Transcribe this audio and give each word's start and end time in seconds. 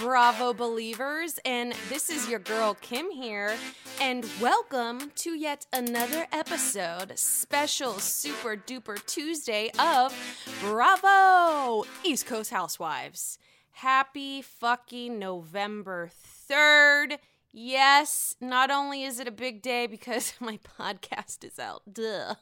Bravo 0.00 0.54
believers. 0.54 1.38
And 1.44 1.74
this 1.90 2.08
is 2.08 2.26
your 2.26 2.38
girl 2.38 2.72
Kim 2.80 3.10
here. 3.10 3.54
And 4.00 4.26
welcome 4.40 5.12
to 5.16 5.34
yet 5.34 5.66
another 5.74 6.26
episode, 6.32 7.18
special 7.18 7.98
super 7.98 8.56
duper 8.56 9.04
Tuesday 9.04 9.70
of 9.78 10.14
Bravo 10.62 11.86
East 12.02 12.24
Coast 12.24 12.50
Housewives. 12.50 13.38
Happy 13.72 14.40
fucking 14.40 15.18
November 15.18 16.10
3rd. 16.50 17.18
Yes, 17.52 18.36
not 18.40 18.70
only 18.70 19.02
is 19.04 19.20
it 19.20 19.28
a 19.28 19.32
big 19.32 19.60
day 19.60 19.86
because 19.86 20.32
my 20.40 20.58
podcast 20.78 21.44
is 21.44 21.58
out, 21.58 21.82
duh. 21.92 22.36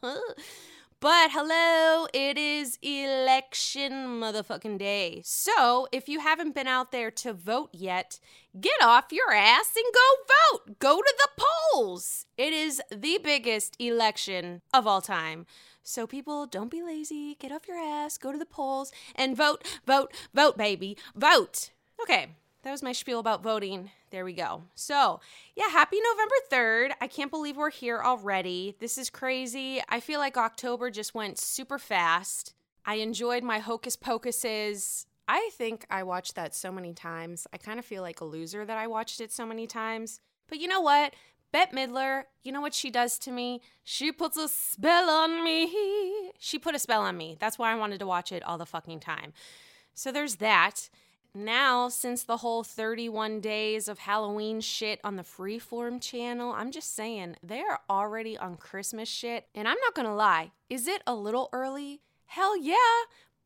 But 1.00 1.30
hello, 1.30 2.08
it 2.12 2.36
is 2.36 2.76
election 2.82 3.92
motherfucking 4.20 4.78
day. 4.78 5.22
So 5.24 5.86
if 5.92 6.08
you 6.08 6.18
haven't 6.18 6.56
been 6.56 6.66
out 6.66 6.90
there 6.90 7.12
to 7.12 7.32
vote 7.32 7.70
yet, 7.72 8.18
get 8.60 8.82
off 8.82 9.12
your 9.12 9.32
ass 9.32 9.70
and 9.76 9.84
go 9.94 10.66
vote. 10.66 10.78
Go 10.80 10.96
to 10.96 11.14
the 11.16 11.44
polls. 11.72 12.26
It 12.36 12.52
is 12.52 12.82
the 12.90 13.20
biggest 13.22 13.76
election 13.78 14.60
of 14.74 14.88
all 14.88 15.00
time. 15.00 15.46
So 15.84 16.04
people, 16.04 16.46
don't 16.46 16.70
be 16.70 16.82
lazy. 16.82 17.36
Get 17.38 17.52
off 17.52 17.68
your 17.68 17.78
ass, 17.78 18.18
go 18.18 18.32
to 18.32 18.38
the 18.38 18.44
polls, 18.44 18.90
and 19.14 19.36
vote, 19.36 19.64
vote, 19.86 20.12
vote, 20.34 20.58
baby. 20.58 20.98
Vote. 21.14 21.70
Okay, 22.02 22.30
that 22.64 22.72
was 22.72 22.82
my 22.82 22.92
spiel 22.92 23.20
about 23.20 23.44
voting. 23.44 23.92
There 24.10 24.24
we 24.24 24.32
go. 24.32 24.62
So, 24.74 25.20
yeah, 25.54 25.68
happy 25.68 25.98
November 26.00 26.34
3rd. 26.50 26.92
I 27.00 27.06
can't 27.06 27.30
believe 27.30 27.56
we're 27.56 27.70
here 27.70 28.00
already. 28.02 28.74
This 28.80 28.96
is 28.96 29.10
crazy. 29.10 29.82
I 29.88 30.00
feel 30.00 30.18
like 30.18 30.36
October 30.36 30.90
just 30.90 31.14
went 31.14 31.38
super 31.38 31.78
fast. 31.78 32.54
I 32.86 32.96
enjoyed 32.96 33.42
my 33.42 33.58
Hocus 33.58 33.96
Pocuses. 33.96 35.04
I 35.26 35.50
think 35.52 35.84
I 35.90 36.04
watched 36.04 36.36
that 36.36 36.54
so 36.54 36.72
many 36.72 36.94
times. 36.94 37.46
I 37.52 37.58
kind 37.58 37.78
of 37.78 37.84
feel 37.84 38.00
like 38.00 38.22
a 38.22 38.24
loser 38.24 38.64
that 38.64 38.78
I 38.78 38.86
watched 38.86 39.20
it 39.20 39.30
so 39.30 39.44
many 39.44 39.66
times. 39.66 40.20
But 40.48 40.58
you 40.58 40.68
know 40.68 40.80
what? 40.80 41.14
Bette 41.52 41.74
Midler, 41.74 42.24
you 42.42 42.52
know 42.52 42.60
what 42.60 42.74
she 42.74 42.90
does 42.90 43.18
to 43.20 43.30
me? 43.30 43.60
She 43.82 44.12
puts 44.12 44.36
a 44.36 44.48
spell 44.48 45.08
on 45.08 45.44
me. 45.44 46.32
She 46.38 46.58
put 46.58 46.74
a 46.74 46.78
spell 46.78 47.02
on 47.02 47.16
me. 47.16 47.36
That's 47.38 47.58
why 47.58 47.72
I 47.72 47.76
wanted 47.76 47.98
to 48.00 48.06
watch 48.06 48.32
it 48.32 48.42
all 48.42 48.58
the 48.58 48.66
fucking 48.66 49.00
time. 49.00 49.32
So 49.94 50.12
there's 50.12 50.36
that 50.36 50.88
now, 51.34 51.88
since 51.88 52.22
the 52.22 52.38
whole 52.38 52.64
31 52.64 53.40
days 53.40 53.88
of 53.88 54.00
Halloween 54.00 54.60
shit 54.60 55.00
on 55.04 55.16
the 55.16 55.22
Freeform 55.22 56.00
channel, 56.00 56.52
I'm 56.52 56.70
just 56.70 56.94
saying, 56.94 57.36
they 57.42 57.60
are 57.60 57.80
already 57.88 58.36
on 58.36 58.56
Christmas 58.56 59.08
shit. 59.08 59.46
And 59.54 59.68
I'm 59.68 59.76
not 59.84 59.94
gonna 59.94 60.14
lie, 60.14 60.52
is 60.68 60.88
it 60.88 61.02
a 61.06 61.14
little 61.14 61.48
early? 61.52 62.00
Hell 62.26 62.56
yeah! 62.56 62.76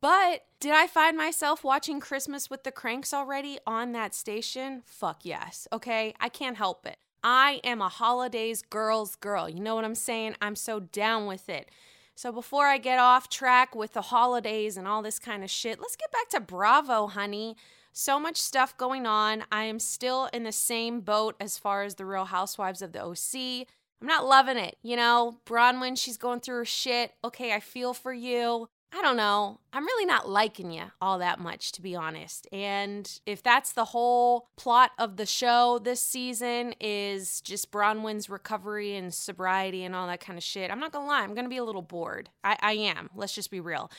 But 0.01 0.45
did 0.59 0.73
I 0.73 0.87
find 0.87 1.15
myself 1.15 1.63
watching 1.63 1.99
Christmas 2.01 2.49
with 2.49 2.63
the 2.63 2.71
Cranks 2.71 3.13
already 3.13 3.57
on 3.65 3.93
that 3.93 4.13
station? 4.13 4.83
Fuck 4.85 5.23
yes, 5.23 5.67
okay? 5.71 6.13
I 6.19 6.27
can't 6.27 6.57
help 6.57 6.85
it. 6.85 6.97
I 7.23 7.61
am 7.63 7.81
a 7.81 7.87
holidays 7.87 8.61
girl's 8.61 9.15
girl. 9.15 9.47
You 9.47 9.61
know 9.61 9.75
what 9.75 9.85
I'm 9.85 9.95
saying? 9.95 10.35
I'm 10.41 10.57
so 10.57 10.81
down 10.81 11.25
with 11.25 11.47
it. 11.47 11.69
So 12.15 12.31
before 12.31 12.67
I 12.67 12.77
get 12.77 12.99
off 12.99 13.29
track 13.29 13.75
with 13.75 13.93
the 13.93 14.01
holidays 14.01 14.77
and 14.77 14.87
all 14.87 15.01
this 15.01 15.19
kind 15.19 15.43
of 15.43 15.49
shit, 15.49 15.79
let's 15.79 15.95
get 15.95 16.11
back 16.11 16.29
to 16.29 16.39
Bravo, 16.39 17.07
honey. 17.07 17.55
So 17.91 18.19
much 18.19 18.37
stuff 18.41 18.77
going 18.77 19.05
on. 19.05 19.43
I 19.51 19.63
am 19.65 19.79
still 19.79 20.29
in 20.33 20.43
the 20.43 20.51
same 20.51 21.01
boat 21.01 21.35
as 21.39 21.57
far 21.57 21.83
as 21.83 21.95
the 21.95 22.05
Real 22.05 22.25
Housewives 22.25 22.81
of 22.81 22.91
the 22.91 23.03
OC. 23.03 23.67
I'm 24.01 24.07
not 24.07 24.25
loving 24.25 24.57
it. 24.57 24.77
You 24.81 24.95
know, 24.95 25.39
Braunwyn, 25.45 25.97
she's 25.97 26.17
going 26.17 26.39
through 26.39 26.57
her 26.57 26.65
shit. 26.65 27.13
Okay, 27.23 27.53
I 27.53 27.59
feel 27.59 27.93
for 27.93 28.13
you. 28.13 28.67
I 28.95 29.01
don't 29.01 29.17
know. 29.17 29.59
I'm 29.71 29.85
really 29.85 30.05
not 30.05 30.29
liking 30.29 30.71
you 30.71 30.83
all 31.01 31.17
that 31.17 31.39
much, 31.39 31.71
to 31.73 31.81
be 31.81 31.95
honest. 31.95 32.47
And 32.51 33.09
if 33.25 33.41
that's 33.41 33.73
the 33.73 33.85
whole 33.85 34.49
plot 34.55 34.91
of 34.99 35.17
the 35.17 35.25
show 35.25 35.79
this 35.83 35.99
season 35.99 36.75
is 36.79 37.41
just 37.41 37.71
Braunwyn's 37.71 38.29
recovery 38.29 38.95
and 38.95 39.11
sobriety 39.11 39.83
and 39.83 39.95
all 39.95 40.05
that 40.07 40.19
kind 40.19 40.37
of 40.37 40.43
shit, 40.43 40.69
I'm 40.69 40.79
not 40.79 40.91
gonna 40.91 41.07
lie, 41.07 41.23
I'm 41.23 41.33
gonna 41.33 41.49
be 41.49 41.57
a 41.57 41.63
little 41.63 41.81
bored. 41.81 42.29
I, 42.43 42.55
I 42.61 42.73
am. 42.73 43.09
Let's 43.15 43.33
just 43.33 43.49
be 43.49 43.59
real. 43.59 43.89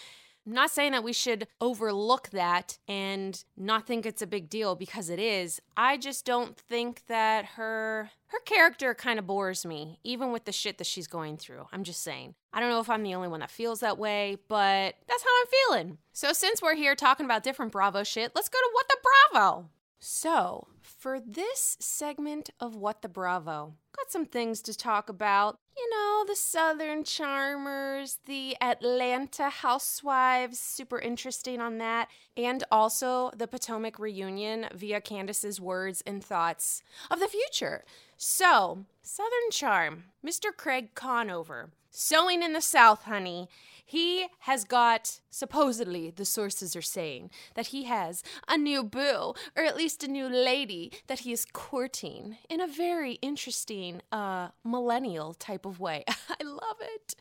I'm 0.46 0.52
not 0.52 0.70
saying 0.70 0.92
that 0.92 1.04
we 1.04 1.12
should 1.12 1.46
overlook 1.60 2.30
that 2.30 2.78
and 2.86 3.42
not 3.56 3.86
think 3.86 4.04
it's 4.04 4.20
a 4.22 4.26
big 4.26 4.50
deal 4.50 4.74
because 4.74 5.08
it 5.08 5.18
is. 5.18 5.60
I 5.76 5.96
just 5.96 6.26
don't 6.26 6.56
think 6.56 7.06
that 7.06 7.44
her 7.56 8.10
her 8.26 8.40
character 8.44 8.94
kind 8.94 9.18
of 9.18 9.26
bores 9.26 9.64
me, 9.64 10.00
even 10.04 10.32
with 10.32 10.44
the 10.44 10.52
shit 10.52 10.78
that 10.78 10.86
she's 10.86 11.06
going 11.06 11.36
through. 11.36 11.66
I'm 11.72 11.84
just 11.84 12.02
saying. 12.02 12.34
I 12.52 12.60
don't 12.60 12.70
know 12.70 12.80
if 12.80 12.90
I'm 12.90 13.02
the 13.02 13.14
only 13.14 13.28
one 13.28 13.40
that 13.40 13.50
feels 13.50 13.80
that 13.80 13.98
way, 13.98 14.38
but 14.48 14.96
that's 15.08 15.22
how 15.22 15.30
I'm 15.40 15.46
feeling. 15.86 15.98
So 16.12 16.32
since 16.32 16.60
we're 16.60 16.74
here 16.74 16.94
talking 16.94 17.26
about 17.26 17.42
different 17.42 17.72
Bravo 17.72 18.02
shit, 18.02 18.32
let's 18.34 18.48
go 18.48 18.58
to 18.58 18.70
What 18.72 18.88
the 18.88 18.96
Bravo. 19.32 19.68
So, 20.06 20.66
for 20.82 21.18
this 21.18 21.78
segment 21.80 22.50
of 22.60 22.76
What 22.76 23.00
the 23.00 23.08
Bravo, 23.08 23.72
got 23.96 24.12
some 24.12 24.26
things 24.26 24.60
to 24.60 24.76
talk 24.76 25.08
about. 25.08 25.56
You 25.78 25.88
know, 25.88 26.24
the 26.28 26.36
Southern 26.36 27.04
Charmers, 27.04 28.18
the 28.26 28.54
Atlanta 28.60 29.48
Housewives, 29.48 30.60
super 30.60 30.98
interesting 30.98 31.58
on 31.58 31.78
that, 31.78 32.08
and 32.36 32.62
also 32.70 33.30
the 33.34 33.48
Potomac 33.48 33.98
reunion 33.98 34.66
via 34.74 35.00
Candace's 35.00 35.58
words 35.58 36.02
and 36.06 36.22
thoughts 36.22 36.82
of 37.10 37.18
the 37.18 37.26
future. 37.26 37.86
So, 38.18 38.84
Southern 39.00 39.50
Charm, 39.50 40.04
Mr. 40.22 40.54
Craig 40.54 40.94
Conover, 40.94 41.70
sewing 41.94 42.42
in 42.42 42.52
the 42.52 42.60
South, 42.60 43.04
honey. 43.04 43.48
He 43.86 44.26
has 44.40 44.64
got, 44.64 45.20
supposedly, 45.30 46.10
the 46.10 46.24
sources 46.24 46.74
are 46.74 46.82
saying, 46.82 47.30
that 47.54 47.68
he 47.68 47.84
has 47.84 48.22
a 48.48 48.56
new 48.56 48.82
boo, 48.82 49.34
or 49.56 49.62
at 49.62 49.76
least 49.76 50.02
a 50.02 50.08
new 50.08 50.26
lady 50.26 50.90
that 51.06 51.20
he 51.20 51.32
is 51.32 51.46
courting 51.52 52.38
in 52.48 52.60
a 52.60 52.66
very 52.66 53.14
interesting, 53.14 54.00
uh, 54.10 54.48
millennial 54.64 55.34
type 55.34 55.66
of 55.66 55.80
way. 55.80 56.04
I 56.08 56.42
love 56.42 56.78
it. 56.80 57.14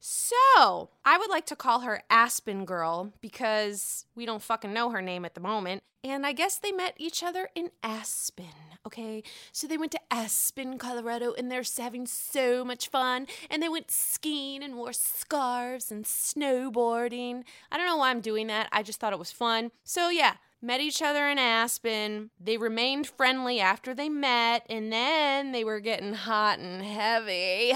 So, 0.00 0.90
I 1.04 1.18
would 1.18 1.28
like 1.28 1.46
to 1.46 1.56
call 1.56 1.80
her 1.80 2.02
Aspen 2.08 2.64
Girl 2.64 3.12
because 3.20 4.06
we 4.14 4.26
don't 4.26 4.42
fucking 4.42 4.72
know 4.72 4.90
her 4.90 5.02
name 5.02 5.24
at 5.24 5.34
the 5.34 5.40
moment. 5.40 5.82
And 6.04 6.24
I 6.24 6.32
guess 6.32 6.58
they 6.58 6.72
met 6.72 6.94
each 6.96 7.22
other 7.22 7.50
in 7.54 7.70
Aspen, 7.82 8.46
okay? 8.88 9.22
So 9.52 9.66
they 9.66 9.78
went 9.78 9.92
to 9.92 10.00
Aspen, 10.10 10.78
Colorado, 10.78 11.34
and 11.36 11.50
they're 11.50 11.62
having 11.78 12.06
so 12.06 12.64
much 12.64 12.88
fun. 12.88 13.26
And 13.50 13.62
they 13.62 13.68
went 13.68 13.90
skiing 13.90 14.62
and 14.62 14.76
wore 14.76 14.92
scarves 14.92 15.92
and 15.92 16.04
snowboarding. 16.04 17.44
I 17.70 17.76
don't 17.76 17.86
know 17.86 17.98
why 17.98 18.10
I'm 18.10 18.20
doing 18.20 18.48
that. 18.48 18.68
I 18.72 18.82
just 18.82 18.98
thought 18.98 19.12
it 19.12 19.18
was 19.18 19.30
fun. 19.30 19.70
So, 19.84 20.08
yeah, 20.08 20.34
met 20.60 20.80
each 20.80 21.02
other 21.02 21.28
in 21.28 21.38
Aspen. 21.38 22.30
They 22.40 22.56
remained 22.56 23.06
friendly 23.06 23.60
after 23.60 23.94
they 23.94 24.08
met, 24.08 24.66
and 24.68 24.92
then 24.92 25.52
they 25.52 25.64
were 25.64 25.80
getting 25.80 26.14
hot 26.14 26.58
and 26.58 26.82
heavy 26.82 27.74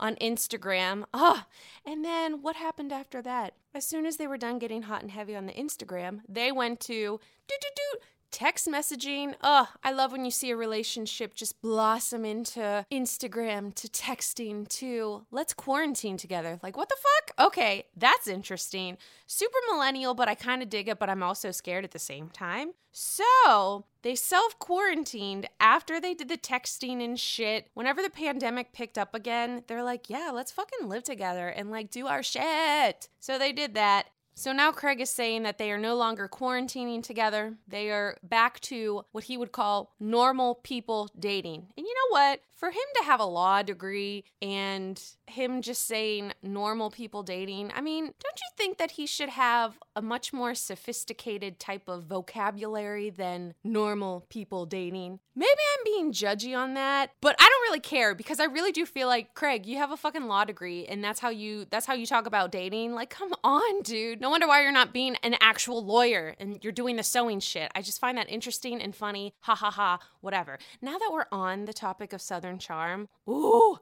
on 0.00 0.16
Instagram. 0.16 1.04
Oh, 1.12 1.44
and 1.84 2.04
then 2.04 2.42
what 2.42 2.56
happened 2.56 2.92
after 2.92 3.22
that? 3.22 3.54
As 3.74 3.84
soon 3.84 4.06
as 4.06 4.16
they 4.16 4.26
were 4.26 4.38
done 4.38 4.58
getting 4.58 4.82
hot 4.82 5.02
and 5.02 5.10
heavy 5.10 5.36
on 5.36 5.46
the 5.46 5.52
Instagram, 5.52 6.20
they 6.28 6.50
went 6.50 6.80
to 6.80 7.20
do 7.46 7.54
do 7.60 7.68
do 7.76 7.98
text 8.34 8.66
messaging. 8.66 9.36
Oh, 9.44 9.68
I 9.84 9.92
love 9.92 10.10
when 10.10 10.24
you 10.24 10.30
see 10.32 10.50
a 10.50 10.56
relationship 10.56 11.34
just 11.34 11.62
blossom 11.62 12.24
into 12.24 12.84
Instagram 12.90 13.72
to 13.76 13.86
texting 13.86 14.66
to 14.80 15.24
let's 15.30 15.54
quarantine 15.54 16.16
together. 16.16 16.58
Like, 16.60 16.76
what 16.76 16.88
the 16.88 16.96
fuck? 17.00 17.46
Okay, 17.46 17.84
that's 17.96 18.26
interesting. 18.26 18.98
Super 19.28 19.58
millennial, 19.70 20.14
but 20.14 20.28
I 20.28 20.34
kind 20.34 20.62
of 20.62 20.68
dig 20.68 20.88
it, 20.88 20.98
but 20.98 21.08
I'm 21.08 21.22
also 21.22 21.52
scared 21.52 21.84
at 21.84 21.92
the 21.92 22.00
same 22.00 22.28
time. 22.28 22.72
So, 22.90 23.84
they 24.02 24.16
self 24.16 24.58
quarantined 24.58 25.48
after 25.60 26.00
they 26.00 26.12
did 26.14 26.28
the 26.28 26.36
texting 26.36 27.04
and 27.04 27.18
shit. 27.18 27.68
Whenever 27.74 28.02
the 28.02 28.10
pandemic 28.10 28.72
picked 28.72 28.98
up 28.98 29.14
again, 29.14 29.62
they're 29.68 29.84
like, 29.84 30.10
yeah, 30.10 30.30
let's 30.34 30.50
fucking 30.50 30.88
live 30.88 31.04
together 31.04 31.48
and 31.48 31.70
like 31.70 31.88
do 31.88 32.08
our 32.08 32.24
shit. 32.24 33.08
So 33.20 33.38
they 33.38 33.52
did 33.52 33.74
that. 33.74 34.06
So 34.36 34.52
now 34.52 34.72
Craig 34.72 35.00
is 35.00 35.10
saying 35.10 35.44
that 35.44 35.58
they 35.58 35.70
are 35.70 35.78
no 35.78 35.94
longer 35.94 36.28
quarantining 36.28 37.02
together. 37.02 37.54
They 37.68 37.90
are 37.90 38.18
back 38.22 38.58
to 38.60 39.04
what 39.12 39.24
he 39.24 39.36
would 39.36 39.52
call 39.52 39.94
normal 40.00 40.56
people 40.56 41.08
dating. 41.18 41.68
And 41.76 41.86
you 41.86 41.94
know 41.94 42.18
what? 42.18 42.40
For 42.56 42.70
him 42.70 42.82
to 42.96 43.04
have 43.04 43.20
a 43.20 43.24
law 43.24 43.62
degree 43.62 44.24
and 44.42 45.00
him 45.34 45.62
just 45.62 45.86
saying 45.86 46.32
normal 46.42 46.90
people 46.90 47.22
dating, 47.22 47.72
I 47.74 47.80
mean, 47.80 48.04
don't 48.04 48.40
you 48.40 48.48
think 48.56 48.78
that 48.78 48.92
he 48.92 49.06
should 49.06 49.28
have 49.28 49.78
a 49.94 50.02
much 50.02 50.32
more 50.32 50.54
sophisticated 50.54 51.58
type 51.58 51.88
of 51.88 52.04
vocabulary 52.04 53.10
than 53.10 53.54
normal 53.62 54.26
people 54.28 54.66
dating? 54.66 55.20
Maybe 55.36 55.50
I'm 55.50 55.84
being 55.84 56.12
judgy 56.12 56.56
on 56.56 56.74
that, 56.74 57.10
but 57.20 57.36
I 57.38 57.42
don't 57.42 57.62
really 57.68 57.80
care 57.80 58.14
because 58.14 58.40
I 58.40 58.44
really 58.44 58.72
do 58.72 58.86
feel 58.86 59.08
like 59.08 59.34
Craig, 59.34 59.66
you 59.66 59.76
have 59.78 59.90
a 59.90 59.96
fucking 59.96 60.26
law 60.26 60.44
degree 60.44 60.86
and 60.86 61.02
that's 61.02 61.20
how 61.20 61.30
you 61.30 61.66
that's 61.70 61.86
how 61.86 61.94
you 61.94 62.06
talk 62.06 62.26
about 62.26 62.52
dating. 62.52 62.94
Like, 62.94 63.10
come 63.10 63.34
on, 63.42 63.82
dude. 63.82 64.20
No 64.20 64.30
wonder 64.30 64.46
why 64.46 64.62
you're 64.62 64.72
not 64.72 64.92
being 64.92 65.16
an 65.22 65.36
actual 65.40 65.84
lawyer 65.84 66.34
and 66.38 66.58
you're 66.62 66.72
doing 66.72 66.96
the 66.96 67.02
sewing 67.02 67.40
shit. 67.40 67.70
I 67.74 67.82
just 67.82 68.00
find 68.00 68.16
that 68.16 68.30
interesting 68.30 68.80
and 68.80 68.94
funny. 68.94 69.34
Ha 69.40 69.54
ha 69.54 69.70
ha, 69.70 69.98
whatever. 70.20 70.58
Now 70.80 70.98
that 70.98 71.10
we're 71.12 71.26
on 71.32 71.64
the 71.64 71.72
topic 71.72 72.12
of 72.12 72.22
Southern 72.22 72.58
Charm, 72.58 73.08
ooh, 73.28 73.78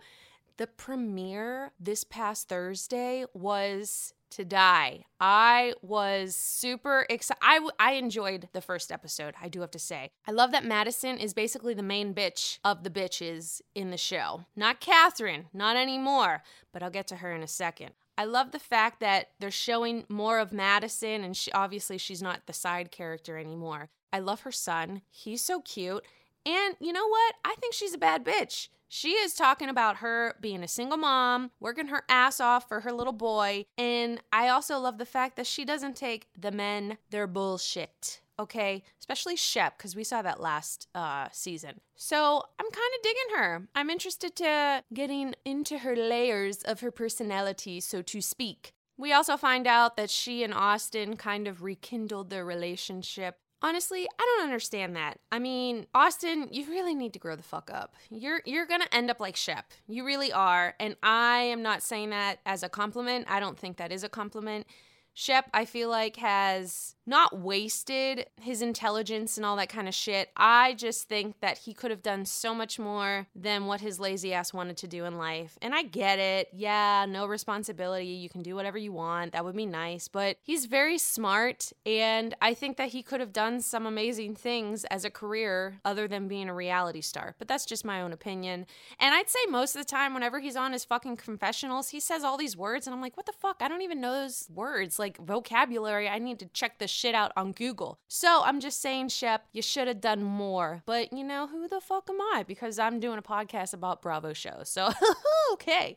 the 0.56 0.66
premiere 0.66 1.72
this 1.78 2.04
past 2.04 2.48
Thursday 2.48 3.24
was 3.34 4.14
to 4.30 4.44
die. 4.44 5.04
I 5.20 5.74
was 5.82 6.34
super 6.34 7.06
excited. 7.10 7.42
I, 7.42 7.54
w- 7.56 7.72
I 7.78 7.92
enjoyed 7.92 8.48
the 8.52 8.62
first 8.62 8.90
episode, 8.90 9.34
I 9.40 9.48
do 9.48 9.60
have 9.60 9.70
to 9.72 9.78
say. 9.78 10.10
I 10.26 10.32
love 10.32 10.52
that 10.52 10.64
Madison 10.64 11.18
is 11.18 11.34
basically 11.34 11.74
the 11.74 11.82
main 11.82 12.14
bitch 12.14 12.58
of 12.64 12.82
the 12.82 12.90
bitches 12.90 13.60
in 13.74 13.90
the 13.90 13.98
show. 13.98 14.46
Not 14.56 14.80
Kathryn, 14.80 15.44
not 15.52 15.76
anymore, 15.76 16.42
but 16.72 16.82
I'll 16.82 16.90
get 16.90 17.06
to 17.08 17.16
her 17.16 17.32
in 17.32 17.42
a 17.42 17.48
second. 17.48 17.90
I 18.16 18.24
love 18.24 18.52
the 18.52 18.58
fact 18.58 19.00
that 19.00 19.30
they're 19.38 19.50
showing 19.50 20.04
more 20.08 20.38
of 20.38 20.52
Madison, 20.52 21.24
and 21.24 21.36
she, 21.36 21.52
obviously 21.52 21.98
she's 21.98 22.22
not 22.22 22.46
the 22.46 22.52
side 22.52 22.90
character 22.90 23.36
anymore. 23.36 23.90
I 24.12 24.18
love 24.18 24.42
her 24.42 24.52
son. 24.52 25.02
He's 25.10 25.42
so 25.42 25.60
cute. 25.60 26.04
And 26.44 26.76
you 26.80 26.92
know 26.92 27.06
what? 27.06 27.34
I 27.44 27.54
think 27.60 27.74
she's 27.74 27.94
a 27.94 27.98
bad 27.98 28.24
bitch. 28.24 28.68
She 28.94 29.12
is 29.12 29.32
talking 29.32 29.70
about 29.70 29.96
her 29.96 30.36
being 30.38 30.62
a 30.62 30.68
single 30.68 30.98
mom, 30.98 31.50
working 31.58 31.86
her 31.86 32.04
ass 32.10 32.40
off 32.40 32.68
for 32.68 32.80
her 32.80 32.92
little 32.92 33.14
boy. 33.14 33.64
And 33.78 34.20
I 34.30 34.48
also 34.48 34.78
love 34.78 34.98
the 34.98 35.06
fact 35.06 35.36
that 35.36 35.46
she 35.46 35.64
doesn't 35.64 35.96
take 35.96 36.26
the 36.38 36.50
men 36.50 36.98
their 37.08 37.26
bullshit. 37.26 38.20
Okay, 38.38 38.82
especially 39.00 39.34
Shep, 39.34 39.78
because 39.78 39.96
we 39.96 40.04
saw 40.04 40.20
that 40.20 40.42
last 40.42 40.88
uh, 40.94 41.28
season. 41.32 41.80
So 41.96 42.42
I'm 42.58 42.70
kind 42.70 42.92
of 42.94 43.02
digging 43.02 43.36
her. 43.38 43.68
I'm 43.74 43.88
interested 43.88 44.36
to 44.36 44.84
getting 44.92 45.36
into 45.46 45.78
her 45.78 45.96
layers 45.96 46.58
of 46.58 46.80
her 46.80 46.90
personality, 46.90 47.80
so 47.80 48.02
to 48.02 48.20
speak. 48.20 48.74
We 48.98 49.14
also 49.14 49.38
find 49.38 49.66
out 49.66 49.96
that 49.96 50.10
she 50.10 50.44
and 50.44 50.52
Austin 50.52 51.16
kind 51.16 51.48
of 51.48 51.62
rekindled 51.62 52.28
their 52.28 52.44
relationship. 52.44 53.38
Honestly, 53.64 54.08
I 54.18 54.36
don't 54.36 54.44
understand 54.44 54.96
that. 54.96 55.20
I 55.30 55.38
mean, 55.38 55.86
Austin, 55.94 56.48
you 56.50 56.68
really 56.68 56.94
need 56.94 57.12
to 57.12 57.20
grow 57.20 57.36
the 57.36 57.44
fuck 57.44 57.70
up. 57.72 57.94
You're 58.10 58.42
you're 58.44 58.66
going 58.66 58.80
to 58.80 58.94
end 58.94 59.10
up 59.10 59.20
like 59.20 59.36
Shep. 59.36 59.66
You 59.86 60.04
really 60.04 60.32
are, 60.32 60.74
and 60.80 60.96
I 61.02 61.38
am 61.42 61.62
not 61.62 61.82
saying 61.82 62.10
that 62.10 62.40
as 62.44 62.62
a 62.64 62.68
compliment. 62.68 63.26
I 63.28 63.38
don't 63.38 63.58
think 63.58 63.76
that 63.76 63.92
is 63.92 64.02
a 64.02 64.08
compliment. 64.08 64.66
Shep, 65.14 65.48
I 65.54 65.64
feel 65.66 65.90
like, 65.90 66.16
has 66.16 66.96
not 67.06 67.38
wasted 67.38 68.26
his 68.40 68.62
intelligence 68.62 69.36
and 69.36 69.44
all 69.44 69.56
that 69.56 69.68
kind 69.68 69.88
of 69.88 69.94
shit. 69.94 70.30
I 70.36 70.74
just 70.74 71.08
think 71.08 71.40
that 71.40 71.58
he 71.58 71.74
could 71.74 71.90
have 71.90 72.02
done 72.02 72.24
so 72.24 72.54
much 72.54 72.78
more 72.78 73.26
than 73.34 73.66
what 73.66 73.80
his 73.80 73.98
lazy 73.98 74.32
ass 74.32 74.52
wanted 74.52 74.76
to 74.78 74.86
do 74.86 75.04
in 75.04 75.18
life. 75.18 75.58
And 75.60 75.74
I 75.74 75.82
get 75.82 76.18
it. 76.18 76.48
Yeah, 76.52 77.06
no 77.08 77.26
responsibility. 77.26 78.06
You 78.06 78.28
can 78.28 78.42
do 78.42 78.54
whatever 78.54 78.78
you 78.78 78.92
want. 78.92 79.32
That 79.32 79.44
would 79.44 79.56
be 79.56 79.66
nice. 79.66 80.08
But 80.08 80.36
he's 80.42 80.66
very 80.66 80.98
smart. 80.98 81.72
And 81.84 82.34
I 82.40 82.54
think 82.54 82.76
that 82.76 82.90
he 82.90 83.02
could 83.02 83.20
have 83.20 83.32
done 83.32 83.60
some 83.60 83.86
amazing 83.86 84.36
things 84.36 84.84
as 84.84 85.04
a 85.04 85.10
career 85.10 85.80
other 85.84 86.06
than 86.06 86.28
being 86.28 86.48
a 86.48 86.54
reality 86.54 87.00
star. 87.00 87.34
But 87.38 87.48
that's 87.48 87.66
just 87.66 87.84
my 87.84 88.00
own 88.00 88.12
opinion. 88.12 88.66
And 89.00 89.14
I'd 89.14 89.28
say 89.28 89.40
most 89.48 89.74
of 89.74 89.80
the 89.80 89.90
time, 89.90 90.14
whenever 90.14 90.38
he's 90.38 90.56
on 90.56 90.72
his 90.72 90.84
fucking 90.84 91.16
confessionals, 91.16 91.88
he 91.88 91.98
says 91.98 92.22
all 92.22 92.36
these 92.36 92.56
words. 92.56 92.86
And 92.86 92.94
I'm 92.94 93.02
like, 93.02 93.16
what 93.16 93.26
the 93.26 93.32
fuck? 93.32 93.56
I 93.60 93.68
don't 93.68 93.82
even 93.82 94.00
know 94.00 94.12
those 94.12 94.46
words. 94.54 94.98
Like 94.98 95.16
vocabulary. 95.16 96.08
I 96.08 96.18
need 96.18 96.38
to 96.38 96.46
check 96.46 96.78
this 96.78 96.91
shit 96.92 97.14
out 97.14 97.32
on 97.36 97.52
Google. 97.52 97.98
So 98.08 98.42
I'm 98.44 98.60
just 98.60 98.80
saying, 98.80 99.08
Shep, 99.08 99.46
you 99.52 99.62
should 99.62 99.88
have 99.88 100.00
done 100.00 100.22
more. 100.22 100.82
But 100.86 101.12
you 101.12 101.24
know, 101.24 101.46
who 101.46 101.68
the 101.68 101.80
fuck 101.80 102.08
am 102.08 102.20
I? 102.20 102.44
Because 102.46 102.78
I'm 102.78 103.00
doing 103.00 103.18
a 103.18 103.22
podcast 103.22 103.74
about 103.74 104.02
Bravo 104.02 104.32
shows. 104.32 104.68
So, 104.68 104.90
okay. 105.52 105.96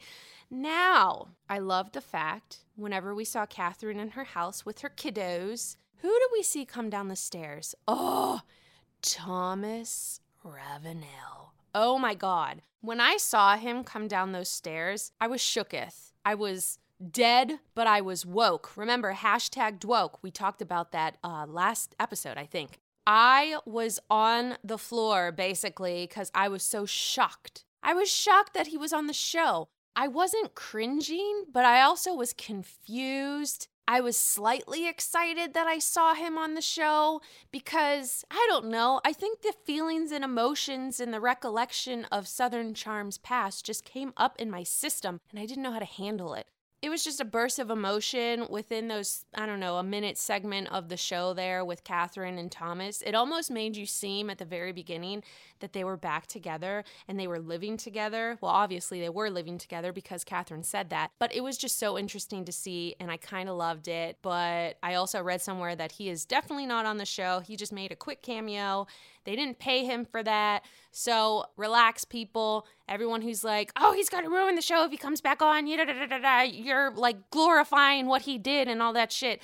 Now, 0.49 1.29
I 1.49 1.59
love 1.59 1.91
the 1.91 2.01
fact 2.01 2.59
whenever 2.75 3.15
we 3.15 3.25
saw 3.25 3.45
Kathryn 3.45 3.99
in 3.99 4.09
her 4.09 4.23
house 4.23 4.65
with 4.65 4.81
her 4.81 4.89
kiddos, 4.89 5.75
who 5.97 6.09
do 6.09 6.29
we 6.31 6.43
see 6.43 6.65
come 6.65 6.89
down 6.89 7.07
the 7.07 7.15
stairs? 7.15 7.73
Oh, 7.87 8.41
Thomas 9.01 10.19
Ravenel. 10.43 11.53
Oh 11.73 11.97
my 11.97 12.13
God. 12.13 12.61
When 12.81 13.01
I 13.01 13.17
saw 13.17 13.57
him 13.57 13.83
come 13.83 14.07
down 14.07 14.31
those 14.31 14.49
stairs, 14.49 15.11
I 15.19 15.27
was 15.27 15.41
shooketh. 15.41 16.11
I 16.23 16.35
was 16.35 16.77
dead, 17.11 17.59
but 17.73 17.87
I 17.87 18.01
was 18.01 18.25
woke. 18.25 18.75
Remember, 18.75 19.13
hashtag 19.13 19.83
woke. 19.83 20.21
We 20.23 20.31
talked 20.31 20.61
about 20.61 20.91
that 20.91 21.17
uh, 21.23 21.45
last 21.47 21.95
episode, 21.99 22.37
I 22.37 22.45
think. 22.45 22.79
I 23.07 23.57
was 23.65 23.99
on 24.09 24.57
the 24.63 24.77
floor 24.77 25.31
basically 25.31 26.07
because 26.07 26.31
I 26.33 26.47
was 26.47 26.63
so 26.63 26.85
shocked. 26.85 27.63
I 27.83 27.93
was 27.93 28.11
shocked 28.11 28.53
that 28.55 28.67
he 28.67 28.77
was 28.77 28.93
on 28.93 29.07
the 29.07 29.13
show. 29.13 29.67
I 29.95 30.07
wasn't 30.07 30.55
cringing, 30.55 31.45
but 31.51 31.65
I 31.65 31.81
also 31.81 32.13
was 32.13 32.33
confused. 32.33 33.67
I 33.87 34.01
was 34.01 34.17
slightly 34.17 34.89
excited 34.89 35.53
that 35.53 35.67
I 35.67 35.77
saw 35.77 36.15
him 36.15 36.39
on 36.39 36.55
the 36.55 36.61
show 36.61 37.21
because 37.51 38.25
I 38.31 38.43
don't 38.49 38.69
know. 38.69 38.99
I 39.05 39.13
think 39.13 39.41
the 39.41 39.53
feelings 39.65 40.11
and 40.11 40.23
emotions 40.23 40.99
and 40.99 41.13
the 41.13 41.21
recollection 41.21 42.05
of 42.05 42.27
Southern 42.27 42.73
Charm's 42.73 43.19
past 43.19 43.63
just 43.63 43.85
came 43.85 44.11
up 44.17 44.35
in 44.41 44.49
my 44.49 44.63
system 44.63 45.21
and 45.29 45.39
I 45.39 45.45
didn't 45.45 45.61
know 45.61 45.71
how 45.71 45.79
to 45.79 45.85
handle 45.85 46.33
it 46.33 46.47
it 46.85 46.89
was 46.89 47.03
just 47.03 47.19
a 47.19 47.25
burst 47.25 47.57
of 47.57 47.71
emotion 47.71 48.45
within 48.47 48.89
those, 48.89 49.25
I 49.33 49.47
don't 49.47 49.59
know, 49.59 49.77
a 49.77 49.83
minute 49.83 50.19
segment 50.19 50.71
of 50.71 50.87
the 50.87 50.97
show 50.97 51.33
there 51.33 51.65
with 51.65 51.83
Kathryn 51.83 52.37
and 52.37 52.51
Thomas. 52.51 53.01
It 53.01 53.15
almost 53.15 53.49
made 53.49 53.75
you 53.75 53.87
seem 53.87 54.29
at 54.29 54.37
the 54.37 54.45
very 54.45 54.71
beginning 54.71 55.23
that 55.61 55.73
they 55.73 55.83
were 55.83 55.97
back 55.97 56.27
together 56.27 56.83
and 57.07 57.19
they 57.19 57.27
were 57.27 57.39
living 57.39 57.75
together. 57.75 58.37
Well, 58.39 58.51
obviously 58.51 58.99
they 58.99 59.09
were 59.09 59.31
living 59.31 59.57
together 59.57 59.91
because 59.91 60.23
Kathryn 60.23 60.63
said 60.63 60.91
that, 60.91 61.09
but 61.17 61.33
it 61.33 61.41
was 61.41 61.57
just 61.57 61.79
so 61.79 61.97
interesting 61.97 62.45
to 62.45 62.51
see 62.51 62.95
and 62.99 63.09
I 63.09 63.17
kind 63.17 63.49
of 63.49 63.55
loved 63.55 63.87
it. 63.87 64.19
But 64.21 64.77
I 64.83 64.93
also 64.93 65.23
read 65.23 65.41
somewhere 65.41 65.75
that 65.75 65.93
he 65.93 66.09
is 66.09 66.23
definitely 66.23 66.67
not 66.67 66.85
on 66.85 66.97
the 66.97 67.05
show. 67.05 67.39
He 67.39 67.55
just 67.55 67.73
made 67.73 67.93
a 67.93 67.95
quick 67.95 68.21
cameo. 68.21 68.85
They 69.25 69.35
didn't 69.35 69.59
pay 69.59 69.83
him 69.85 70.05
for 70.05 70.23
that. 70.23 70.63
So 70.91 71.45
relax, 71.57 72.05
people. 72.05 72.65
Everyone 72.87 73.21
who's 73.21 73.43
like, 73.43 73.71
oh, 73.75 73.93
he's 73.93 74.09
going 74.09 74.23
to 74.23 74.29
ruin 74.29 74.55
the 74.55 74.61
show 74.61 74.85
if 74.85 74.91
he 74.91 74.97
comes 74.97 75.19
back 75.19 75.41
on. 75.41 75.67
You're 75.67 76.91
like 76.91 77.29
glorifying 77.31 78.05
what 78.05 78.21
he 78.21 78.37
did 78.37 78.67
and 78.67 78.81
all 78.81 78.93
that 78.93 79.11
shit. 79.11 79.41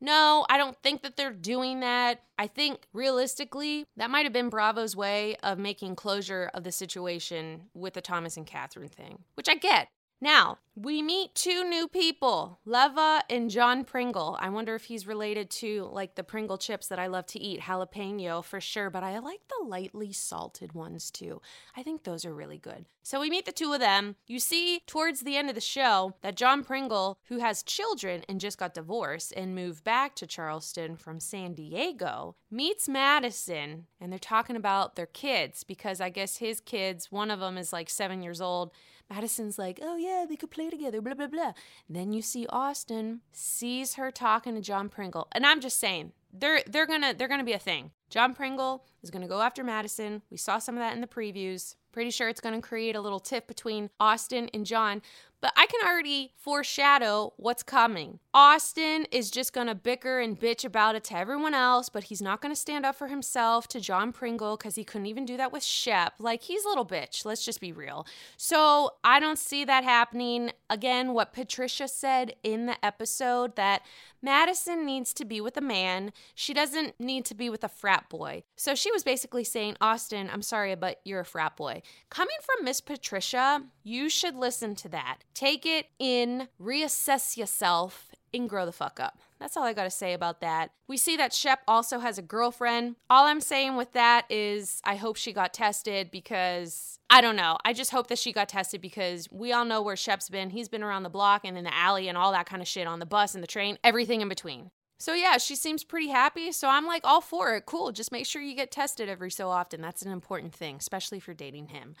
No, 0.00 0.44
I 0.50 0.58
don't 0.58 0.76
think 0.82 1.02
that 1.02 1.16
they're 1.16 1.32
doing 1.32 1.80
that. 1.80 2.22
I 2.38 2.46
think 2.46 2.80
realistically, 2.92 3.86
that 3.96 4.10
might 4.10 4.24
have 4.24 4.32
been 4.32 4.50
Bravo's 4.50 4.94
way 4.94 5.36
of 5.42 5.58
making 5.58 5.96
closure 5.96 6.50
of 6.52 6.64
the 6.64 6.72
situation 6.72 7.62
with 7.74 7.94
the 7.94 8.02
Thomas 8.02 8.36
and 8.36 8.46
Kathryn 8.46 8.90
thing, 8.90 9.20
which 9.34 9.48
I 9.48 9.54
get. 9.54 9.88
Now, 10.24 10.56
we 10.74 11.02
meet 11.02 11.34
two 11.34 11.68
new 11.68 11.86
people, 11.86 12.58
Leva 12.64 13.22
and 13.28 13.50
John 13.50 13.84
Pringle. 13.84 14.38
I 14.40 14.48
wonder 14.48 14.74
if 14.74 14.84
he's 14.84 15.06
related 15.06 15.50
to 15.50 15.86
like 15.92 16.14
the 16.14 16.24
Pringle 16.24 16.56
chips 16.56 16.88
that 16.88 16.98
I 16.98 17.08
love 17.08 17.26
to 17.26 17.38
eat, 17.38 17.60
jalapeno 17.60 18.42
for 18.42 18.58
sure, 18.58 18.88
but 18.88 19.02
I 19.02 19.18
like 19.18 19.40
the 19.48 19.68
lightly 19.68 20.14
salted 20.14 20.72
ones 20.72 21.10
too. 21.10 21.42
I 21.76 21.82
think 21.82 22.04
those 22.04 22.24
are 22.24 22.34
really 22.34 22.56
good. 22.56 22.86
So 23.02 23.20
we 23.20 23.28
meet 23.28 23.44
the 23.44 23.52
two 23.52 23.74
of 23.74 23.80
them. 23.80 24.16
You 24.26 24.38
see 24.38 24.80
towards 24.86 25.20
the 25.20 25.36
end 25.36 25.50
of 25.50 25.54
the 25.56 25.60
show 25.60 26.14
that 26.22 26.38
John 26.38 26.64
Pringle, 26.64 27.18
who 27.24 27.40
has 27.40 27.62
children 27.62 28.22
and 28.26 28.40
just 28.40 28.56
got 28.56 28.72
divorced 28.72 29.34
and 29.36 29.54
moved 29.54 29.84
back 29.84 30.16
to 30.16 30.26
Charleston 30.26 30.96
from 30.96 31.20
San 31.20 31.52
Diego, 31.52 32.34
meets 32.50 32.88
Madison 32.88 33.88
and 34.00 34.10
they're 34.10 34.18
talking 34.18 34.56
about 34.56 34.96
their 34.96 35.04
kids 35.04 35.64
because 35.64 36.00
I 36.00 36.08
guess 36.08 36.38
his 36.38 36.60
kids, 36.60 37.12
one 37.12 37.30
of 37.30 37.40
them 37.40 37.58
is 37.58 37.74
like 37.74 37.90
seven 37.90 38.22
years 38.22 38.40
old 38.40 38.72
Madison's 39.10 39.58
like, 39.58 39.78
oh 39.82 39.96
yeah, 39.96 40.24
they 40.28 40.36
could 40.36 40.50
play 40.50 40.70
together, 40.70 41.00
blah, 41.00 41.14
blah, 41.14 41.26
blah. 41.26 41.52
Then 41.88 42.12
you 42.12 42.22
see 42.22 42.46
Austin 42.48 43.20
sees 43.32 43.94
her 43.94 44.10
talking 44.10 44.54
to 44.54 44.60
John 44.60 44.88
Pringle. 44.88 45.28
And 45.32 45.44
I'm 45.46 45.60
just 45.60 45.78
saying, 45.78 46.12
they're 46.32 46.62
they're 46.66 46.86
gonna 46.86 47.14
they're 47.14 47.28
gonna 47.28 47.44
be 47.44 47.52
a 47.52 47.58
thing. 47.58 47.92
John 48.10 48.34
Pringle 48.34 48.84
is 49.02 49.10
gonna 49.10 49.28
go 49.28 49.40
after 49.40 49.62
Madison. 49.62 50.22
We 50.30 50.36
saw 50.36 50.58
some 50.58 50.74
of 50.74 50.80
that 50.80 50.94
in 50.94 51.00
the 51.00 51.06
previews. 51.06 51.76
Pretty 51.92 52.10
sure 52.10 52.28
it's 52.28 52.40
gonna 52.40 52.60
create 52.60 52.96
a 52.96 53.00
little 53.00 53.20
tiff 53.20 53.46
between 53.46 53.90
Austin 54.00 54.50
and 54.52 54.66
John. 54.66 55.00
But 55.44 55.52
I 55.58 55.66
can 55.66 55.86
already 55.86 56.32
foreshadow 56.38 57.34
what's 57.36 57.62
coming. 57.62 58.18
Austin 58.32 59.06
is 59.12 59.30
just 59.30 59.52
gonna 59.52 59.74
bicker 59.74 60.18
and 60.18 60.40
bitch 60.40 60.64
about 60.64 60.94
it 60.94 61.04
to 61.04 61.18
everyone 61.18 61.52
else, 61.52 61.90
but 61.90 62.04
he's 62.04 62.22
not 62.22 62.40
gonna 62.40 62.56
stand 62.56 62.86
up 62.86 62.96
for 62.96 63.08
himself 63.08 63.68
to 63.68 63.78
John 63.78 64.10
Pringle 64.10 64.56
because 64.56 64.76
he 64.76 64.84
couldn't 64.84 65.04
even 65.04 65.26
do 65.26 65.36
that 65.36 65.52
with 65.52 65.62
Shep. 65.62 66.14
Like, 66.18 66.44
he's 66.44 66.64
a 66.64 66.68
little 66.68 66.86
bitch, 66.86 67.26
let's 67.26 67.44
just 67.44 67.60
be 67.60 67.72
real. 67.72 68.06
So 68.38 68.92
I 69.04 69.20
don't 69.20 69.38
see 69.38 69.66
that 69.66 69.84
happening. 69.84 70.50
Again, 70.70 71.12
what 71.12 71.34
Patricia 71.34 71.88
said 71.88 72.36
in 72.42 72.64
the 72.64 72.82
episode 72.82 73.54
that 73.56 73.82
Madison 74.22 74.86
needs 74.86 75.12
to 75.12 75.26
be 75.26 75.42
with 75.42 75.58
a 75.58 75.60
man, 75.60 76.10
she 76.34 76.54
doesn't 76.54 76.98
need 76.98 77.26
to 77.26 77.34
be 77.34 77.50
with 77.50 77.62
a 77.62 77.68
frat 77.68 78.08
boy. 78.08 78.42
So 78.56 78.74
she 78.74 78.90
was 78.90 79.04
basically 79.04 79.44
saying, 79.44 79.76
Austin, 79.82 80.30
I'm 80.32 80.40
sorry, 80.40 80.74
but 80.74 81.02
you're 81.04 81.20
a 81.20 81.26
frat 81.26 81.58
boy. 81.58 81.82
Coming 82.08 82.36
from 82.42 82.64
Miss 82.64 82.80
Patricia, 82.80 83.62
you 83.82 84.08
should 84.08 84.34
listen 84.34 84.74
to 84.76 84.88
that 84.88 85.18
Take 85.34 85.66
it 85.66 85.86
in, 85.98 86.48
reassess 86.60 87.36
yourself, 87.36 88.14
and 88.32 88.48
grow 88.48 88.64
the 88.66 88.72
fuck 88.72 89.00
up. 89.00 89.18
That's 89.38 89.56
all 89.56 89.64
I 89.64 89.72
gotta 89.72 89.90
say 89.90 90.12
about 90.12 90.40
that. 90.40 90.70
We 90.88 90.96
see 90.96 91.16
that 91.16 91.32
Shep 91.32 91.60
also 91.68 91.98
has 91.98 92.18
a 92.18 92.22
girlfriend. 92.22 92.96
All 93.10 93.26
I'm 93.26 93.40
saying 93.40 93.76
with 93.76 93.92
that 93.92 94.26
is 94.30 94.80
I 94.84 94.96
hope 94.96 95.16
she 95.16 95.32
got 95.32 95.52
tested 95.52 96.10
because 96.10 96.98
I 97.10 97.20
don't 97.20 97.36
know. 97.36 97.58
I 97.64 97.72
just 97.72 97.90
hope 97.90 98.08
that 98.08 98.18
she 98.18 98.32
got 98.32 98.48
tested 98.48 98.80
because 98.80 99.28
we 99.30 99.52
all 99.52 99.64
know 99.64 99.82
where 99.82 99.96
Shep's 99.96 100.28
been. 100.28 100.50
He's 100.50 100.68
been 100.68 100.82
around 100.82 101.02
the 101.02 101.10
block 101.10 101.42
and 101.44 101.58
in 101.58 101.64
the 101.64 101.74
alley 101.74 102.08
and 102.08 102.16
all 102.16 102.32
that 102.32 102.46
kind 102.46 102.62
of 102.62 102.68
shit 102.68 102.86
on 102.86 102.98
the 102.98 103.06
bus 103.06 103.34
and 103.34 103.42
the 103.42 103.48
train, 103.48 103.78
everything 103.84 104.20
in 104.20 104.28
between. 104.28 104.70
So 104.98 105.12
yeah, 105.14 105.38
she 105.38 105.56
seems 105.56 105.84
pretty 105.84 106.08
happy. 106.08 106.50
So 106.52 106.68
I'm 106.68 106.86
like 106.86 107.02
all 107.04 107.20
for 107.20 107.54
it. 107.56 107.66
Cool. 107.66 107.92
Just 107.92 108.12
make 108.12 108.26
sure 108.26 108.40
you 108.40 108.54
get 108.54 108.70
tested 108.70 109.08
every 109.08 109.30
so 109.30 109.48
often. 109.50 109.80
That's 109.80 110.02
an 110.02 110.10
important 110.10 110.54
thing, 110.54 110.76
especially 110.76 111.18
if 111.18 111.26
you're 111.26 111.34
dating 111.34 111.68
him. 111.68 111.94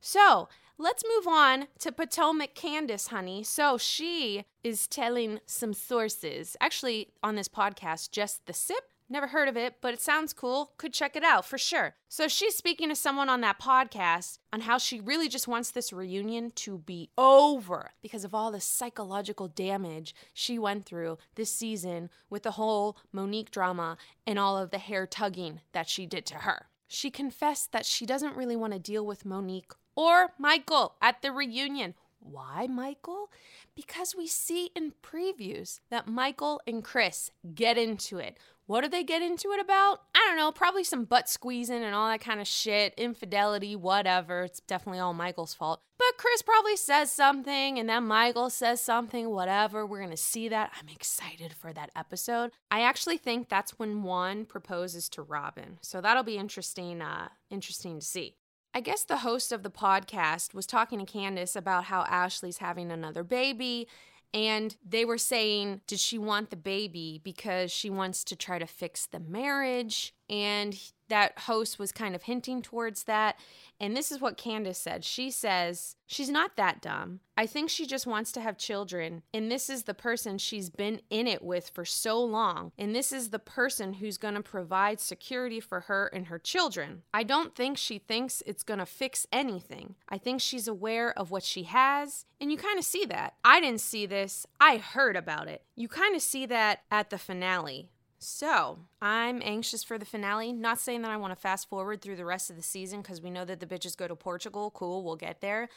So 0.00 0.48
let's 0.78 1.04
move 1.16 1.26
on 1.26 1.68
to 1.78 1.92
Potomac 1.92 2.54
Candace, 2.54 3.08
honey. 3.08 3.42
So 3.42 3.78
she 3.78 4.44
is 4.62 4.86
telling 4.86 5.40
some 5.46 5.72
sources, 5.72 6.56
actually 6.60 7.08
on 7.22 7.34
this 7.34 7.48
podcast, 7.48 8.10
just 8.10 8.46
the 8.46 8.52
sip. 8.52 8.84
Never 9.08 9.28
heard 9.28 9.48
of 9.48 9.56
it, 9.56 9.76
but 9.80 9.94
it 9.94 10.00
sounds 10.00 10.32
cool. 10.32 10.72
Could 10.78 10.92
check 10.92 11.14
it 11.14 11.22
out 11.22 11.44
for 11.44 11.58
sure. 11.58 11.94
So 12.08 12.26
she's 12.26 12.56
speaking 12.56 12.88
to 12.88 12.96
someone 12.96 13.28
on 13.28 13.40
that 13.42 13.60
podcast 13.60 14.38
on 14.52 14.62
how 14.62 14.78
she 14.78 14.98
really 14.98 15.28
just 15.28 15.46
wants 15.46 15.70
this 15.70 15.92
reunion 15.92 16.50
to 16.56 16.78
be 16.78 17.10
over 17.16 17.92
because 18.02 18.24
of 18.24 18.34
all 18.34 18.50
the 18.50 18.60
psychological 18.60 19.46
damage 19.46 20.12
she 20.34 20.58
went 20.58 20.86
through 20.86 21.18
this 21.36 21.52
season 21.52 22.10
with 22.28 22.42
the 22.42 22.52
whole 22.52 22.96
Monique 23.12 23.52
drama 23.52 23.96
and 24.26 24.40
all 24.40 24.58
of 24.58 24.72
the 24.72 24.78
hair 24.78 25.06
tugging 25.06 25.60
that 25.70 25.88
she 25.88 26.04
did 26.04 26.26
to 26.26 26.38
her. 26.38 26.66
She 26.88 27.10
confessed 27.10 27.70
that 27.70 27.86
she 27.86 28.06
doesn't 28.06 28.36
really 28.36 28.56
want 28.56 28.72
to 28.72 28.78
deal 28.80 29.06
with 29.06 29.24
Monique 29.24 29.72
or 29.96 30.34
Michael 30.38 30.94
at 31.02 31.22
the 31.22 31.32
reunion. 31.32 31.94
Why 32.20 32.66
Michael? 32.66 33.30
Because 33.74 34.14
we 34.16 34.26
see 34.26 34.70
in 34.74 34.92
previews 35.02 35.80
that 35.90 36.08
Michael 36.08 36.60
and 36.66 36.82
Chris 36.82 37.30
get 37.54 37.78
into 37.78 38.18
it. 38.18 38.36
What 38.66 38.82
do 38.82 38.88
they 38.88 39.04
get 39.04 39.22
into 39.22 39.52
it 39.52 39.60
about? 39.60 40.02
I 40.12 40.26
don't 40.26 40.36
know, 40.36 40.50
probably 40.50 40.82
some 40.82 41.04
butt 41.04 41.28
squeezing 41.28 41.84
and 41.84 41.94
all 41.94 42.08
that 42.08 42.20
kind 42.20 42.40
of 42.40 42.48
shit, 42.48 42.94
infidelity, 42.96 43.76
whatever. 43.76 44.42
It's 44.42 44.58
definitely 44.60 44.98
all 44.98 45.14
Michael's 45.14 45.54
fault. 45.54 45.80
But 45.98 46.18
Chris 46.18 46.42
probably 46.42 46.76
says 46.76 47.12
something 47.12 47.78
and 47.78 47.88
then 47.88 48.04
Michael 48.04 48.50
says 48.50 48.80
something, 48.80 49.30
whatever. 49.30 49.86
We're 49.86 50.00
to 50.10 50.16
see 50.16 50.48
that. 50.48 50.72
I'm 50.80 50.88
excited 50.88 51.52
for 51.52 51.72
that 51.72 51.90
episode. 51.94 52.50
I 52.70 52.80
actually 52.82 53.18
think 53.18 53.48
that's 53.48 53.78
when 53.78 54.02
Juan 54.02 54.46
proposes 54.46 55.08
to 55.10 55.22
Robin. 55.22 55.78
So 55.80 56.00
that'll 56.00 56.24
be 56.24 56.36
interesting 56.36 57.00
uh 57.00 57.28
interesting 57.50 58.00
to 58.00 58.04
see. 58.04 58.34
I 58.76 58.80
guess 58.80 59.04
the 59.04 59.16
host 59.16 59.52
of 59.52 59.62
the 59.62 59.70
podcast 59.70 60.52
was 60.52 60.66
talking 60.66 60.98
to 60.98 61.06
Candace 61.06 61.56
about 61.56 61.84
how 61.84 62.02
Ashley's 62.02 62.58
having 62.58 62.92
another 62.92 63.24
baby. 63.24 63.88
And 64.34 64.76
they 64.86 65.06
were 65.06 65.16
saying, 65.16 65.80
did 65.86 65.98
she 65.98 66.18
want 66.18 66.50
the 66.50 66.56
baby 66.56 67.18
because 67.24 67.72
she 67.72 67.88
wants 67.88 68.22
to 68.24 68.36
try 68.36 68.58
to 68.58 68.66
fix 68.66 69.06
the 69.06 69.18
marriage? 69.18 70.12
And 70.28 70.78
that 71.08 71.38
host 71.40 71.78
was 71.78 71.92
kind 71.92 72.14
of 72.14 72.22
hinting 72.22 72.62
towards 72.62 73.04
that. 73.04 73.38
And 73.78 73.96
this 73.96 74.10
is 74.10 74.20
what 74.20 74.36
Candace 74.36 74.78
said. 74.78 75.04
She 75.04 75.30
says, 75.30 75.96
She's 76.08 76.30
not 76.30 76.56
that 76.56 76.80
dumb. 76.80 77.20
I 77.36 77.46
think 77.46 77.68
she 77.68 77.84
just 77.84 78.06
wants 78.06 78.30
to 78.32 78.40
have 78.40 78.56
children. 78.56 79.22
And 79.34 79.50
this 79.50 79.68
is 79.68 79.82
the 79.82 79.94
person 79.94 80.38
she's 80.38 80.70
been 80.70 81.00
in 81.10 81.26
it 81.26 81.42
with 81.42 81.68
for 81.68 81.84
so 81.84 82.22
long. 82.22 82.70
And 82.78 82.94
this 82.94 83.12
is 83.12 83.30
the 83.30 83.40
person 83.40 83.94
who's 83.94 84.16
going 84.16 84.34
to 84.34 84.42
provide 84.42 85.00
security 85.00 85.58
for 85.58 85.80
her 85.80 86.06
and 86.06 86.26
her 86.28 86.38
children. 86.38 87.02
I 87.12 87.24
don't 87.24 87.56
think 87.56 87.76
she 87.76 87.98
thinks 87.98 88.42
it's 88.46 88.62
going 88.62 88.78
to 88.78 88.86
fix 88.86 89.26
anything. 89.32 89.96
I 90.08 90.18
think 90.18 90.40
she's 90.40 90.68
aware 90.68 91.16
of 91.18 91.32
what 91.32 91.42
she 91.42 91.64
has. 91.64 92.24
And 92.40 92.52
you 92.52 92.56
kind 92.56 92.78
of 92.78 92.84
see 92.84 93.04
that. 93.06 93.34
I 93.44 93.60
didn't 93.60 93.80
see 93.80 94.06
this, 94.06 94.46
I 94.60 94.76
heard 94.76 95.16
about 95.16 95.48
it. 95.48 95.62
You 95.74 95.88
kind 95.88 96.14
of 96.14 96.22
see 96.22 96.46
that 96.46 96.82
at 96.90 97.10
the 97.10 97.18
finale 97.18 97.90
so, 98.18 98.78
I'm 99.00 99.40
anxious 99.44 99.84
for 99.84 99.98
the 99.98 100.04
finale. 100.04 100.52
Not 100.52 100.78
saying 100.78 101.02
that 101.02 101.10
I 101.10 101.16
want 101.16 101.32
to 101.32 101.40
fast 101.40 101.68
forward 101.68 102.00
through 102.00 102.16
the 102.16 102.24
rest 102.24 102.50
of 102.50 102.56
the 102.56 102.62
season 102.62 103.02
because 103.02 103.20
we 103.20 103.30
know 103.30 103.44
that 103.44 103.60
the 103.60 103.66
bitches 103.66 103.96
go 103.96 104.08
to 104.08 104.16
Portugal. 104.16 104.70
Cool, 104.70 105.04
we'll 105.04 105.16
get 105.16 105.40
there. 105.40 105.68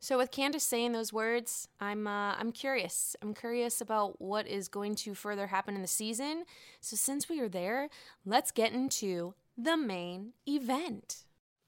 So, 0.00 0.16
with 0.16 0.30
Candace 0.30 0.62
saying 0.62 0.92
those 0.92 1.12
words, 1.12 1.68
I'm 1.80 2.06
uh, 2.06 2.34
I'm 2.34 2.52
curious. 2.52 3.16
I'm 3.20 3.34
curious 3.34 3.80
about 3.80 4.20
what 4.20 4.46
is 4.46 4.68
going 4.68 4.94
to 4.96 5.14
further 5.14 5.48
happen 5.48 5.74
in 5.74 5.82
the 5.82 5.88
season. 5.88 6.44
So, 6.80 6.94
since 6.94 7.28
we 7.28 7.40
are 7.40 7.48
there, 7.48 7.88
let's 8.24 8.52
get 8.52 8.72
into 8.72 9.34
the 9.56 9.76
main 9.76 10.34
event. 10.46 11.24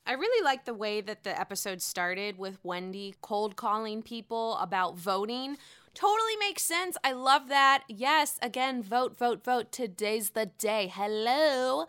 I 0.07 0.13
really 0.13 0.45
like 0.45 0.65
the 0.65 0.75
way 0.75 1.01
that 1.01 1.25
the 1.25 1.39
episode 1.39 1.83
started 1.83 2.39
with 2.39 2.59
Wendy 2.63 3.15
cold 3.21 3.57
calling 3.57 4.03
people 4.03 4.57
about 4.57 4.97
voting, 4.97 5.57
Totally 5.95 6.37
makes 6.39 6.63
sense. 6.63 6.97
I 7.03 7.13
love 7.13 7.49
that. 7.49 7.85
Yes, 7.89 8.39
again, 8.43 8.83
vote, 8.83 9.19
vote, 9.19 9.45
vote. 9.45 9.73
Today's 9.73 10.31
the 10.31 10.47
day. 10.47 10.91
Hello. 10.93 11.87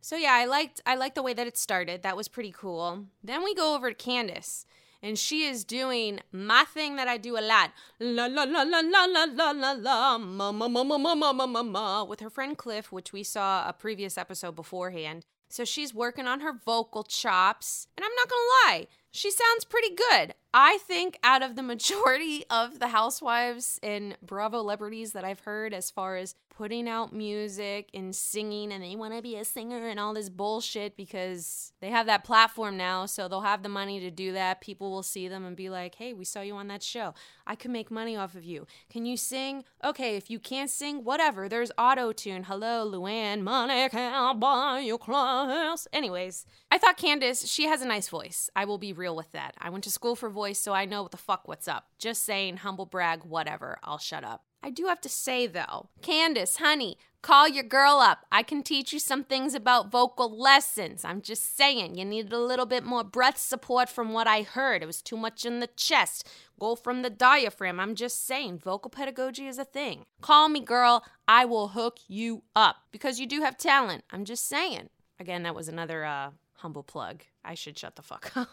So 0.00 0.16
yeah, 0.16 0.32
I 0.32 0.46
liked 0.46 0.80
I 0.86 0.96
liked 0.96 1.14
the 1.14 1.22
way 1.22 1.34
that 1.34 1.46
it 1.46 1.56
started. 1.56 2.02
That 2.02 2.16
was 2.16 2.28
pretty 2.28 2.52
cool. 2.52 3.06
Then 3.22 3.44
we 3.44 3.54
go 3.54 3.74
over 3.74 3.90
to 3.90 3.94
Candace 3.94 4.66
and 5.02 5.18
she 5.18 5.44
is 5.44 5.64
doing 5.64 6.20
my 6.30 6.64
thing 6.64 6.96
that 6.96 7.08
I 7.08 7.18
do 7.18 7.36
a 7.36 7.40
lot. 7.40 7.72
La 7.98 8.26
la 8.26 8.44
la 8.44 8.62
la 8.62 8.80
la 8.80 9.04
la 9.04 9.50
la 9.50 9.72
la 9.72 10.18
ma 10.18 10.52
ma 10.52 10.68
ma 10.68 10.84
ma 10.84 11.14
ma 11.14 11.32
ma 11.32 11.46
ma 11.46 11.62
ma 11.62 12.04
with 12.04 12.20
her 12.20 12.30
friend 12.30 12.56
Cliff, 12.56 12.92
which 12.92 13.12
we 13.12 13.22
saw 13.22 13.68
a 13.68 13.72
previous 13.72 14.16
episode 14.16 14.54
beforehand. 14.54 15.24
So 15.48 15.64
she's 15.64 15.92
working 15.92 16.26
on 16.26 16.40
her 16.40 16.52
vocal 16.64 17.02
chops, 17.02 17.86
and 17.96 18.04
I'm 18.04 18.14
not 18.16 18.28
gonna 18.28 18.78
lie, 18.78 18.86
she 19.10 19.30
sounds 19.30 19.64
pretty 19.64 19.94
good. 19.94 20.34
I 20.54 20.78
think 20.86 21.18
out 21.22 21.42
of 21.42 21.56
the 21.56 21.62
majority 21.62 22.44
of 22.50 22.78
the 22.78 22.88
housewives 22.88 23.78
and 23.82 24.16
Bravo 24.22 24.62
celebrities 24.62 25.12
that 25.12 25.24
I've 25.24 25.40
heard, 25.40 25.74
as 25.74 25.90
far 25.90 26.16
as 26.16 26.34
putting 26.48 26.88
out 26.88 27.12
music 27.12 27.90
and 27.94 28.14
singing, 28.14 28.72
and 28.72 28.84
they 28.84 28.94
want 28.94 29.14
to 29.14 29.22
be 29.22 29.36
a 29.36 29.44
singer 29.44 29.88
and 29.88 29.98
all 29.98 30.14
this 30.14 30.28
bullshit 30.28 30.96
because 30.96 31.72
they 31.80 31.90
have 31.90 32.06
that 32.06 32.24
platform 32.24 32.76
now, 32.76 33.06
so 33.06 33.26
they'll 33.26 33.40
have 33.40 33.62
the 33.62 33.68
money 33.68 34.00
to 34.00 34.10
do 34.10 34.32
that. 34.32 34.60
People 34.60 34.90
will 34.90 35.02
see 35.02 35.28
them 35.28 35.44
and 35.44 35.56
be 35.56 35.68
like, 35.70 35.94
hey, 35.94 36.12
we 36.12 36.24
saw 36.24 36.40
you 36.42 36.54
on 36.54 36.68
that 36.68 36.82
show. 36.82 37.14
I 37.46 37.56
could 37.56 37.70
make 37.70 37.90
money 37.90 38.16
off 38.16 38.34
of 38.34 38.44
you. 38.44 38.66
Can 38.90 39.06
you 39.06 39.16
sing? 39.16 39.64
Okay, 39.84 40.16
if 40.16 40.30
you 40.30 40.38
can't 40.38 40.70
sing, 40.70 41.04
whatever. 41.04 41.48
There's 41.48 41.72
auto 41.76 42.12
tune. 42.12 42.44
Hello, 42.44 42.88
Luann. 42.88 43.42
Money 43.42 43.88
can't 43.88 44.38
buy 44.38 44.80
you 44.80 44.98
clothes. 44.98 45.88
Anyways, 45.92 46.46
I 46.70 46.78
thought 46.78 46.96
Candace, 46.96 47.48
she 47.48 47.64
has 47.64 47.82
a 47.82 47.86
nice 47.86 48.08
voice. 48.08 48.48
I 48.54 48.64
will 48.64 48.78
be 48.78 48.92
real 48.92 49.16
with 49.16 49.32
that. 49.32 49.54
I 49.58 49.70
went 49.70 49.84
to 49.84 49.90
school 49.90 50.14
for 50.14 50.28
voice, 50.28 50.41
so 50.52 50.72
I 50.72 50.84
know 50.84 51.02
what 51.02 51.12
the 51.12 51.16
fuck 51.16 51.46
what's 51.46 51.68
up. 51.68 51.86
Just 51.98 52.24
saying, 52.24 52.58
humble 52.58 52.86
brag, 52.86 53.24
whatever. 53.24 53.78
I'll 53.82 53.98
shut 53.98 54.24
up. 54.24 54.44
I 54.62 54.70
do 54.70 54.86
have 54.86 55.00
to 55.00 55.08
say 55.08 55.46
though, 55.46 55.88
Candace, 56.02 56.56
honey, 56.56 56.96
call 57.20 57.48
your 57.48 57.64
girl 57.64 57.98
up. 57.98 58.26
I 58.30 58.42
can 58.44 58.62
teach 58.62 58.92
you 58.92 59.00
some 59.00 59.24
things 59.24 59.54
about 59.54 59.90
vocal 59.90 60.30
lessons. 60.30 61.04
I'm 61.04 61.20
just 61.20 61.56
saying, 61.56 61.96
you 61.96 62.04
needed 62.04 62.32
a 62.32 62.38
little 62.38 62.66
bit 62.66 62.84
more 62.84 63.02
breath 63.02 63.38
support 63.38 63.88
from 63.88 64.12
what 64.12 64.28
I 64.28 64.42
heard. 64.42 64.82
It 64.82 64.86
was 64.86 65.02
too 65.02 65.16
much 65.16 65.44
in 65.44 65.60
the 65.60 65.68
chest. 65.76 66.28
Go 66.60 66.76
from 66.76 67.02
the 67.02 67.10
diaphragm. 67.10 67.80
I'm 67.80 67.96
just 67.96 68.24
saying, 68.24 68.58
vocal 68.58 68.90
pedagogy 68.90 69.48
is 69.48 69.58
a 69.58 69.64
thing. 69.64 70.04
Call 70.20 70.48
me, 70.48 70.60
girl. 70.60 71.04
I 71.26 71.44
will 71.44 71.68
hook 71.68 71.98
you 72.06 72.42
up 72.54 72.76
because 72.92 73.18
you 73.18 73.26
do 73.26 73.40
have 73.42 73.56
talent. 73.56 74.04
I'm 74.12 74.24
just 74.24 74.46
saying. 74.46 74.90
Again, 75.18 75.42
that 75.42 75.56
was 75.56 75.68
another 75.68 76.04
uh, 76.04 76.30
humble 76.54 76.84
plug. 76.84 77.22
I 77.44 77.54
should 77.54 77.76
shut 77.76 77.96
the 77.96 78.02
fuck 78.02 78.30
up. 78.36 78.48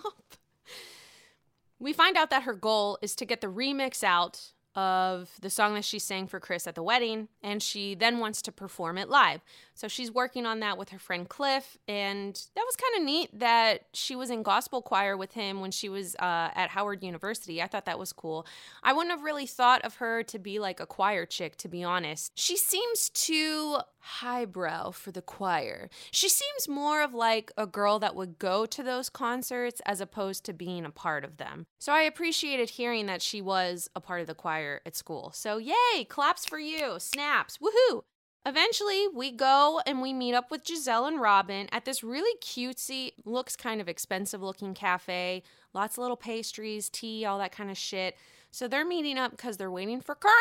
We 1.80 1.94
find 1.94 2.18
out 2.18 2.30
that 2.30 2.44
her 2.44 2.54
goal 2.54 2.98
is 3.02 3.16
to 3.16 3.26
get 3.26 3.42
the 3.42 3.48
remix 3.48 4.04
out 4.04 4.52
of 4.76 5.32
the 5.42 5.50
song 5.50 5.74
that 5.74 5.84
she 5.84 6.00
sang 6.00 6.28
for 6.28 6.40
Chris 6.40 6.68
at 6.68 6.76
the 6.76 6.84
wedding, 6.84 7.28
and 7.42 7.62
she 7.62 7.96
then 7.96 8.20
wants 8.20 8.42
to 8.44 8.52
perform 8.52 8.98
it 8.98 9.10
live. 9.10 9.42
So 9.74 9.88
she's 9.88 10.12
working 10.12 10.46
on 10.46 10.60
that 10.60 10.78
with 10.78 10.90
her 10.90 11.00
friend 11.00 11.28
Cliff, 11.28 11.78
and 11.88 12.34
that 12.56 12.66
was 12.66 12.76
kind 12.76 12.98
of 12.98 13.06
neat 13.06 13.40
that 13.40 13.88
she 13.94 14.16
was 14.16 14.30
in 14.30 14.44
gospel 14.44 14.82
choir 14.82 15.18
with 15.18 15.34
him 15.34 15.60
when 15.62 15.72
she 15.72 15.90
was 15.90 16.16
uh, 16.16 16.50
at 16.54 16.70
Howard 16.70 17.04
University. 17.04 17.62
I 17.62 17.68
thought 17.68 17.86
that 17.86 18.00
was 18.00 18.14
cool. 18.14 18.46
I 18.84 18.94
wouldn't 18.94 19.12
have 19.12 19.24
really 19.24 19.48
thought 19.48 19.82
of 19.84 19.96
her 19.96 20.24
to 20.24 20.40
be 20.40 20.60
like 20.60 20.80
a 20.80 20.86
choir 20.86 21.26
chick, 21.26 21.56
to 21.58 21.68
be 21.68 21.84
honest. 21.84 22.32
She 22.36 22.56
seems 22.58 23.10
too 23.10 23.78
highbrow 24.02 24.92
for 24.92 25.12
the 25.12 25.22
choir. 25.22 25.90
She 26.12 26.30
seems 26.30 26.68
more 26.68 27.02
of 27.02 27.14
like 27.14 27.52
a 27.58 27.68
girl 27.68 28.00
that 28.00 28.16
would 28.16 28.40
go 28.40 28.66
to 28.66 28.84
those 28.84 29.10
concerts 29.10 29.82
as 29.86 30.00
opposed 30.00 30.46
to 30.46 30.54
being 30.54 30.86
a 30.86 30.90
part 30.90 31.24
of 31.26 31.38
them. 31.38 31.66
So 31.80 31.92
I 31.92 32.02
appreciated 32.02 32.72
hearing 32.72 33.08
that 33.08 33.22
she 33.22 33.42
was 33.42 33.90
a 33.96 34.02
part 34.02 34.22
of 34.22 34.28
the 34.28 34.36
choir 34.36 34.59
at 34.86 34.96
school. 34.96 35.32
So 35.34 35.58
yay, 35.58 36.04
claps 36.08 36.46
for 36.46 36.60
you, 36.60 36.96
snaps, 37.00 37.58
woohoo! 37.58 38.04
Eventually, 38.46 39.08
we 39.14 39.32
go 39.32 39.82
and 39.86 40.02
we 40.02 40.14
meet 40.14 40.34
up 40.34 40.50
with 40.50 40.64
Gizelle 40.64 41.08
and 41.08 41.20
Robin 41.20 41.68
at 41.72 41.84
this 41.86 42.04
really 42.04 42.38
cutesy, 42.40 43.12
looks 43.26 43.56
kind 43.56 43.82
of 43.82 43.90
expensive 43.90 44.42
looking 44.42 44.74
cafe. 44.74 45.44
Lots 45.74 45.98
of 45.98 46.02
little 46.02 46.18
pastries, 46.18 46.90
tea, 46.90 47.26
all 47.26 47.38
that 47.40 47.52
kind 47.52 47.70
of 47.70 47.78
shit. 47.78 48.16
So 48.50 48.68
they're 48.68 48.86
meeting 48.86 49.18
up 49.18 49.32
because 49.32 49.58
they're 49.58 49.70
waiting 49.70 50.00
for 50.00 50.16
Kern 50.16 50.32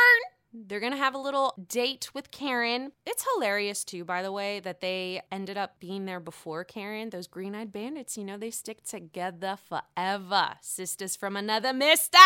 they're 0.52 0.80
going 0.80 0.92
to 0.92 0.98
have 0.98 1.14
a 1.14 1.18
little 1.18 1.54
date 1.68 2.10
with 2.14 2.30
Karen. 2.30 2.92
It's 3.06 3.24
hilarious, 3.34 3.84
too, 3.84 4.04
by 4.04 4.22
the 4.22 4.32
way, 4.32 4.60
that 4.60 4.80
they 4.80 5.20
ended 5.30 5.58
up 5.58 5.78
being 5.78 6.06
there 6.06 6.20
before 6.20 6.64
Karen. 6.64 7.10
Those 7.10 7.26
green 7.26 7.54
eyed 7.54 7.72
bandits, 7.72 8.16
you 8.16 8.24
know, 8.24 8.38
they 8.38 8.50
stick 8.50 8.82
together 8.84 9.56
forever. 9.56 10.54
Sisters 10.62 11.16
from 11.16 11.36
another 11.36 11.72
mister. 11.72 12.18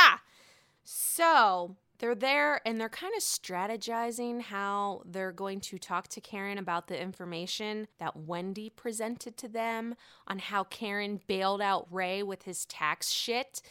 So 0.84 1.76
they're 2.02 2.14
there 2.16 2.60
and 2.66 2.80
they're 2.80 2.88
kind 2.88 3.14
of 3.16 3.22
strategizing 3.22 4.42
how 4.42 5.02
they're 5.04 5.30
going 5.30 5.60
to 5.60 5.78
talk 5.78 6.08
to 6.08 6.20
Karen 6.20 6.58
about 6.58 6.88
the 6.88 7.00
information 7.00 7.86
that 8.00 8.16
Wendy 8.16 8.70
presented 8.70 9.36
to 9.36 9.46
them 9.46 9.94
on 10.26 10.40
how 10.40 10.64
Karen 10.64 11.20
bailed 11.28 11.62
out 11.62 11.86
Ray 11.92 12.24
with 12.24 12.42
his 12.42 12.66
tax 12.66 13.12
shit. 13.12 13.62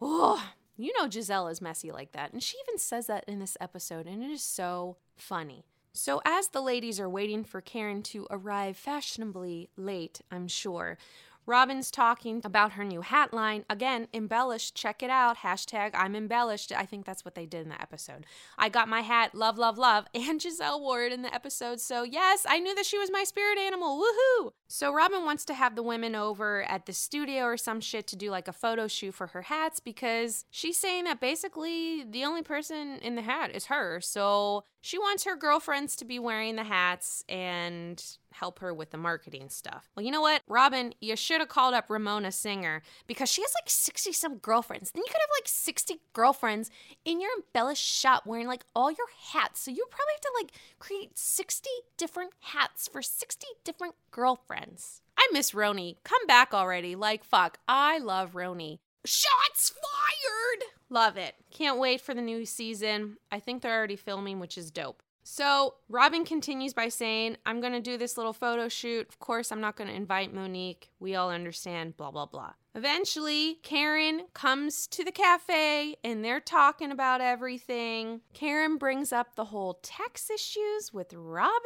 Oh, 0.00 0.52
you 0.76 0.92
know 0.96 1.08
Gizelle 1.08 1.50
is 1.50 1.60
messy 1.60 1.90
like 1.90 2.12
that. 2.12 2.32
And 2.32 2.40
she 2.40 2.56
even 2.64 2.78
says 2.78 3.08
that 3.08 3.24
in 3.26 3.40
this 3.40 3.56
episode, 3.60 4.06
and 4.06 4.22
it 4.22 4.30
is 4.30 4.44
so 4.44 4.98
funny. 5.16 5.64
So, 5.92 6.22
as 6.24 6.48
the 6.48 6.60
ladies 6.60 7.00
are 7.00 7.08
waiting 7.08 7.42
for 7.42 7.60
Karen 7.60 8.04
to 8.04 8.28
arrive 8.30 8.76
fashionably 8.76 9.70
late, 9.76 10.20
I'm 10.30 10.46
sure, 10.46 10.96
Robin's 11.46 11.90
talking 11.90 12.40
about 12.44 12.72
her 12.72 12.84
new 12.84 13.02
hat 13.02 13.34
line. 13.34 13.64
Again, 13.68 14.08
embellished. 14.14 14.74
Check 14.74 15.02
it 15.02 15.10
out. 15.10 15.38
Hashtag 15.38 15.90
I'm 15.94 16.16
embellished. 16.16 16.72
I 16.72 16.86
think 16.86 17.04
that's 17.04 17.24
what 17.24 17.34
they 17.34 17.46
did 17.46 17.62
in 17.62 17.68
the 17.68 17.80
episode. 17.80 18.24
I 18.56 18.68
got 18.68 18.88
my 18.88 19.00
hat, 19.00 19.34
love, 19.34 19.58
love, 19.58 19.78
love. 19.78 20.06
And 20.14 20.40
Gizelle 20.40 21.06
it 21.06 21.12
in 21.12 21.22
the 21.22 21.34
episode. 21.34 21.80
So, 21.80 22.02
yes, 22.02 22.46
I 22.48 22.58
knew 22.58 22.74
that 22.74 22.86
she 22.86 22.98
was 22.98 23.10
my 23.10 23.24
spirit 23.24 23.58
animal. 23.58 24.02
Woohoo! 24.02 24.52
So, 24.68 24.92
Robin 24.92 25.24
wants 25.24 25.44
to 25.46 25.54
have 25.54 25.76
the 25.76 25.82
women 25.82 26.14
over 26.14 26.62
at 26.62 26.86
the 26.86 26.92
studio 26.92 27.44
or 27.44 27.56
some 27.56 27.80
shit 27.80 28.06
to 28.08 28.16
do 28.16 28.30
like 28.30 28.48
a 28.48 28.52
photo 28.52 28.88
shoot 28.88 29.14
for 29.14 29.28
her 29.28 29.42
hats 29.42 29.80
because 29.80 30.46
she's 30.50 30.78
saying 30.78 31.04
that 31.04 31.20
basically 31.20 32.04
the 32.04 32.24
only 32.24 32.42
person 32.42 32.98
in 33.02 33.16
the 33.16 33.22
hat 33.22 33.54
is 33.54 33.66
her. 33.66 34.00
So, 34.00 34.64
she 34.80 34.98
wants 34.98 35.24
her 35.24 35.34
girlfriends 35.34 35.96
to 35.96 36.04
be 36.04 36.18
wearing 36.18 36.56
the 36.56 36.64
hats 36.64 37.24
and 37.28 38.04
help 38.34 38.58
her 38.58 38.74
with 38.74 38.90
the 38.90 38.98
marketing 38.98 39.48
stuff. 39.48 39.88
Well, 39.94 40.04
you 40.04 40.10
know 40.10 40.20
what, 40.20 40.42
Robin, 40.48 40.94
you 41.00 41.16
should 41.16 41.40
have 41.40 41.48
called 41.48 41.74
up 41.74 41.88
Ramona 41.88 42.32
Singer 42.32 42.82
because 43.06 43.28
she 43.28 43.42
has 43.42 43.54
like 43.62 43.68
60 43.70 44.12
some 44.12 44.38
girlfriends. 44.38 44.90
Then 44.90 45.02
you 45.02 45.10
could 45.10 45.20
have 45.20 45.36
like 45.38 45.48
60 45.48 46.00
girlfriends 46.12 46.70
in 47.04 47.20
your 47.20 47.30
embellished 47.36 47.84
shop 47.84 48.26
wearing 48.26 48.46
like 48.46 48.64
all 48.74 48.90
your 48.90 49.08
hats. 49.32 49.60
So 49.60 49.70
you 49.70 49.86
probably 49.90 50.12
have 50.14 50.20
to 50.20 50.32
like 50.40 50.52
create 50.78 51.18
60 51.18 51.68
different 51.96 52.32
hats 52.40 52.88
for 52.88 53.02
60 53.02 53.46
different 53.64 53.94
girlfriends. 54.10 55.02
I 55.16 55.28
miss 55.32 55.52
Roni. 55.52 55.96
Come 56.04 56.26
back 56.26 56.52
already. 56.52 56.96
Like, 56.96 57.24
fuck. 57.24 57.58
I 57.68 57.98
love 57.98 58.32
Roni. 58.32 58.78
Shots 59.06 59.70
fired! 59.70 60.64
Love 60.88 61.16
it. 61.16 61.34
Can't 61.50 61.78
wait 61.78 62.00
for 62.00 62.14
the 62.14 62.22
new 62.22 62.46
season. 62.46 63.18
I 63.30 63.38
think 63.38 63.62
they're 63.62 63.76
already 63.76 63.96
filming, 63.96 64.40
which 64.40 64.56
is 64.56 64.70
dope. 64.70 65.02
So 65.24 65.76
Robin 65.88 66.24
continues 66.24 66.74
by 66.74 66.88
saying, 66.90 67.38
I'm 67.46 67.62
going 67.62 67.72
to 67.72 67.80
do 67.80 67.96
this 67.96 68.18
little 68.18 68.34
photo 68.34 68.68
shoot. 68.68 69.08
Of 69.08 69.18
course, 69.18 69.50
I'm 69.50 69.60
not 69.60 69.74
going 69.74 69.88
to 69.88 69.96
invite 69.96 70.34
Monique. 70.34 70.90
We 71.00 71.16
all 71.16 71.30
understand, 71.30 71.96
blah, 71.96 72.10
blah, 72.10 72.26
blah. 72.26 72.52
Eventually, 72.74 73.58
Karen 73.62 74.26
comes 74.34 74.86
to 74.88 75.02
the 75.02 75.12
cafe 75.12 75.96
and 76.04 76.22
they're 76.22 76.40
talking 76.40 76.90
about 76.90 77.22
everything. 77.22 78.20
Karen 78.34 78.76
brings 78.76 79.12
up 79.12 79.34
the 79.34 79.46
whole 79.46 79.78
tax 79.82 80.28
issues 80.28 80.92
with 80.92 81.14
Robin. 81.14 81.60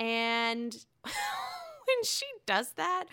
And 0.00 0.76
when 1.02 2.04
she 2.04 2.26
does 2.46 2.72
that, 2.72 3.04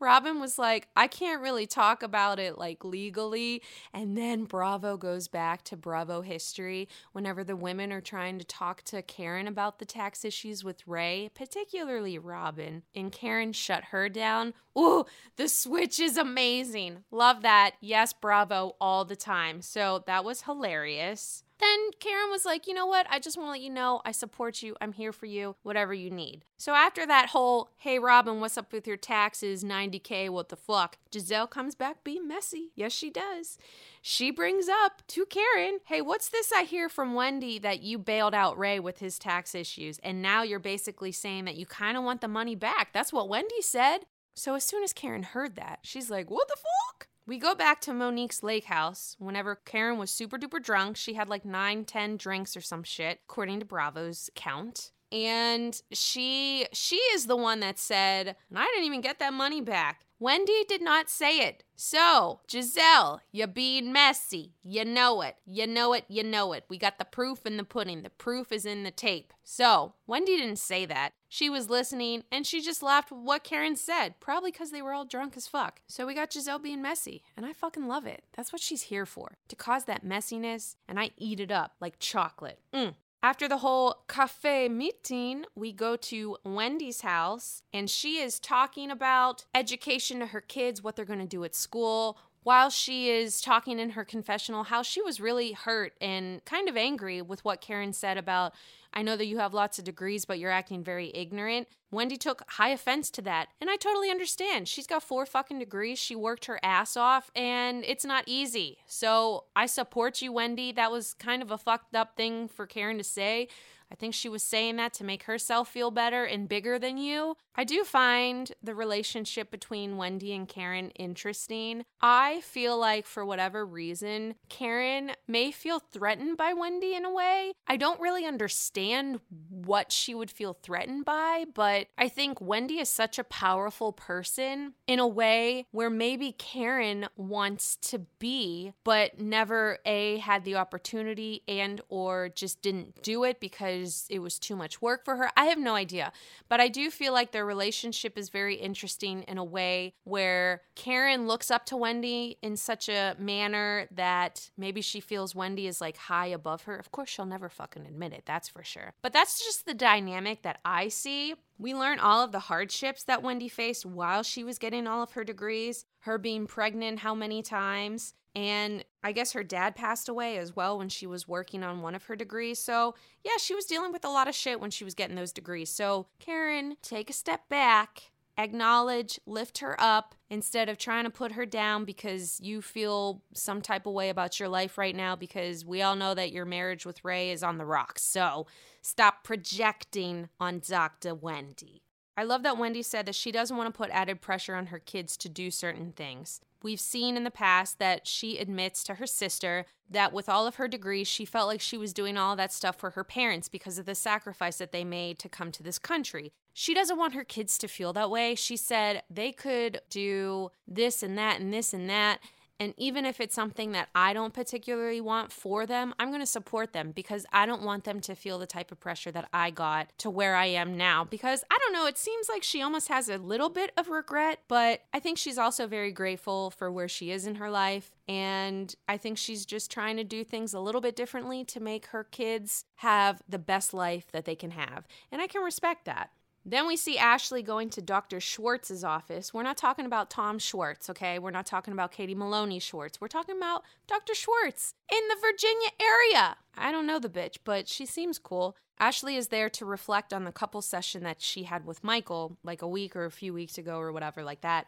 Robin 0.00 0.40
was 0.40 0.58
like, 0.58 0.88
I 0.96 1.06
can't 1.06 1.42
really 1.42 1.66
talk 1.66 2.02
about 2.02 2.38
it 2.38 2.58
like 2.58 2.84
legally. 2.84 3.62
And 3.92 4.16
then 4.16 4.44
Bravo 4.44 4.96
goes 4.96 5.28
back 5.28 5.62
to 5.64 5.76
Bravo 5.76 6.22
history 6.22 6.88
whenever 7.12 7.44
the 7.44 7.56
women 7.56 7.92
are 7.92 8.00
trying 8.00 8.38
to 8.38 8.44
talk 8.44 8.82
to 8.82 9.02
Karen 9.02 9.46
about 9.48 9.78
the 9.78 9.84
tax 9.84 10.24
issues 10.24 10.62
with 10.64 10.86
Ray, 10.86 11.30
particularly 11.34 12.18
Robin. 12.18 12.82
And 12.94 13.10
Karen 13.10 13.52
shut 13.52 13.84
her 13.84 14.08
down. 14.08 14.54
Ooh, 14.78 15.04
the 15.36 15.48
switch 15.48 15.98
is 15.98 16.16
amazing. 16.16 17.04
Love 17.10 17.42
that. 17.42 17.72
Yes, 17.80 18.12
Bravo 18.12 18.76
all 18.80 19.04
the 19.04 19.16
time. 19.16 19.60
So 19.62 20.04
that 20.06 20.24
was 20.24 20.42
hilarious. 20.42 21.42
Then 21.60 21.90
Karen 21.98 22.30
was 22.30 22.44
like, 22.44 22.66
you 22.66 22.74
know 22.74 22.86
what? 22.86 23.06
I 23.10 23.18
just 23.18 23.36
want 23.36 23.48
to 23.48 23.52
let 23.52 23.60
you 23.60 23.70
know 23.70 24.00
I 24.04 24.12
support 24.12 24.62
you. 24.62 24.76
I'm 24.80 24.92
here 24.92 25.12
for 25.12 25.26
you, 25.26 25.56
whatever 25.62 25.92
you 25.92 26.08
need. 26.08 26.44
So 26.56 26.74
after 26.74 27.04
that 27.06 27.30
whole, 27.30 27.70
hey, 27.78 27.98
Robin, 27.98 28.40
what's 28.40 28.56
up 28.56 28.72
with 28.72 28.86
your 28.86 28.96
taxes? 28.96 29.64
90K, 29.64 30.30
what 30.30 30.50
the 30.50 30.56
fuck? 30.56 30.98
Gizelle 31.10 31.50
comes 31.50 31.74
back 31.74 32.04
being 32.04 32.28
messy. 32.28 32.70
Yes, 32.76 32.92
she 32.92 33.10
does. 33.10 33.58
She 34.00 34.30
brings 34.30 34.68
up 34.68 35.02
to 35.08 35.26
Karen, 35.26 35.80
hey, 35.86 36.00
what's 36.00 36.28
this 36.28 36.52
I 36.52 36.62
hear 36.62 36.88
from 36.88 37.14
Wendy 37.14 37.58
that 37.58 37.82
you 37.82 37.98
bailed 37.98 38.34
out 38.34 38.56
Ray 38.56 38.78
with 38.78 39.00
his 39.00 39.18
tax 39.18 39.54
issues? 39.54 39.98
And 40.04 40.22
now 40.22 40.42
you're 40.42 40.60
basically 40.60 41.12
saying 41.12 41.44
that 41.46 41.56
you 41.56 41.66
kind 41.66 41.96
of 41.96 42.04
want 42.04 42.20
the 42.20 42.28
money 42.28 42.54
back. 42.54 42.92
That's 42.92 43.12
what 43.12 43.28
Wendy 43.28 43.62
said. 43.62 44.06
So 44.34 44.54
as 44.54 44.62
soon 44.62 44.84
as 44.84 44.92
Karen 44.92 45.24
heard 45.24 45.56
that, 45.56 45.80
she's 45.82 46.10
like, 46.10 46.30
what 46.30 46.46
the 46.46 46.56
fuck? 46.56 47.07
We 47.28 47.36
go 47.36 47.54
back 47.54 47.82
to 47.82 47.92
Monique's 47.92 48.42
lake 48.42 48.64
house. 48.64 49.14
Whenever 49.18 49.54
Karen 49.54 49.98
was 49.98 50.10
super 50.10 50.38
duper 50.38 50.62
drunk, 50.62 50.96
she 50.96 51.12
had 51.12 51.28
like 51.28 51.44
nine, 51.44 51.84
ten 51.84 52.16
drinks 52.16 52.56
or 52.56 52.62
some 52.62 52.82
shit, 52.82 53.20
according 53.28 53.60
to 53.60 53.66
Bravo's 53.66 54.30
count. 54.34 54.92
And 55.12 55.78
she 55.92 56.66
she 56.72 56.96
is 56.96 57.26
the 57.26 57.36
one 57.36 57.60
that 57.60 57.78
said, 57.78 58.34
I 58.56 58.64
didn't 58.72 58.86
even 58.86 59.02
get 59.02 59.18
that 59.18 59.34
money 59.34 59.60
back. 59.60 60.06
Wendy 60.20 60.64
did 60.68 60.82
not 60.82 61.08
say 61.08 61.38
it. 61.38 61.62
So, 61.76 62.40
Gizelle, 62.48 63.20
you're 63.30 63.46
being 63.46 63.92
messy. 63.92 64.54
You 64.64 64.84
know 64.84 65.22
it. 65.22 65.36
You 65.46 65.66
know 65.68 65.92
it. 65.92 66.06
You 66.08 66.24
know 66.24 66.52
it. 66.52 66.64
We 66.68 66.76
got 66.76 66.98
the 66.98 67.04
proof 67.04 67.46
in 67.46 67.56
the 67.56 67.62
pudding. 67.62 68.02
The 68.02 68.10
proof 68.10 68.50
is 68.50 68.66
in 68.66 68.82
the 68.82 68.90
tape. 68.90 69.32
So, 69.44 69.94
Wendy 70.06 70.36
didn't 70.36 70.58
say 70.58 70.86
that. 70.86 71.12
She 71.28 71.48
was 71.48 71.70
listening 71.70 72.24
and 72.32 72.46
she 72.46 72.60
just 72.60 72.82
laughed 72.82 73.12
what 73.12 73.44
Karen 73.44 73.76
said, 73.76 74.18
probably 74.18 74.50
because 74.50 74.72
they 74.72 74.82
were 74.82 74.92
all 74.92 75.04
drunk 75.04 75.36
as 75.36 75.46
fuck. 75.46 75.82
So, 75.86 76.04
we 76.04 76.14
got 76.14 76.30
Gizelle 76.30 76.60
being 76.60 76.82
messy, 76.82 77.22
and 77.36 77.46
I 77.46 77.52
fucking 77.52 77.86
love 77.86 78.06
it. 78.06 78.24
That's 78.36 78.52
what 78.52 78.60
she's 78.60 78.82
here 78.82 79.06
for 79.06 79.38
to 79.46 79.54
cause 79.54 79.84
that 79.84 80.04
messiness, 80.04 80.74
and 80.88 80.98
I 80.98 81.10
eat 81.16 81.38
it 81.38 81.52
up 81.52 81.76
like 81.80 82.00
chocolate. 82.00 82.58
Mm. 82.74 82.94
After 83.28 83.46
the 83.46 83.58
whole 83.58 84.04
cafe 84.08 84.70
meeting, 84.70 85.44
we 85.54 85.70
go 85.70 85.96
to 85.96 86.38
Wendy's 86.46 87.02
house 87.02 87.62
and 87.74 87.90
she 87.90 88.20
is 88.20 88.40
talking 88.40 88.90
about 88.90 89.44
education 89.54 90.20
to 90.20 90.26
her 90.28 90.40
kids, 90.40 90.82
what 90.82 90.96
they're 90.96 91.04
going 91.04 91.18
to 91.18 91.26
do 91.26 91.44
at 91.44 91.54
school. 91.54 92.16
While 92.48 92.70
she 92.70 93.10
is 93.10 93.42
talking 93.42 93.78
in 93.78 93.90
her 93.90 94.06
confessional, 94.06 94.64
how 94.64 94.80
she 94.80 95.02
was 95.02 95.20
really 95.20 95.52
hurt 95.52 95.92
and 96.00 96.42
kind 96.46 96.66
of 96.66 96.78
angry 96.78 97.20
with 97.20 97.44
what 97.44 97.60
Karen 97.60 97.92
said 97.92 98.16
about 98.16 98.54
I 98.94 99.02
know 99.02 99.16
that 99.16 99.26
you 99.26 99.36
have 99.36 99.52
lots 99.52 99.78
of 99.78 99.84
degrees, 99.84 100.24
but 100.24 100.38
you're 100.38 100.50
acting 100.50 100.82
very 100.82 101.12
ignorant. 101.14 101.68
Wendy 101.90 102.16
took 102.16 102.42
high 102.52 102.70
offense 102.70 103.10
to 103.10 103.22
that, 103.22 103.48
and 103.60 103.68
I 103.68 103.76
totally 103.76 104.10
understand. 104.10 104.66
She's 104.66 104.86
got 104.86 105.02
four 105.02 105.26
fucking 105.26 105.58
degrees. 105.58 105.98
She 105.98 106.16
worked 106.16 106.46
her 106.46 106.58
ass 106.62 106.96
off, 106.96 107.30
and 107.36 107.84
it's 107.84 108.06
not 108.06 108.24
easy. 108.26 108.78
So 108.86 109.44
I 109.54 109.66
support 109.66 110.22
you, 110.22 110.32
Wendy. 110.32 110.72
That 110.72 110.90
was 110.90 111.12
kind 111.12 111.42
of 111.42 111.50
a 111.50 111.58
fucked 111.58 111.94
up 111.94 112.16
thing 112.16 112.48
for 112.48 112.66
Karen 112.66 112.96
to 112.96 113.04
say. 113.04 113.48
I 113.90 113.94
think 113.94 114.14
she 114.14 114.28
was 114.28 114.42
saying 114.42 114.76
that 114.76 114.92
to 114.94 115.04
make 115.04 115.24
herself 115.24 115.68
feel 115.68 115.90
better 115.90 116.24
and 116.24 116.48
bigger 116.48 116.78
than 116.78 116.98
you. 116.98 117.36
I 117.54 117.64
do 117.64 117.84
find 117.84 118.52
the 118.62 118.74
relationship 118.74 119.50
between 119.50 119.96
Wendy 119.96 120.34
and 120.34 120.48
Karen 120.48 120.90
interesting. 120.90 121.84
I 122.00 122.40
feel 122.42 122.78
like, 122.78 123.06
for 123.06 123.24
whatever 123.24 123.64
reason, 123.64 124.34
Karen 124.48 125.12
may 125.26 125.50
feel 125.50 125.78
threatened 125.78 126.36
by 126.36 126.52
Wendy 126.52 126.94
in 126.94 127.04
a 127.04 127.12
way. 127.12 127.52
I 127.66 127.76
don't 127.76 128.00
really 128.00 128.26
understand 128.26 129.20
what 129.66 129.92
she 129.92 130.14
would 130.14 130.30
feel 130.30 130.54
threatened 130.54 131.04
by, 131.04 131.44
but 131.54 131.88
I 131.96 132.08
think 132.08 132.40
Wendy 132.40 132.78
is 132.78 132.88
such 132.88 133.18
a 133.18 133.24
powerful 133.24 133.92
person 133.92 134.74
in 134.86 134.98
a 134.98 135.06
way 135.06 135.66
where 135.70 135.90
maybe 135.90 136.32
Karen 136.32 137.06
wants 137.16 137.76
to 137.76 138.00
be, 138.18 138.72
but 138.84 139.20
never 139.20 139.78
A, 139.84 140.18
had 140.18 140.44
the 140.44 140.56
opportunity 140.56 141.42
and 141.48 141.80
or 141.88 142.28
just 142.28 142.62
didn't 142.62 143.02
do 143.02 143.24
it 143.24 143.40
because 143.40 144.06
it 144.10 144.20
was 144.20 144.38
too 144.38 144.56
much 144.56 144.80
work 144.80 145.04
for 145.04 145.16
her. 145.16 145.30
I 145.36 145.46
have 145.46 145.58
no 145.58 145.74
idea. 145.74 146.12
But 146.48 146.60
I 146.60 146.68
do 146.68 146.90
feel 146.90 147.12
like 147.12 147.32
their 147.32 147.46
relationship 147.46 148.16
is 148.18 148.28
very 148.28 148.54
interesting 148.54 149.22
in 149.22 149.38
a 149.38 149.44
way 149.44 149.94
where 150.04 150.62
Karen 150.74 151.26
looks 151.26 151.50
up 151.50 151.66
to 151.66 151.76
Wendy 151.76 152.38
in 152.42 152.56
such 152.56 152.88
a 152.88 153.16
manner 153.18 153.86
that 153.90 154.50
maybe 154.56 154.80
she 154.80 155.00
feels 155.00 155.34
Wendy 155.34 155.66
is 155.66 155.80
like 155.80 155.96
high 155.96 156.26
above 156.26 156.62
her. 156.62 156.76
Of 156.76 156.90
course, 156.90 157.08
she'll 157.08 157.26
never 157.26 157.48
fucking 157.48 157.86
admit 157.86 158.12
it, 158.12 158.24
that's 158.26 158.48
for 158.48 158.62
sure. 158.62 158.94
But 159.02 159.12
that's 159.12 159.44
just 159.44 159.57
the 159.62 159.74
dynamic 159.74 160.42
that 160.42 160.60
I 160.64 160.88
see. 160.88 161.34
We 161.58 161.74
learn 161.74 161.98
all 161.98 162.22
of 162.22 162.32
the 162.32 162.38
hardships 162.38 163.02
that 163.04 163.22
Wendy 163.22 163.48
faced 163.48 163.84
while 163.84 164.22
she 164.22 164.44
was 164.44 164.58
getting 164.58 164.86
all 164.86 165.02
of 165.02 165.12
her 165.12 165.24
degrees, 165.24 165.84
her 166.00 166.18
being 166.18 166.46
pregnant 166.46 167.00
how 167.00 167.14
many 167.14 167.42
times, 167.42 168.14
and 168.34 168.84
I 169.02 169.12
guess 169.12 169.32
her 169.32 169.42
dad 169.42 169.74
passed 169.74 170.08
away 170.08 170.38
as 170.38 170.54
well 170.54 170.78
when 170.78 170.88
she 170.88 171.06
was 171.06 171.26
working 171.26 171.64
on 171.64 171.82
one 171.82 171.96
of 171.96 172.04
her 172.04 172.14
degrees. 172.14 172.60
So, 172.60 172.94
yeah, 173.24 173.36
she 173.38 173.54
was 173.54 173.64
dealing 173.64 173.90
with 173.90 174.04
a 174.04 174.10
lot 174.10 174.28
of 174.28 174.34
shit 174.34 174.60
when 174.60 174.70
she 174.70 174.84
was 174.84 174.94
getting 174.94 175.16
those 175.16 175.32
degrees. 175.32 175.70
So, 175.70 176.06
Karen, 176.20 176.76
take 176.82 177.10
a 177.10 177.14
step 177.14 177.48
back, 177.48 178.12
acknowledge, 178.38 179.18
lift 179.26 179.58
her 179.58 179.76
up 179.78 180.14
instead 180.30 180.68
of 180.68 180.78
trying 180.78 181.04
to 181.04 181.10
put 181.10 181.32
her 181.32 181.44
down 181.44 181.84
because 181.84 182.38
you 182.40 182.62
feel 182.62 183.22
some 183.34 183.60
type 183.60 183.84
of 183.84 183.92
way 183.92 184.08
about 184.08 184.38
your 184.38 184.48
life 184.48 184.78
right 184.78 184.94
now 184.94 185.16
because 185.16 185.64
we 185.64 185.82
all 185.82 185.96
know 185.96 186.14
that 186.14 186.32
your 186.32 186.44
marriage 186.44 186.86
with 186.86 187.04
Ray 187.04 187.30
is 187.30 187.42
on 187.42 187.58
the 187.58 187.66
rocks. 187.66 188.02
So, 188.02 188.46
stop 188.80 189.24
projecting 189.24 190.28
on 190.38 190.60
Dr. 190.66 191.14
Wendy. 191.14 191.82
I 192.18 192.24
love 192.24 192.42
that 192.42 192.58
Wendy 192.58 192.82
said 192.82 193.06
that 193.06 193.14
she 193.14 193.30
doesn't 193.30 193.56
want 193.56 193.72
to 193.72 193.78
put 193.78 193.90
added 193.90 194.20
pressure 194.20 194.56
on 194.56 194.66
her 194.66 194.80
kids 194.80 195.16
to 195.18 195.28
do 195.28 195.52
certain 195.52 195.92
things. 195.92 196.40
We've 196.64 196.80
seen 196.80 197.16
in 197.16 197.22
the 197.22 197.30
past 197.30 197.78
that 197.78 198.08
she 198.08 198.38
admits 198.38 198.82
to 198.84 198.94
her 198.94 199.06
sister 199.06 199.66
that 199.88 200.12
with 200.12 200.28
all 200.28 200.44
of 200.44 200.56
her 200.56 200.66
degrees, 200.66 201.06
she 201.06 201.24
felt 201.24 201.46
like 201.46 201.60
she 201.60 201.78
was 201.78 201.92
doing 201.92 202.16
all 202.18 202.34
that 202.34 202.52
stuff 202.52 202.74
for 202.74 202.90
her 202.90 203.04
parents 203.04 203.48
because 203.48 203.78
of 203.78 203.86
the 203.86 203.94
sacrifice 203.94 204.58
that 204.58 204.72
they 204.72 204.82
made 204.82 205.20
to 205.20 205.28
come 205.28 205.52
to 205.52 205.62
this 205.62 205.78
country. 205.78 206.32
She 206.52 206.74
doesn't 206.74 206.98
want 206.98 207.14
her 207.14 207.22
kids 207.22 207.56
to 207.58 207.68
feel 207.68 207.92
that 207.92 208.10
way. 208.10 208.34
She 208.34 208.56
said 208.56 209.04
they 209.08 209.30
could 209.30 209.80
do 209.88 210.50
this 210.66 211.04
and 211.04 211.16
that 211.16 211.38
and 211.38 211.54
this 211.54 211.72
and 211.72 211.88
that 211.88 212.18
and 212.60 212.74
even 212.76 213.06
if 213.06 213.20
it's 213.20 213.34
something 213.34 213.72
that 213.72 213.88
I 213.94 214.12
don't 214.12 214.34
particularly 214.34 215.00
want 215.00 215.30
for 215.30 215.64
them, 215.64 215.94
I'm 215.98 216.08
going 216.08 216.20
to 216.20 216.26
support 216.26 216.72
them 216.72 216.90
because 216.90 217.24
I 217.32 217.46
don't 217.46 217.62
want 217.62 217.84
them 217.84 218.00
to 218.00 218.16
feel 218.16 218.38
the 218.38 218.46
type 218.46 218.72
of 218.72 218.80
pressure 218.80 219.12
that 219.12 219.28
I 219.32 219.50
got 219.50 219.96
to 219.98 220.10
where 220.10 220.34
I 220.34 220.46
am 220.46 220.76
now. 220.76 221.04
Because 221.04 221.44
I 221.50 221.58
don't 221.58 221.72
know, 221.72 221.86
it 221.86 221.96
seems 221.96 222.28
like 222.28 222.42
she 222.42 222.60
almost 222.60 222.88
has 222.88 223.08
a 223.08 223.18
little 223.18 223.48
bit 223.48 223.70
of 223.76 223.88
regret, 223.88 224.40
but 224.48 224.82
I 224.92 224.98
think 224.98 225.18
she's 225.18 225.38
also 225.38 225.68
very 225.68 225.92
grateful 225.92 226.50
for 226.50 226.70
where 226.70 226.88
she 226.88 227.12
is 227.12 227.26
in 227.26 227.36
her 227.36 227.50
life. 227.50 227.92
And 228.08 228.74
I 228.88 228.96
think 228.96 229.18
she's 229.18 229.46
just 229.46 229.70
trying 229.70 229.96
to 229.96 230.04
do 230.04 230.24
things 230.24 230.52
a 230.52 230.60
little 230.60 230.80
bit 230.80 230.96
differently 230.96 231.44
to 231.44 231.60
make 231.60 231.86
her 231.86 232.02
kids 232.02 232.64
have 232.76 233.22
the 233.28 233.38
best 233.38 233.72
life 233.72 234.10
that 234.12 234.24
they 234.24 234.34
can 234.34 234.50
have. 234.52 234.86
And 235.12 235.22
I 235.22 235.26
can 235.28 235.42
respect 235.42 235.84
that. 235.84 236.10
Then 236.50 236.66
we 236.66 236.78
see 236.78 236.96
Ashley 236.96 237.42
going 237.42 237.68
to 237.70 237.82
Dr. 237.82 238.20
Schwartz's 238.20 238.82
office. 238.82 239.34
We're 239.34 239.42
not 239.42 239.58
talking 239.58 239.84
about 239.84 240.08
Tom 240.08 240.38
Schwartz, 240.38 240.88
okay? 240.88 241.18
We're 241.18 241.30
not 241.30 241.44
talking 241.44 241.72
about 241.72 241.92
Katie 241.92 242.14
Maloney 242.14 242.58
Schwartz. 242.58 243.02
We're 243.02 243.08
talking 243.08 243.36
about 243.36 243.64
Dr. 243.86 244.14
Schwartz 244.14 244.72
in 244.90 245.08
the 245.08 245.16
Virginia 245.20 245.68
area. 245.78 246.36
I 246.56 246.72
don't 246.72 246.86
know 246.86 246.98
the 246.98 247.10
bitch, 247.10 247.36
but 247.44 247.68
she 247.68 247.84
seems 247.84 248.18
cool. 248.18 248.56
Ashley 248.78 249.16
is 249.16 249.28
there 249.28 249.50
to 249.50 249.66
reflect 249.66 250.14
on 250.14 250.24
the 250.24 250.32
couple 250.32 250.62
session 250.62 251.02
that 251.02 251.20
she 251.20 251.42
had 251.42 251.66
with 251.66 251.84
Michael 251.84 252.38
like 252.42 252.62
a 252.62 252.68
week 252.68 252.96
or 252.96 253.04
a 253.04 253.10
few 253.10 253.34
weeks 253.34 253.58
ago 253.58 253.78
or 253.78 253.92
whatever 253.92 254.24
like 254.24 254.40
that 254.40 254.66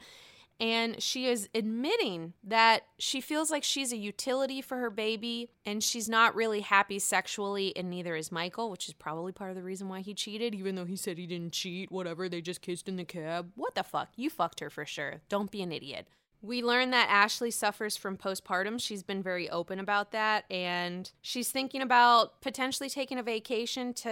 and 0.61 1.03
she 1.03 1.27
is 1.27 1.49
admitting 1.55 2.35
that 2.45 2.83
she 2.99 3.21
feels 3.21 3.51
like 3.51 3.65
she's 3.65 3.93
a 3.93 3.97
utility 3.97 4.61
for 4.61 4.77
her 4.77 4.91
baby 4.91 5.51
and 5.65 5.83
she's 5.83 6.09
not 6.09 6.35
really 6.35 6.61
happy 6.61 6.99
sexually 6.99 7.75
and 7.77 7.89
neither 7.89 8.15
is 8.15 8.31
Michael, 8.31 8.71
which 8.71 8.87
is 8.87 8.95
probably 8.95 9.33
part 9.33 9.51
of 9.51 9.57
the 9.57 9.63
reason 9.63 9.89
why 9.89 10.01
he 10.01 10.13
cheated 10.13 10.55
even 10.55 10.75
though 10.75 10.85
he 10.85 10.97
said 10.97 11.17
he 11.17 11.27
didn't 11.27 11.53
cheat, 11.55 11.91
whatever, 11.91 12.29
they 12.29 12.43
just 12.43 12.61
kissed 12.61 12.89
in 12.89 12.97
the 12.97 13.05
cab. 13.05 13.51
What 13.57 13.75
the 13.75 13.83
fuck? 13.83 14.11
You 14.17 14.29
fucked 14.29 14.61
her 14.61 14.69
for 14.69 14.85
sure. 14.85 15.23
Don't 15.31 15.51
be 15.51 15.63
an 15.63 15.73
idiot. 15.73 16.07
We 16.43 16.63
learn 16.63 16.91
that 16.91 17.09
Ashley 17.11 17.51
suffers 17.51 17.97
from 17.97 18.17
postpartum. 18.17 18.81
She's 18.81 19.03
been 19.03 19.23
very 19.23 19.51
open 19.51 19.79
about 19.79 20.13
that. 20.13 20.45
And 20.51 21.11
she's 21.21 21.51
thinking 21.51 21.83
about 21.83 22.41
potentially 22.41 22.89
taking 22.89 23.19
a 23.19 23.23
vacation 23.23 23.93
to 23.95 24.09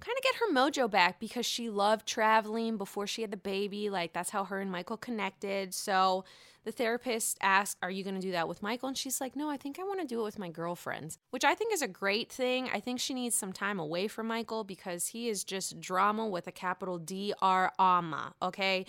kind 0.00 0.16
of 0.16 0.22
get 0.22 0.36
her 0.36 0.52
mojo 0.52 0.90
back 0.90 1.18
because 1.18 1.44
she 1.44 1.68
loved 1.68 2.06
traveling 2.06 2.76
before 2.76 3.06
she 3.06 3.22
had 3.22 3.32
the 3.32 3.36
baby. 3.36 3.90
Like, 3.90 4.12
that's 4.12 4.30
how 4.30 4.44
her 4.44 4.60
and 4.60 4.70
Michael 4.70 4.96
connected. 4.96 5.74
So 5.74 6.24
the 6.64 6.72
therapist 6.72 7.38
asked, 7.42 7.78
Are 7.82 7.90
you 7.90 8.04
going 8.04 8.14
to 8.14 8.20
do 8.20 8.32
that 8.32 8.48
with 8.48 8.62
Michael? 8.62 8.88
And 8.88 8.96
she's 8.96 9.20
like, 9.20 9.34
No, 9.34 9.50
I 9.50 9.56
think 9.56 9.78
I 9.78 9.82
want 9.82 10.00
to 10.00 10.06
do 10.06 10.20
it 10.20 10.24
with 10.24 10.38
my 10.38 10.48
girlfriends, 10.48 11.18
which 11.30 11.44
I 11.44 11.54
think 11.54 11.72
is 11.72 11.82
a 11.82 11.88
great 11.88 12.30
thing. 12.30 12.70
I 12.72 12.80
think 12.80 13.00
she 13.00 13.14
needs 13.14 13.36
some 13.36 13.52
time 13.52 13.80
away 13.80 14.06
from 14.08 14.28
Michael 14.28 14.62
because 14.62 15.08
he 15.08 15.28
is 15.28 15.42
just 15.42 15.80
drama 15.80 16.26
with 16.26 16.46
a 16.46 16.52
capital 16.52 16.98
D 16.98 17.34
R 17.42 17.72
ama. 17.78 18.34
Okay. 18.40 18.86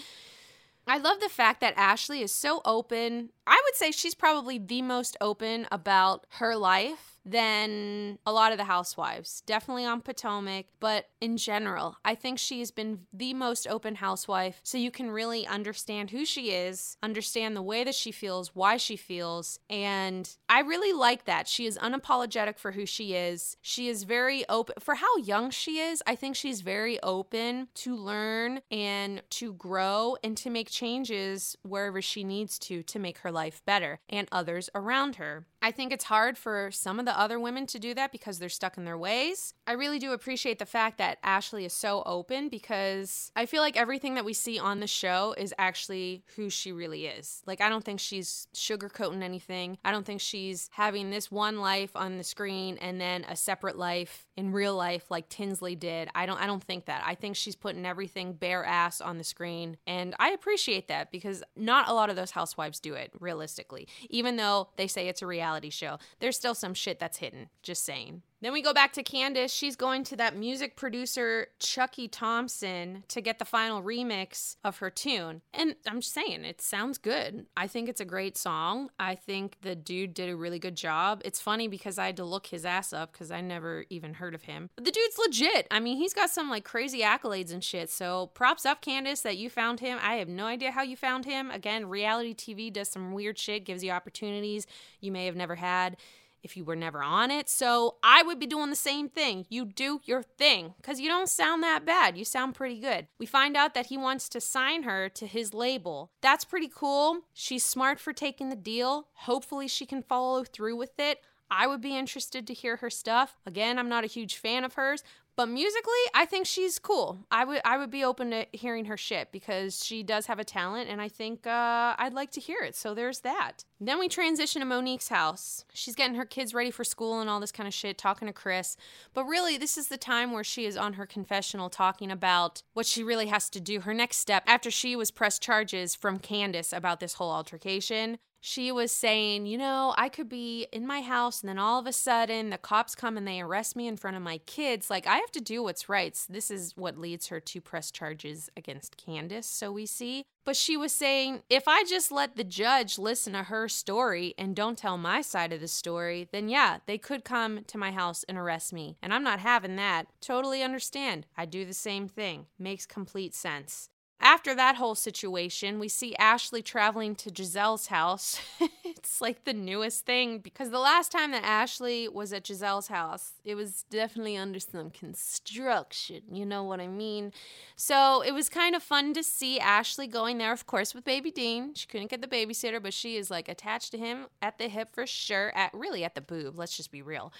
I 0.87 0.97
love 0.97 1.19
the 1.19 1.29
fact 1.29 1.61
that 1.61 1.73
Ashley 1.77 2.21
is 2.21 2.33
so 2.33 2.61
open. 2.65 3.29
I 3.47 3.61
would 3.65 3.75
say 3.75 3.91
she's 3.91 4.15
probably 4.15 4.57
the 4.57 4.81
most 4.81 5.15
open 5.21 5.67
about 5.71 6.25
her 6.39 6.55
life 6.55 7.12
than 7.25 8.19
a 8.25 8.31
lot 8.31 8.51
of 8.51 8.57
the 8.57 8.63
housewives. 8.63 9.41
Definitely 9.45 9.85
on 9.85 10.01
Potomac, 10.01 10.65
but 10.79 11.07
in 11.21 11.37
general, 11.37 11.97
I 12.03 12.15
think 12.15 12.39
she's 12.39 12.71
been 12.71 12.99
the 13.13 13.33
most 13.33 13.67
open 13.67 13.95
housewife. 13.95 14.59
So 14.63 14.77
you 14.77 14.91
can 14.91 15.09
really 15.09 15.47
understand 15.47 16.11
who 16.11 16.25
she 16.25 16.51
is, 16.51 16.97
understand 17.01 17.55
the 17.55 17.61
way 17.61 17.83
that 17.83 17.95
she 17.95 18.11
feels, 18.11 18.55
why 18.55 18.77
she 18.77 18.95
feels. 18.95 19.59
And 19.69 20.29
I 20.49 20.61
really 20.61 20.93
like 20.93 21.25
that. 21.25 21.47
She 21.47 21.65
is 21.65 21.77
unapologetic 21.77 22.57
for 22.57 22.71
who 22.71 22.85
she 22.85 23.13
is. 23.13 23.57
She 23.61 23.87
is 23.87 24.03
very 24.03 24.47
open. 24.49 24.75
For 24.79 24.95
how 24.95 25.17
young 25.17 25.49
she 25.49 25.79
is, 25.79 26.03
I 26.05 26.15
think 26.15 26.35
she's 26.35 26.61
very 26.61 27.01
open 27.01 27.69
to 27.75 27.95
learn 27.95 28.61
and 28.69 29.21
to 29.31 29.53
grow 29.53 30.17
and 30.23 30.35
to 30.37 30.49
make 30.49 30.69
changes 30.69 31.55
wherever 31.63 32.01
she 32.01 32.23
needs 32.23 32.59
to 32.59 32.83
to 32.83 32.99
make 32.99 33.19
her 33.19 33.31
life 33.31 33.61
better 33.65 33.99
and 34.09 34.27
others 34.31 34.69
around 34.75 35.15
her. 35.15 35.45
I 35.63 35.71
think 35.71 35.93
it's 35.93 36.03
hard 36.03 36.37
for 36.37 36.71
some 36.71 36.99
of 36.99 37.05
the 37.05 37.17
other 37.17 37.39
women 37.39 37.65
to 37.67 37.79
do 37.79 37.93
that 37.93 38.11
because 38.11 38.37
they're 38.37 38.49
stuck 38.49 38.77
in 38.77 38.83
their 38.83 38.97
ways. 38.97 39.53
I 39.65 39.71
really 39.71 39.97
do 39.97 40.11
appreciate 40.11 40.59
the 40.59 40.65
fact 40.65 40.97
that 40.97 41.19
Ashley 41.23 41.63
is 41.63 41.71
so 41.71 42.03
open 42.05 42.49
because 42.49 43.31
I 43.33 43.45
feel 43.45 43.61
like 43.61 43.77
everything 43.77 44.15
that 44.15 44.25
we 44.25 44.33
see 44.33 44.59
on 44.59 44.81
the 44.81 44.87
show 44.87 45.33
is 45.37 45.53
actually 45.57 46.25
who 46.35 46.49
she 46.49 46.73
really 46.73 47.05
is. 47.05 47.41
Like, 47.47 47.61
I 47.61 47.69
don't 47.69 47.83
think 47.83 48.01
she's 48.01 48.49
sugarcoating 48.53 49.23
anything. 49.23 49.77
I 49.85 49.93
don't 49.93 50.05
think 50.05 50.19
she's 50.19 50.69
having 50.73 51.11
this 51.11 51.31
one 51.31 51.61
life 51.61 51.91
on 51.95 52.17
the 52.17 52.25
screen 52.25 52.77
and 52.81 52.99
then 52.99 53.23
a 53.23 53.37
separate 53.37 53.77
life 53.77 54.25
in 54.35 54.51
real 54.51 54.75
life 54.75 55.09
like 55.09 55.29
Tinsley 55.29 55.75
did. 55.75 56.09
I 56.15 56.25
don't 56.25 56.39
I 56.39 56.47
don't 56.47 56.63
think 56.63 56.85
that. 56.85 57.03
I 57.05 57.15
think 57.15 57.35
she's 57.35 57.55
putting 57.55 57.85
everything 57.85 58.33
bare 58.33 58.63
ass 58.65 59.01
on 59.01 59.17
the 59.17 59.23
screen 59.23 59.77
and 59.85 60.15
I 60.19 60.31
appreciate 60.31 60.87
that 60.87 61.11
because 61.11 61.43
not 61.55 61.89
a 61.89 61.93
lot 61.93 62.09
of 62.09 62.15
those 62.15 62.31
housewives 62.31 62.79
do 62.79 62.93
it 62.93 63.11
realistically. 63.19 63.87
Even 64.09 64.37
though 64.37 64.69
they 64.77 64.87
say 64.87 65.07
it's 65.07 65.21
a 65.21 65.27
reality 65.27 65.69
show. 65.69 65.97
There's 66.19 66.35
still 66.35 66.55
some 66.55 66.73
shit 66.73 66.99
that's 66.99 67.17
hidden. 67.17 67.49
Just 67.61 67.85
saying. 67.85 68.23
Then 68.43 68.51
we 68.51 68.61
go 68.61 68.73
back 68.73 68.91
to 68.93 69.03
Candace. 69.03 69.53
She's 69.53 69.77
going 69.77 70.03
to 70.03 70.17
that 70.17 70.35
music 70.35 70.75
producer, 70.75 71.47
Chucky 71.59 72.09
Thompson, 72.09 73.05
to 73.07 73.21
get 73.21 73.39
the 73.39 73.45
final 73.45 73.81
remix 73.81 74.57
of 74.65 74.79
her 74.79 74.89
tune. 74.89 75.41
And 75.53 75.75
I'm 75.87 76.01
just 76.01 76.13
saying, 76.13 76.43
it 76.43 76.61
sounds 76.61 76.97
good. 76.97 77.45
I 77.55 77.67
think 77.67 77.87
it's 77.87 78.01
a 78.01 78.05
great 78.05 78.35
song. 78.35 78.89
I 78.99 79.15
think 79.15 79.59
the 79.61 79.75
dude 79.75 80.13
did 80.13 80.29
a 80.29 80.35
really 80.35 80.59
good 80.59 80.75
job. 80.75 81.21
It's 81.23 81.39
funny 81.39 81.69
because 81.69 81.97
I 81.97 82.07
had 82.07 82.17
to 82.17 82.25
look 82.25 82.47
his 82.47 82.65
ass 82.65 82.91
up 82.91 83.13
because 83.13 83.31
I 83.31 83.39
never 83.39 83.85
even 83.89 84.15
heard 84.15 84.35
of 84.35 84.41
him. 84.41 84.69
The 84.75 84.91
dude's 84.91 85.17
legit. 85.17 85.65
I 85.71 85.79
mean, 85.79 85.95
he's 85.95 86.13
got 86.13 86.29
some 86.29 86.49
like 86.49 86.65
crazy 86.65 86.99
accolades 86.99 87.53
and 87.53 87.63
shit. 87.63 87.89
So 87.89 88.27
props 88.33 88.65
up, 88.65 88.81
Candace, 88.81 89.21
that 89.21 89.37
you 89.37 89.49
found 89.49 89.79
him. 89.79 89.99
I 90.01 90.15
have 90.15 90.27
no 90.27 90.47
idea 90.47 90.71
how 90.71 90.81
you 90.81 90.97
found 90.97 91.23
him. 91.23 91.49
Again, 91.49 91.87
reality 91.87 92.35
TV 92.35 92.73
does 92.73 92.89
some 92.89 93.13
weird 93.13 93.39
shit, 93.39 93.63
gives 93.63 93.85
you 93.85 93.91
opportunities 93.91 94.67
you 94.99 95.13
may 95.13 95.27
have 95.27 95.37
never 95.37 95.55
had 95.55 95.95
if 96.43 96.55
you 96.57 96.63
were 96.63 96.75
never 96.75 97.01
on 97.01 97.31
it. 97.31 97.49
So 97.49 97.95
I 98.03 98.21
would 98.21 98.39
be 98.39 98.45
doing 98.45 98.69
the 98.69 98.75
same 98.75 99.09
thing. 99.09 99.45
You 99.49 99.65
do 99.65 100.01
your 100.03 100.21
thing 100.21 100.73
because 100.77 100.99
you 100.99 101.07
don't 101.07 101.29
sound 101.29 101.63
that 101.63 101.85
bad. 101.85 102.17
You 102.17 102.25
sound 102.25 102.55
pretty 102.55 102.79
good. 102.79 103.07
We 103.17 103.25
find 103.25 103.55
out 103.55 103.73
that 103.73 103.87
he 103.87 103.97
wants 103.97 104.29
to 104.29 104.41
sign 104.41 104.83
her 104.83 105.09
to 105.09 105.25
his 105.25 105.53
label. 105.53 106.11
That's 106.21 106.45
pretty 106.45 106.69
cool. 106.73 107.21
She's 107.33 107.65
smart 107.65 107.99
for 107.99 108.13
taking 108.13 108.49
the 108.49 108.55
deal. 108.55 109.07
Hopefully, 109.13 109.67
she 109.67 109.85
can 109.85 110.03
follow 110.03 110.43
through 110.43 110.75
with 110.75 110.99
it. 110.99 111.19
I 111.49 111.67
would 111.67 111.81
be 111.81 111.95
interested 111.95 112.47
to 112.47 112.53
hear 112.53 112.77
her 112.77 112.89
stuff. 112.89 113.37
Again, 113.45 113.77
I'm 113.77 113.89
not 113.89 114.03
a 114.03 114.07
huge 114.07 114.37
fan 114.37 114.63
of 114.63 114.73
hers, 114.73 115.03
but 115.35 115.49
musically, 115.49 115.91
I 116.13 116.25
think 116.25 116.45
she's 116.45 116.77
cool. 116.77 117.25
I 117.31 117.43
would 117.43 117.61
I 117.65 117.77
would 117.77 117.89
be 117.89 118.03
open 118.03 118.31
to 118.31 118.45
hearing 118.51 118.85
her 118.85 118.97
shit 118.97 119.31
because 119.31 119.83
she 119.83 120.03
does 120.03 120.27
have 120.27 120.39
a 120.39 120.43
talent, 120.43 120.89
and 120.89 121.01
I 121.01 121.09
think 121.09 121.47
uh, 121.47 121.95
I'd 121.97 122.13
like 122.13 122.31
to 122.31 122.39
hear 122.39 122.61
it. 122.61 122.75
So 122.75 122.93
there's 122.93 123.21
that. 123.21 123.65
Then 123.81 123.99
we 123.99 124.07
transition 124.07 124.61
to 124.61 124.65
Monique's 124.65 125.07
house. 125.07 125.65
She's 125.73 125.95
getting 125.95 126.15
her 126.15 126.25
kids 126.25 126.53
ready 126.53 126.71
for 126.71 126.83
school 126.83 127.19
and 127.19 127.29
all 127.29 127.39
this 127.39 127.51
kind 127.51 127.67
of 127.67 127.73
shit, 127.73 127.97
talking 127.97 128.27
to 128.27 128.33
Chris. 128.33 128.77
But 129.13 129.25
really, 129.25 129.57
this 129.57 129.77
is 129.77 129.87
the 129.87 129.97
time 129.97 130.31
where 130.31 130.43
she 130.43 130.65
is 130.65 130.77
on 130.77 130.93
her 130.93 131.05
confessional 131.05 131.69
talking 131.69 132.11
about 132.11 132.61
what 132.73 132.85
she 132.85 133.03
really 133.03 133.27
has 133.27 133.49
to 133.51 133.59
do. 133.59 133.81
Her 133.81 133.93
next 133.93 134.17
step 134.17 134.43
after 134.45 134.69
she 134.69 134.95
was 134.95 135.11
pressed 135.11 135.41
charges 135.41 135.95
from 135.95 136.19
Candace 136.19 136.71
about 136.71 136.99
this 136.99 137.15
whole 137.15 137.31
altercation 137.31 138.19
she 138.45 138.73
was 138.73 138.91
saying, 138.91 139.45
you 139.45 139.57
know, 139.57 139.95
I 139.97 140.09
could 140.09 140.27
be 140.27 140.67
in 140.73 140.85
my 140.85 140.99
house 140.99 141.39
and 141.39 141.47
then 141.47 141.57
all 141.57 141.79
of 141.79 141.87
a 141.87 141.93
sudden 141.93 142.49
the 142.49 142.57
cops 142.57 142.93
come 142.93 143.15
and 143.15 143.25
they 143.25 143.39
arrest 143.39 143.73
me 143.73 143.87
in 143.87 143.95
front 143.95 144.17
of 144.17 144.21
my 144.21 144.39
kids. 144.39 144.89
Like, 144.89 145.07
I 145.07 145.15
have 145.15 145.31
to 145.31 145.39
do 145.39 145.63
what's 145.63 145.87
right. 145.87 146.13
So 146.13 146.33
this 146.33 146.51
is 146.51 146.73
what 146.75 146.97
leads 146.97 147.27
her 147.27 147.39
to 147.39 147.61
press 147.61 147.89
charges 147.89 148.49
against 148.57 148.97
Candace, 148.97 149.47
so 149.47 149.71
we 149.71 149.85
see. 149.85 150.25
But 150.43 150.57
she 150.57 150.75
was 150.75 150.91
saying, 150.91 151.43
if 151.49 151.69
I 151.69 151.85
just 151.85 152.11
let 152.11 152.35
the 152.35 152.43
judge 152.43 152.99
listen 152.99 153.31
to 153.31 153.43
her 153.43 153.69
story 153.69 154.33
and 154.37 154.53
don't 154.53 154.77
tell 154.77 154.97
my 154.97 155.21
side 155.21 155.53
of 155.53 155.61
the 155.61 155.69
story, 155.69 156.27
then 156.33 156.49
yeah, 156.49 156.79
they 156.85 156.97
could 156.97 157.23
come 157.23 157.63
to 157.67 157.77
my 157.77 157.91
house 157.91 158.25
and 158.27 158.37
arrest 158.37 158.73
me. 158.73 158.97
And 159.01 159.13
I'm 159.13 159.23
not 159.23 159.39
having 159.39 159.77
that. 159.77 160.07
Totally 160.19 160.61
understand. 160.61 161.27
I 161.37 161.45
do 161.45 161.63
the 161.63 161.73
same 161.73 162.09
thing. 162.09 162.47
Makes 162.59 162.85
complete 162.87 163.33
sense. 163.33 163.87
After 164.25 164.55
that 164.55 164.77
whole 164.77 164.95
situation, 164.95 165.79
we 165.79 165.89
see 165.89 166.15
Ashley 166.15 166.61
traveling 166.61 167.13
to 167.15 167.29
Gizelle's 167.29 167.87
house. 167.87 168.39
it's 168.85 169.19
like 169.19 169.43
the 169.43 169.51
newest 169.51 170.05
thing 170.05 170.39
because 170.39 170.69
the 170.69 170.79
last 170.79 171.11
time 171.11 171.31
that 171.31 171.43
Ashley 171.43 172.07
was 172.07 172.31
at 172.31 172.45
Gizelle's 172.45 172.87
house, 172.87 173.33
it 173.43 173.55
was 173.55 173.83
definitely 173.89 174.37
under 174.37 174.61
some 174.61 174.91
construction. 174.91 176.21
You 176.31 176.45
know 176.45 176.63
what 176.63 176.79
I 176.79 176.87
mean? 176.87 177.33
So 177.75 178.21
it 178.21 178.31
was 178.31 178.47
kind 178.47 178.75
of 178.75 178.81
fun 178.81 179.13
to 179.15 179.23
see 179.23 179.59
Ashley 179.59 180.07
going 180.07 180.37
there, 180.37 180.53
of 180.53 180.65
course, 180.65 180.95
with 180.95 181.03
baby 181.03 181.29
Dean. 181.29 181.73
She 181.73 181.85
couldn't 181.85 182.09
get 182.09 182.21
the 182.21 182.27
babysitter, 182.27 182.81
but 182.81 182.93
she 182.93 183.17
is 183.17 183.29
like 183.29 183.49
attached 183.49 183.91
to 183.91 183.97
him 183.97 184.27
at 184.41 184.57
the 184.57 184.69
hip 184.69 184.95
for 184.95 185.05
sure, 185.05 185.51
at 185.53 185.73
really 185.73 186.05
at 186.05 186.15
the 186.15 186.21
boob. 186.21 186.57
Let's 186.57 186.77
just 186.77 186.91
be 186.91 187.01
real. 187.01 187.33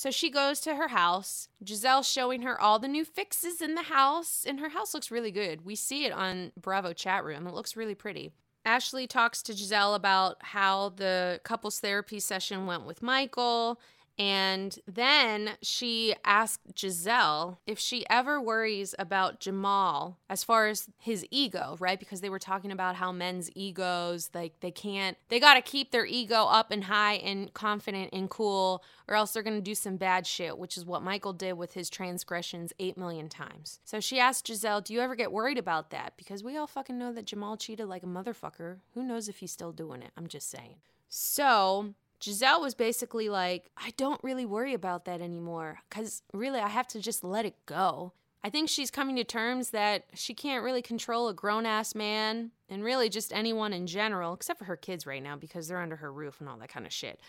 So 0.00 0.10
she 0.10 0.30
goes 0.30 0.60
to 0.60 0.76
her 0.76 0.88
house. 0.88 1.48
Gizelle's 1.62 2.08
showing 2.08 2.40
her 2.40 2.58
all 2.58 2.78
the 2.78 2.88
new 2.88 3.04
fixes 3.04 3.60
in 3.60 3.74
the 3.74 3.82
house, 3.82 4.46
and 4.48 4.58
her 4.58 4.70
house 4.70 4.94
looks 4.94 5.10
really 5.10 5.30
good. 5.30 5.62
We 5.62 5.74
see 5.76 6.06
it 6.06 6.12
on 6.12 6.52
Bravo 6.58 6.94
chat 6.94 7.22
room. 7.22 7.46
It 7.46 7.52
looks 7.52 7.76
really 7.76 7.94
pretty. 7.94 8.32
Ashley 8.64 9.06
talks 9.06 9.42
to 9.42 9.52
Gizelle 9.52 9.94
about 9.94 10.38
how 10.40 10.94
the 10.96 11.38
couples 11.44 11.80
therapy 11.80 12.18
session 12.18 12.64
went 12.64 12.86
with 12.86 13.02
Michael 13.02 13.78
and 14.20 14.78
then 14.86 15.52
she 15.62 16.14
asked 16.26 16.74
Gizelle 16.74 17.56
if 17.66 17.78
she 17.78 18.04
ever 18.10 18.38
worries 18.38 18.94
about 18.98 19.40
Jamal 19.40 20.18
as 20.28 20.44
far 20.44 20.68
as 20.68 20.90
his 20.98 21.24
ego, 21.30 21.78
right? 21.80 21.98
Because 21.98 22.20
they 22.20 22.28
were 22.28 22.38
talking 22.38 22.70
about 22.70 22.96
how 22.96 23.12
men's 23.12 23.48
egos, 23.54 24.28
like 24.34 24.60
they 24.60 24.72
can't, 24.72 25.16
they 25.30 25.40
got 25.40 25.54
to 25.54 25.62
keep 25.62 25.90
their 25.90 26.04
ego 26.04 26.44
up 26.44 26.70
and 26.70 26.84
high 26.84 27.14
and 27.14 27.54
confident 27.54 28.10
and 28.12 28.28
cool, 28.28 28.84
or 29.08 29.14
else 29.14 29.32
they're 29.32 29.42
going 29.42 29.56
to 29.56 29.62
do 29.62 29.74
some 29.74 29.96
bad 29.96 30.26
shit, 30.26 30.58
which 30.58 30.76
is 30.76 30.84
what 30.84 31.02
Michael 31.02 31.32
did 31.32 31.54
with 31.54 31.72
his 31.72 31.88
transgressions 31.88 32.74
8 32.78 32.98
million 32.98 33.30
times. 33.30 33.80
So 33.86 34.00
she 34.00 34.20
asked 34.20 34.46
Gizelle, 34.46 34.84
Do 34.84 34.92
you 34.92 35.00
ever 35.00 35.14
get 35.14 35.32
worried 35.32 35.56
about 35.56 35.88
that? 35.92 36.12
Because 36.18 36.44
we 36.44 36.58
all 36.58 36.66
fucking 36.66 36.98
know 36.98 37.14
that 37.14 37.24
Jamal 37.24 37.56
cheated 37.56 37.88
like 37.88 38.02
a 38.02 38.06
motherfucker. 38.06 38.80
Who 38.92 39.02
knows 39.02 39.30
if 39.30 39.38
he's 39.38 39.52
still 39.52 39.72
doing 39.72 40.02
it? 40.02 40.10
I'm 40.14 40.26
just 40.26 40.50
saying. 40.50 40.76
So 41.08 41.94
Gizelle 42.20 42.60
was 42.60 42.74
basically 42.74 43.28
like, 43.28 43.70
I 43.76 43.92
don't 43.96 44.22
really 44.22 44.44
worry 44.44 44.74
about 44.74 45.06
that 45.06 45.20
anymore 45.20 45.78
because 45.88 46.22
really 46.32 46.60
I 46.60 46.68
have 46.68 46.86
to 46.88 47.00
just 47.00 47.24
let 47.24 47.46
it 47.46 47.54
go. 47.66 48.12
I 48.42 48.48
think 48.48 48.68
she's 48.68 48.90
coming 48.90 49.16
to 49.16 49.24
terms 49.24 49.70
that 49.70 50.04
she 50.14 50.34
can't 50.34 50.64
really 50.64 50.80
control 50.82 51.28
a 51.28 51.34
grown 51.34 51.66
ass 51.66 51.94
man 51.94 52.52
and 52.68 52.82
really 52.82 53.08
just 53.08 53.32
anyone 53.32 53.72
in 53.72 53.86
general, 53.86 54.32
except 54.32 54.58
for 54.58 54.64
her 54.64 54.76
kids 54.76 55.06
right 55.06 55.22
now 55.22 55.36
because 55.36 55.68
they're 55.68 55.80
under 55.80 55.96
her 55.96 56.12
roof 56.12 56.40
and 56.40 56.48
all 56.48 56.56
that 56.58 56.70
kind 56.70 56.86
of 56.86 56.92
shit. 56.92 57.20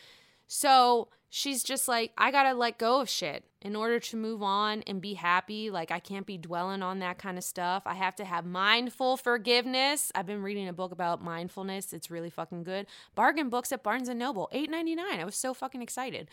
So 0.53 1.07
she's 1.29 1.63
just 1.63 1.87
like, 1.87 2.11
I 2.17 2.29
gotta 2.29 2.53
let 2.53 2.77
go 2.77 2.99
of 2.99 3.07
shit 3.07 3.45
in 3.61 3.73
order 3.73 4.01
to 4.01 4.17
move 4.17 4.43
on 4.43 4.81
and 4.81 4.99
be 4.99 5.13
happy. 5.13 5.71
Like, 5.71 5.91
I 5.91 5.99
can't 5.99 6.25
be 6.25 6.37
dwelling 6.37 6.83
on 6.83 6.99
that 6.99 7.17
kind 7.17 7.37
of 7.37 7.45
stuff. 7.45 7.83
I 7.85 7.93
have 7.93 8.17
to 8.17 8.25
have 8.25 8.45
mindful 8.45 9.15
forgiveness. 9.15 10.11
I've 10.13 10.25
been 10.25 10.41
reading 10.41 10.67
a 10.67 10.73
book 10.73 10.91
about 10.91 11.23
mindfulness. 11.23 11.93
It's 11.93 12.11
really 12.11 12.29
fucking 12.29 12.65
good. 12.65 12.87
Bargain 13.15 13.47
books 13.47 13.71
at 13.71 13.81
Barnes 13.81 14.09
and 14.09 14.19
Noble, 14.19 14.49
eight 14.51 14.69
ninety 14.69 14.93
nine. 14.93 15.21
I 15.21 15.23
was 15.23 15.37
so 15.37 15.53
fucking 15.53 15.81
excited. 15.81 16.27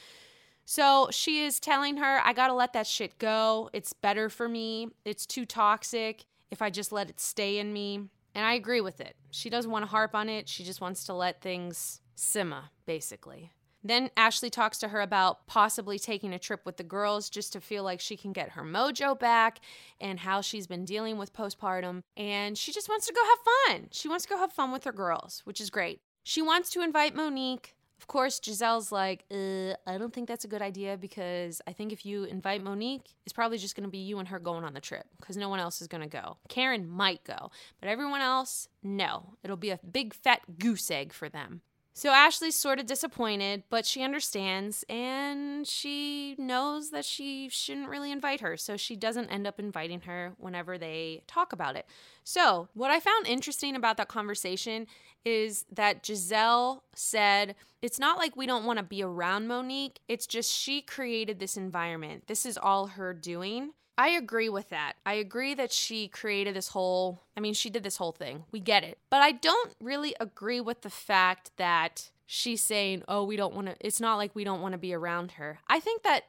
So 0.64 1.06
she 1.12 1.44
is 1.44 1.60
telling 1.60 1.98
her, 1.98 2.20
I 2.24 2.32
gotta 2.32 2.54
let 2.54 2.72
that 2.72 2.88
shit 2.88 3.20
go. 3.20 3.70
It's 3.72 3.92
better 3.92 4.28
for 4.28 4.48
me. 4.48 4.88
It's 5.04 5.26
too 5.26 5.46
toxic 5.46 6.24
if 6.50 6.60
I 6.60 6.70
just 6.70 6.90
let 6.90 7.08
it 7.08 7.20
stay 7.20 7.58
in 7.58 7.72
me. 7.72 8.00
And 8.34 8.44
I 8.44 8.54
agree 8.54 8.80
with 8.80 9.00
it. 9.00 9.14
She 9.30 9.48
doesn't 9.48 9.70
want 9.70 9.84
to 9.84 9.90
harp 9.90 10.16
on 10.16 10.28
it. 10.28 10.48
She 10.48 10.64
just 10.64 10.80
wants 10.80 11.04
to 11.04 11.14
let 11.14 11.40
things 11.40 12.00
simmer, 12.16 12.64
basically. 12.84 13.52
Then 13.88 14.10
Ashley 14.18 14.50
talks 14.50 14.76
to 14.78 14.88
her 14.88 15.00
about 15.00 15.46
possibly 15.46 15.98
taking 15.98 16.34
a 16.34 16.38
trip 16.38 16.66
with 16.66 16.76
the 16.76 16.84
girls 16.84 17.30
just 17.30 17.54
to 17.54 17.60
feel 17.60 17.82
like 17.82 18.00
she 18.00 18.18
can 18.18 18.34
get 18.34 18.50
her 18.50 18.62
mojo 18.62 19.18
back 19.18 19.60
and 19.98 20.20
how 20.20 20.42
she's 20.42 20.66
been 20.66 20.84
dealing 20.84 21.16
with 21.16 21.32
postpartum. 21.32 22.02
And 22.14 22.58
she 22.58 22.70
just 22.70 22.90
wants 22.90 23.06
to 23.06 23.14
go 23.14 23.20
have 23.24 23.38
fun. 23.72 23.88
She 23.90 24.06
wants 24.06 24.26
to 24.26 24.28
go 24.28 24.36
have 24.36 24.52
fun 24.52 24.72
with 24.72 24.84
her 24.84 24.92
girls, 24.92 25.40
which 25.44 25.58
is 25.58 25.70
great. 25.70 26.02
She 26.22 26.42
wants 26.42 26.68
to 26.70 26.82
invite 26.82 27.16
Monique. 27.16 27.76
Of 27.98 28.06
course, 28.08 28.38
Gizelle's 28.38 28.92
like, 28.92 29.24
uh, 29.30 29.72
I 29.86 29.96
don't 29.96 30.12
think 30.12 30.28
that's 30.28 30.44
a 30.44 30.48
good 30.48 30.60
idea 30.60 30.98
because 30.98 31.62
I 31.66 31.72
think 31.72 31.90
if 31.90 32.04
you 32.04 32.24
invite 32.24 32.62
Monique, 32.62 33.14
it's 33.24 33.32
probably 33.32 33.56
just 33.56 33.74
going 33.74 33.84
to 33.84 33.90
be 33.90 33.98
you 33.98 34.18
and 34.18 34.28
her 34.28 34.38
going 34.38 34.64
on 34.64 34.74
the 34.74 34.80
trip 34.82 35.06
because 35.18 35.38
no 35.38 35.48
one 35.48 35.60
else 35.60 35.80
is 35.80 35.88
going 35.88 36.02
to 36.02 36.08
go. 36.08 36.36
Karen 36.50 36.86
might 36.86 37.24
go, 37.24 37.50
but 37.80 37.88
everyone 37.88 38.20
else, 38.20 38.68
no. 38.82 39.34
It'll 39.42 39.56
be 39.56 39.70
a 39.70 39.80
big 39.90 40.12
fat 40.12 40.58
goose 40.58 40.90
egg 40.90 41.14
for 41.14 41.30
them. 41.30 41.62
So 41.94 42.10
Ashley's 42.10 42.54
sort 42.54 42.78
of 42.78 42.86
disappointed, 42.86 43.64
but 43.70 43.84
she 43.84 44.04
understands 44.04 44.84
and 44.88 45.66
she 45.66 46.36
knows 46.38 46.90
that 46.90 47.04
she 47.04 47.48
shouldn't 47.48 47.88
really 47.88 48.12
invite 48.12 48.40
her. 48.40 48.56
So 48.56 48.76
she 48.76 48.94
doesn't 48.94 49.30
end 49.30 49.48
up 49.48 49.58
inviting 49.58 50.02
her 50.02 50.34
whenever 50.38 50.78
they 50.78 51.24
talk 51.26 51.52
about 51.52 51.74
it. 51.74 51.86
So, 52.22 52.68
what 52.74 52.90
I 52.90 53.00
found 53.00 53.26
interesting 53.26 53.74
about 53.74 53.96
that 53.96 54.08
conversation 54.08 54.86
is 55.24 55.64
that 55.72 56.02
Gizelle 56.02 56.82
said, 56.94 57.56
It's 57.82 57.98
not 57.98 58.18
like 58.18 58.36
we 58.36 58.46
don't 58.46 58.64
want 58.64 58.78
to 58.78 58.84
be 58.84 59.02
around 59.02 59.48
Monique, 59.48 59.98
it's 60.08 60.26
just 60.26 60.52
she 60.52 60.82
created 60.82 61.38
this 61.38 61.56
environment. 61.56 62.28
This 62.28 62.46
is 62.46 62.56
all 62.58 62.88
her 62.88 63.12
doing. 63.12 63.72
I 63.98 64.10
agree 64.10 64.48
with 64.48 64.70
that. 64.70 64.92
I 65.04 65.14
agree 65.14 65.54
that 65.54 65.72
she 65.72 66.06
created 66.06 66.54
this 66.54 66.68
whole, 66.68 67.20
I 67.36 67.40
mean, 67.40 67.52
she 67.52 67.68
did 67.68 67.82
this 67.82 67.96
whole 67.96 68.12
thing. 68.12 68.44
We 68.52 68.60
get 68.60 68.84
it. 68.84 68.98
But 69.10 69.22
I 69.22 69.32
don't 69.32 69.74
really 69.80 70.14
agree 70.20 70.60
with 70.60 70.82
the 70.82 70.90
fact 70.90 71.50
that 71.56 72.10
she's 72.24 72.62
saying, 72.62 73.02
oh, 73.08 73.24
we 73.24 73.34
don't 73.34 73.54
want 73.54 73.66
to, 73.66 73.76
it's 73.80 74.00
not 74.00 74.14
like 74.14 74.36
we 74.36 74.44
don't 74.44 74.62
want 74.62 74.72
to 74.72 74.78
be 74.78 74.94
around 74.94 75.32
her. 75.32 75.58
I 75.66 75.80
think 75.80 76.04
that, 76.04 76.26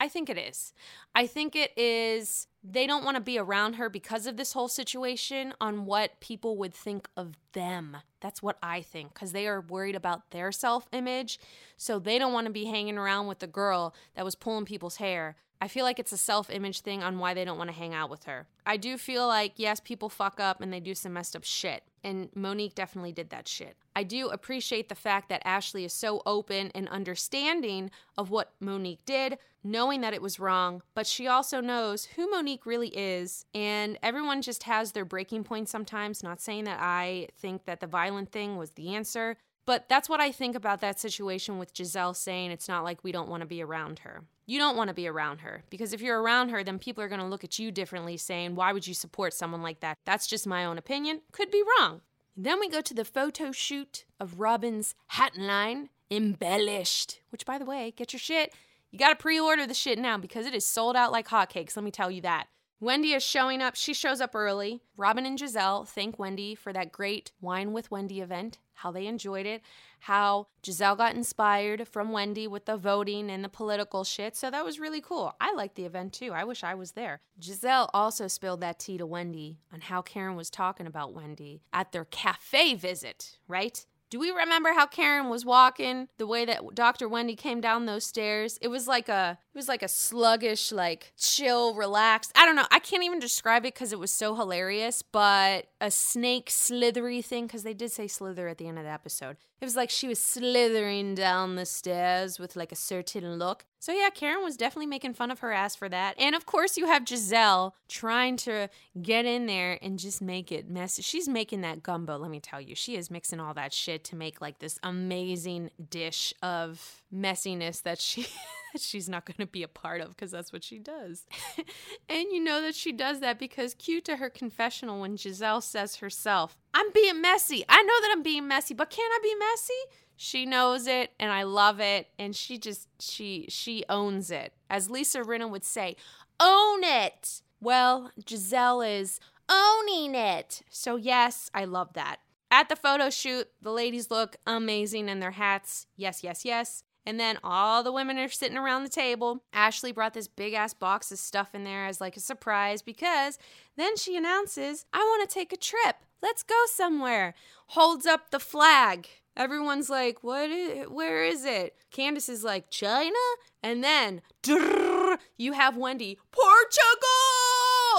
I 0.00 0.08
think 0.08 0.28
it 0.28 0.36
is. 0.36 0.72
I 1.14 1.28
think 1.28 1.54
it 1.54 1.70
is, 1.78 2.48
they 2.64 2.88
don't 2.88 3.04
want 3.04 3.16
to 3.16 3.22
be 3.22 3.38
around 3.38 3.74
her 3.74 3.88
because 3.88 4.26
of 4.26 4.36
this 4.36 4.52
whole 4.52 4.66
situation 4.66 5.54
on 5.60 5.86
what 5.86 6.18
people 6.18 6.56
would 6.56 6.74
think 6.74 7.08
of 7.16 7.34
them. 7.52 7.98
That's 8.20 8.42
what 8.42 8.58
I 8.64 8.80
think, 8.80 9.14
because 9.14 9.30
they 9.30 9.46
are 9.46 9.60
worried 9.60 9.94
about 9.94 10.32
their 10.32 10.50
self 10.50 10.88
image. 10.90 11.38
So 11.76 12.00
they 12.00 12.18
don't 12.18 12.32
want 12.32 12.46
to 12.48 12.52
be 12.52 12.64
hanging 12.64 12.98
around 12.98 13.28
with 13.28 13.38
the 13.38 13.46
girl 13.46 13.94
that 14.16 14.24
was 14.24 14.34
pulling 14.34 14.64
people's 14.64 14.96
hair 14.96 15.36
I 15.62 15.68
feel 15.68 15.84
like 15.84 16.00
it's 16.00 16.10
a 16.10 16.16
self 16.18 16.50
image 16.50 16.80
thing 16.80 17.04
on 17.04 17.20
why 17.20 17.34
they 17.34 17.44
don't 17.44 17.56
want 17.56 17.70
to 17.70 17.76
hang 17.76 17.94
out 17.94 18.10
with 18.10 18.24
her. 18.24 18.48
I 18.66 18.76
do 18.76 18.98
feel 18.98 19.28
like, 19.28 19.52
yes, 19.54 19.78
people 19.78 20.08
fuck 20.08 20.40
up 20.40 20.60
and 20.60 20.72
they 20.72 20.80
do 20.80 20.92
some 20.92 21.12
messed 21.12 21.36
up 21.36 21.44
shit. 21.44 21.84
And 22.02 22.30
Monique 22.34 22.74
definitely 22.74 23.12
did 23.12 23.30
that 23.30 23.46
shit. 23.46 23.76
I 23.94 24.02
do 24.02 24.28
appreciate 24.28 24.88
the 24.88 24.96
fact 24.96 25.28
that 25.28 25.40
Ashley 25.44 25.84
is 25.84 25.92
so 25.92 26.20
open 26.26 26.72
and 26.74 26.88
understanding 26.88 27.92
of 28.18 28.28
what 28.28 28.54
Monique 28.58 29.04
did, 29.06 29.38
knowing 29.62 30.00
that 30.00 30.12
it 30.12 30.20
was 30.20 30.40
wrong, 30.40 30.82
but 30.96 31.06
she 31.06 31.28
also 31.28 31.60
knows 31.60 32.06
who 32.06 32.28
Monique 32.28 32.66
really 32.66 32.88
is. 32.88 33.46
And 33.54 33.96
everyone 34.02 34.42
just 34.42 34.64
has 34.64 34.90
their 34.90 35.04
breaking 35.04 35.44
point 35.44 35.68
sometimes. 35.68 36.24
Not 36.24 36.40
saying 36.40 36.64
that 36.64 36.80
I 36.80 37.28
think 37.38 37.66
that 37.66 37.78
the 37.78 37.86
violent 37.86 38.32
thing 38.32 38.56
was 38.56 38.72
the 38.72 38.96
answer, 38.96 39.36
but 39.64 39.88
that's 39.88 40.08
what 40.08 40.20
I 40.20 40.32
think 40.32 40.56
about 40.56 40.80
that 40.80 40.98
situation 40.98 41.60
with 41.60 41.72
Gizelle 41.72 42.16
saying 42.16 42.50
it's 42.50 42.66
not 42.66 42.82
like 42.82 43.04
we 43.04 43.12
don't 43.12 43.28
want 43.28 43.42
to 43.42 43.46
be 43.46 43.62
around 43.62 44.00
her. 44.00 44.24
You 44.46 44.58
don't 44.58 44.76
want 44.76 44.88
to 44.88 44.94
be 44.94 45.06
around 45.06 45.38
her 45.38 45.62
because 45.70 45.92
if 45.92 46.00
you're 46.00 46.20
around 46.20 46.48
her, 46.48 46.64
then 46.64 46.78
people 46.78 47.02
are 47.02 47.08
going 47.08 47.20
to 47.20 47.26
look 47.26 47.44
at 47.44 47.58
you 47.58 47.70
differently, 47.70 48.16
saying, 48.16 48.54
Why 48.54 48.72
would 48.72 48.86
you 48.86 48.94
support 48.94 49.34
someone 49.34 49.62
like 49.62 49.80
that? 49.80 49.98
That's 50.04 50.26
just 50.26 50.46
my 50.46 50.64
own 50.64 50.78
opinion. 50.78 51.20
Could 51.30 51.50
be 51.50 51.62
wrong. 51.78 52.00
Then 52.36 52.58
we 52.58 52.68
go 52.68 52.80
to 52.80 52.94
the 52.94 53.04
photo 53.04 53.52
shoot 53.52 54.04
of 54.18 54.40
Robin's 54.40 54.94
hat 55.08 55.36
line, 55.36 55.90
embellished, 56.10 57.20
which, 57.30 57.44
by 57.44 57.58
the 57.58 57.64
way, 57.64 57.92
get 57.96 58.12
your 58.12 58.20
shit. 58.20 58.52
You 58.90 58.98
got 58.98 59.10
to 59.10 59.16
pre 59.16 59.38
order 59.38 59.66
the 59.66 59.74
shit 59.74 59.98
now 59.98 60.18
because 60.18 60.46
it 60.46 60.54
is 60.54 60.66
sold 60.66 60.96
out 60.96 61.12
like 61.12 61.28
hotcakes, 61.28 61.76
let 61.76 61.84
me 61.84 61.90
tell 61.90 62.10
you 62.10 62.22
that. 62.22 62.46
Wendy 62.82 63.12
is 63.12 63.22
showing 63.22 63.62
up. 63.62 63.76
She 63.76 63.94
shows 63.94 64.20
up 64.20 64.34
early. 64.34 64.82
Robin 64.96 65.24
and 65.24 65.38
Gizelle 65.38 65.86
thank 65.86 66.18
Wendy 66.18 66.56
for 66.56 66.72
that 66.72 66.90
great 66.90 67.30
Wine 67.40 67.72
with 67.72 67.92
Wendy 67.92 68.20
event, 68.20 68.58
how 68.74 68.90
they 68.90 69.06
enjoyed 69.06 69.46
it, 69.46 69.62
how 70.00 70.48
Gizelle 70.64 70.96
got 70.96 71.14
inspired 71.14 71.86
from 71.86 72.10
Wendy 72.10 72.48
with 72.48 72.64
the 72.64 72.76
voting 72.76 73.30
and 73.30 73.44
the 73.44 73.48
political 73.48 74.02
shit. 74.02 74.34
So 74.34 74.50
that 74.50 74.64
was 74.64 74.80
really 74.80 75.00
cool. 75.00 75.32
I 75.40 75.54
liked 75.54 75.76
the 75.76 75.84
event 75.84 76.12
too. 76.12 76.32
I 76.32 76.42
wish 76.42 76.64
I 76.64 76.74
was 76.74 76.90
there. 76.92 77.20
Gizelle 77.40 77.88
also 77.94 78.26
spilled 78.26 78.62
that 78.62 78.80
tea 78.80 78.98
to 78.98 79.06
Wendy 79.06 79.60
on 79.72 79.82
how 79.82 80.02
Karen 80.02 80.34
was 80.34 80.50
talking 80.50 80.88
about 80.88 81.14
Wendy 81.14 81.62
at 81.72 81.92
their 81.92 82.06
cafe 82.06 82.74
visit, 82.74 83.38
right? 83.46 83.86
Do 84.12 84.18
we 84.18 84.30
remember 84.30 84.74
how 84.74 84.84
Karen 84.84 85.30
was 85.30 85.46
walking 85.46 86.06
the 86.18 86.26
way 86.26 86.44
that 86.44 86.74
Dr. 86.74 87.08
Wendy 87.08 87.34
came 87.34 87.62
down 87.62 87.86
those 87.86 88.04
stairs? 88.04 88.58
It 88.60 88.68
was 88.68 88.86
like 88.86 89.08
a 89.08 89.38
it 89.54 89.56
was 89.56 89.68
like 89.68 89.82
a 89.82 89.88
sluggish, 89.88 90.70
like 90.70 91.14
chill, 91.16 91.72
relaxed. 91.72 92.30
I 92.36 92.44
don't 92.44 92.54
know. 92.54 92.66
I 92.70 92.78
can't 92.78 93.04
even 93.04 93.20
describe 93.20 93.64
it 93.64 93.72
because 93.72 93.90
it 93.90 93.98
was 93.98 94.10
so 94.10 94.34
hilarious, 94.34 95.00
but 95.00 95.68
a 95.80 95.90
snake 95.90 96.50
slithery 96.50 97.22
thing, 97.22 97.46
because 97.46 97.62
they 97.62 97.72
did 97.72 97.90
say 97.90 98.06
slither 98.06 98.48
at 98.48 98.58
the 98.58 98.68
end 98.68 98.76
of 98.76 98.84
the 98.84 98.90
episode. 98.90 99.38
It 99.62 99.64
was 99.64 99.76
like 99.76 99.90
she 99.90 100.08
was 100.08 100.20
slithering 100.20 101.14
down 101.14 101.54
the 101.54 101.64
stairs 101.64 102.40
with 102.40 102.56
like 102.56 102.72
a 102.72 102.76
certain 102.76 103.38
look. 103.38 103.64
So 103.78 103.92
yeah, 103.92 104.10
Karen 104.10 104.42
was 104.42 104.56
definitely 104.56 104.86
making 104.86 105.14
fun 105.14 105.30
of 105.30 105.38
her 105.38 105.52
ass 105.52 105.76
for 105.76 105.88
that. 105.88 106.16
And 106.18 106.34
of 106.34 106.46
course, 106.46 106.76
you 106.76 106.86
have 106.86 107.04
Gizelle 107.04 107.70
trying 107.88 108.36
to 108.38 108.68
get 109.00 109.24
in 109.24 109.46
there 109.46 109.78
and 109.80 110.00
just 110.00 110.20
make 110.20 110.50
it 110.50 110.68
messy. 110.68 111.02
She's 111.02 111.28
making 111.28 111.60
that 111.60 111.80
gumbo, 111.80 112.18
let 112.18 112.32
me 112.32 112.40
tell 112.40 112.60
you. 112.60 112.74
She 112.74 112.96
is 112.96 113.08
mixing 113.08 113.38
all 113.38 113.54
that 113.54 113.72
shit 113.72 114.02
to 114.06 114.16
make 114.16 114.40
like 114.40 114.58
this 114.58 114.80
amazing 114.82 115.70
dish 115.88 116.34
of 116.42 117.00
messiness 117.14 117.84
that 117.84 118.00
she 118.00 118.26
she's 118.80 119.08
not 119.08 119.26
going 119.26 119.36
to 119.38 119.46
be 119.46 119.62
a 119.62 119.68
part 119.68 120.00
of 120.00 120.10
because 120.10 120.30
that's 120.30 120.52
what 120.52 120.64
she 120.64 120.78
does. 120.78 121.26
and 122.08 122.26
you 122.30 122.42
know 122.42 122.62
that 122.62 122.74
she 122.74 122.92
does 122.92 123.20
that 123.20 123.38
because 123.38 123.74
cue 123.74 124.00
to 124.02 124.16
her 124.16 124.30
confessional 124.30 125.00
when 125.00 125.16
Gizelle 125.16 125.62
says 125.62 125.96
herself, 125.96 126.56
I'm 126.72 126.90
being 126.92 127.20
messy. 127.20 127.64
I 127.68 127.82
know 127.82 128.00
that 128.00 128.10
I'm 128.12 128.22
being 128.22 128.48
messy, 128.48 128.74
but 128.74 128.90
can 128.90 129.10
I 129.10 129.18
be 129.22 129.34
messy? 129.34 129.98
She 130.16 130.46
knows 130.46 130.86
it 130.86 131.10
and 131.18 131.32
I 131.32 131.42
love 131.42 131.80
it 131.80 132.08
and 132.18 132.34
she 132.34 132.56
just 132.56 132.88
she 133.00 133.46
she 133.48 133.84
owns 133.88 134.30
it. 134.30 134.52
As 134.70 134.88
Lisa 134.88 135.20
Rinna 135.20 135.50
would 135.50 135.64
say, 135.64 135.96
own 136.40 136.84
it. 136.84 137.42
Well, 137.60 138.10
Gizelle 138.20 138.82
is 139.00 139.20
owning 139.48 140.14
it. 140.14 140.62
So 140.70 140.96
yes, 140.96 141.50
I 141.54 141.64
love 141.64 141.92
that. 141.94 142.16
At 142.50 142.68
the 142.68 142.76
photo 142.76 143.08
shoot, 143.08 143.48
the 143.62 143.70
ladies 143.72 144.10
look 144.10 144.36
amazing 144.46 145.08
in 145.08 145.20
their 145.20 145.30
hats. 145.30 145.86
Yes, 145.96 146.22
yes, 146.22 146.44
yes. 146.44 146.84
And 147.04 147.18
then 147.18 147.38
all 147.42 147.82
the 147.82 147.92
women 147.92 148.18
are 148.18 148.28
sitting 148.28 148.56
around 148.56 148.84
the 148.84 148.88
table. 148.88 149.42
Ashley 149.52 149.92
brought 149.92 150.14
this 150.14 150.28
big 150.28 150.54
ass 150.54 150.72
box 150.72 151.10
of 151.10 151.18
stuff 151.18 151.54
in 151.54 151.64
there 151.64 151.86
as 151.86 152.00
like 152.00 152.16
a 152.16 152.20
surprise 152.20 152.82
because 152.82 153.38
then 153.76 153.96
she 153.96 154.16
announces, 154.16 154.84
I 154.92 154.98
want 154.98 155.28
to 155.28 155.34
take 155.34 155.52
a 155.52 155.56
trip. 155.56 155.96
Let's 156.22 156.44
go 156.44 156.54
somewhere. 156.66 157.34
Holds 157.68 158.06
up 158.06 158.30
the 158.30 158.38
flag. 158.38 159.08
Everyone's 159.36 159.88
like, 159.88 160.22
"What 160.22 160.50
is 160.50 160.88
where 160.88 161.24
is 161.24 161.44
it?" 161.46 161.74
Candace 161.90 162.28
is 162.28 162.44
like, 162.44 162.70
"China?" 162.70 163.18
And 163.62 163.82
then 163.82 164.20
you 164.44 165.52
have 165.52 165.76
Wendy, 165.76 166.18
"Portugal!" 166.30 167.41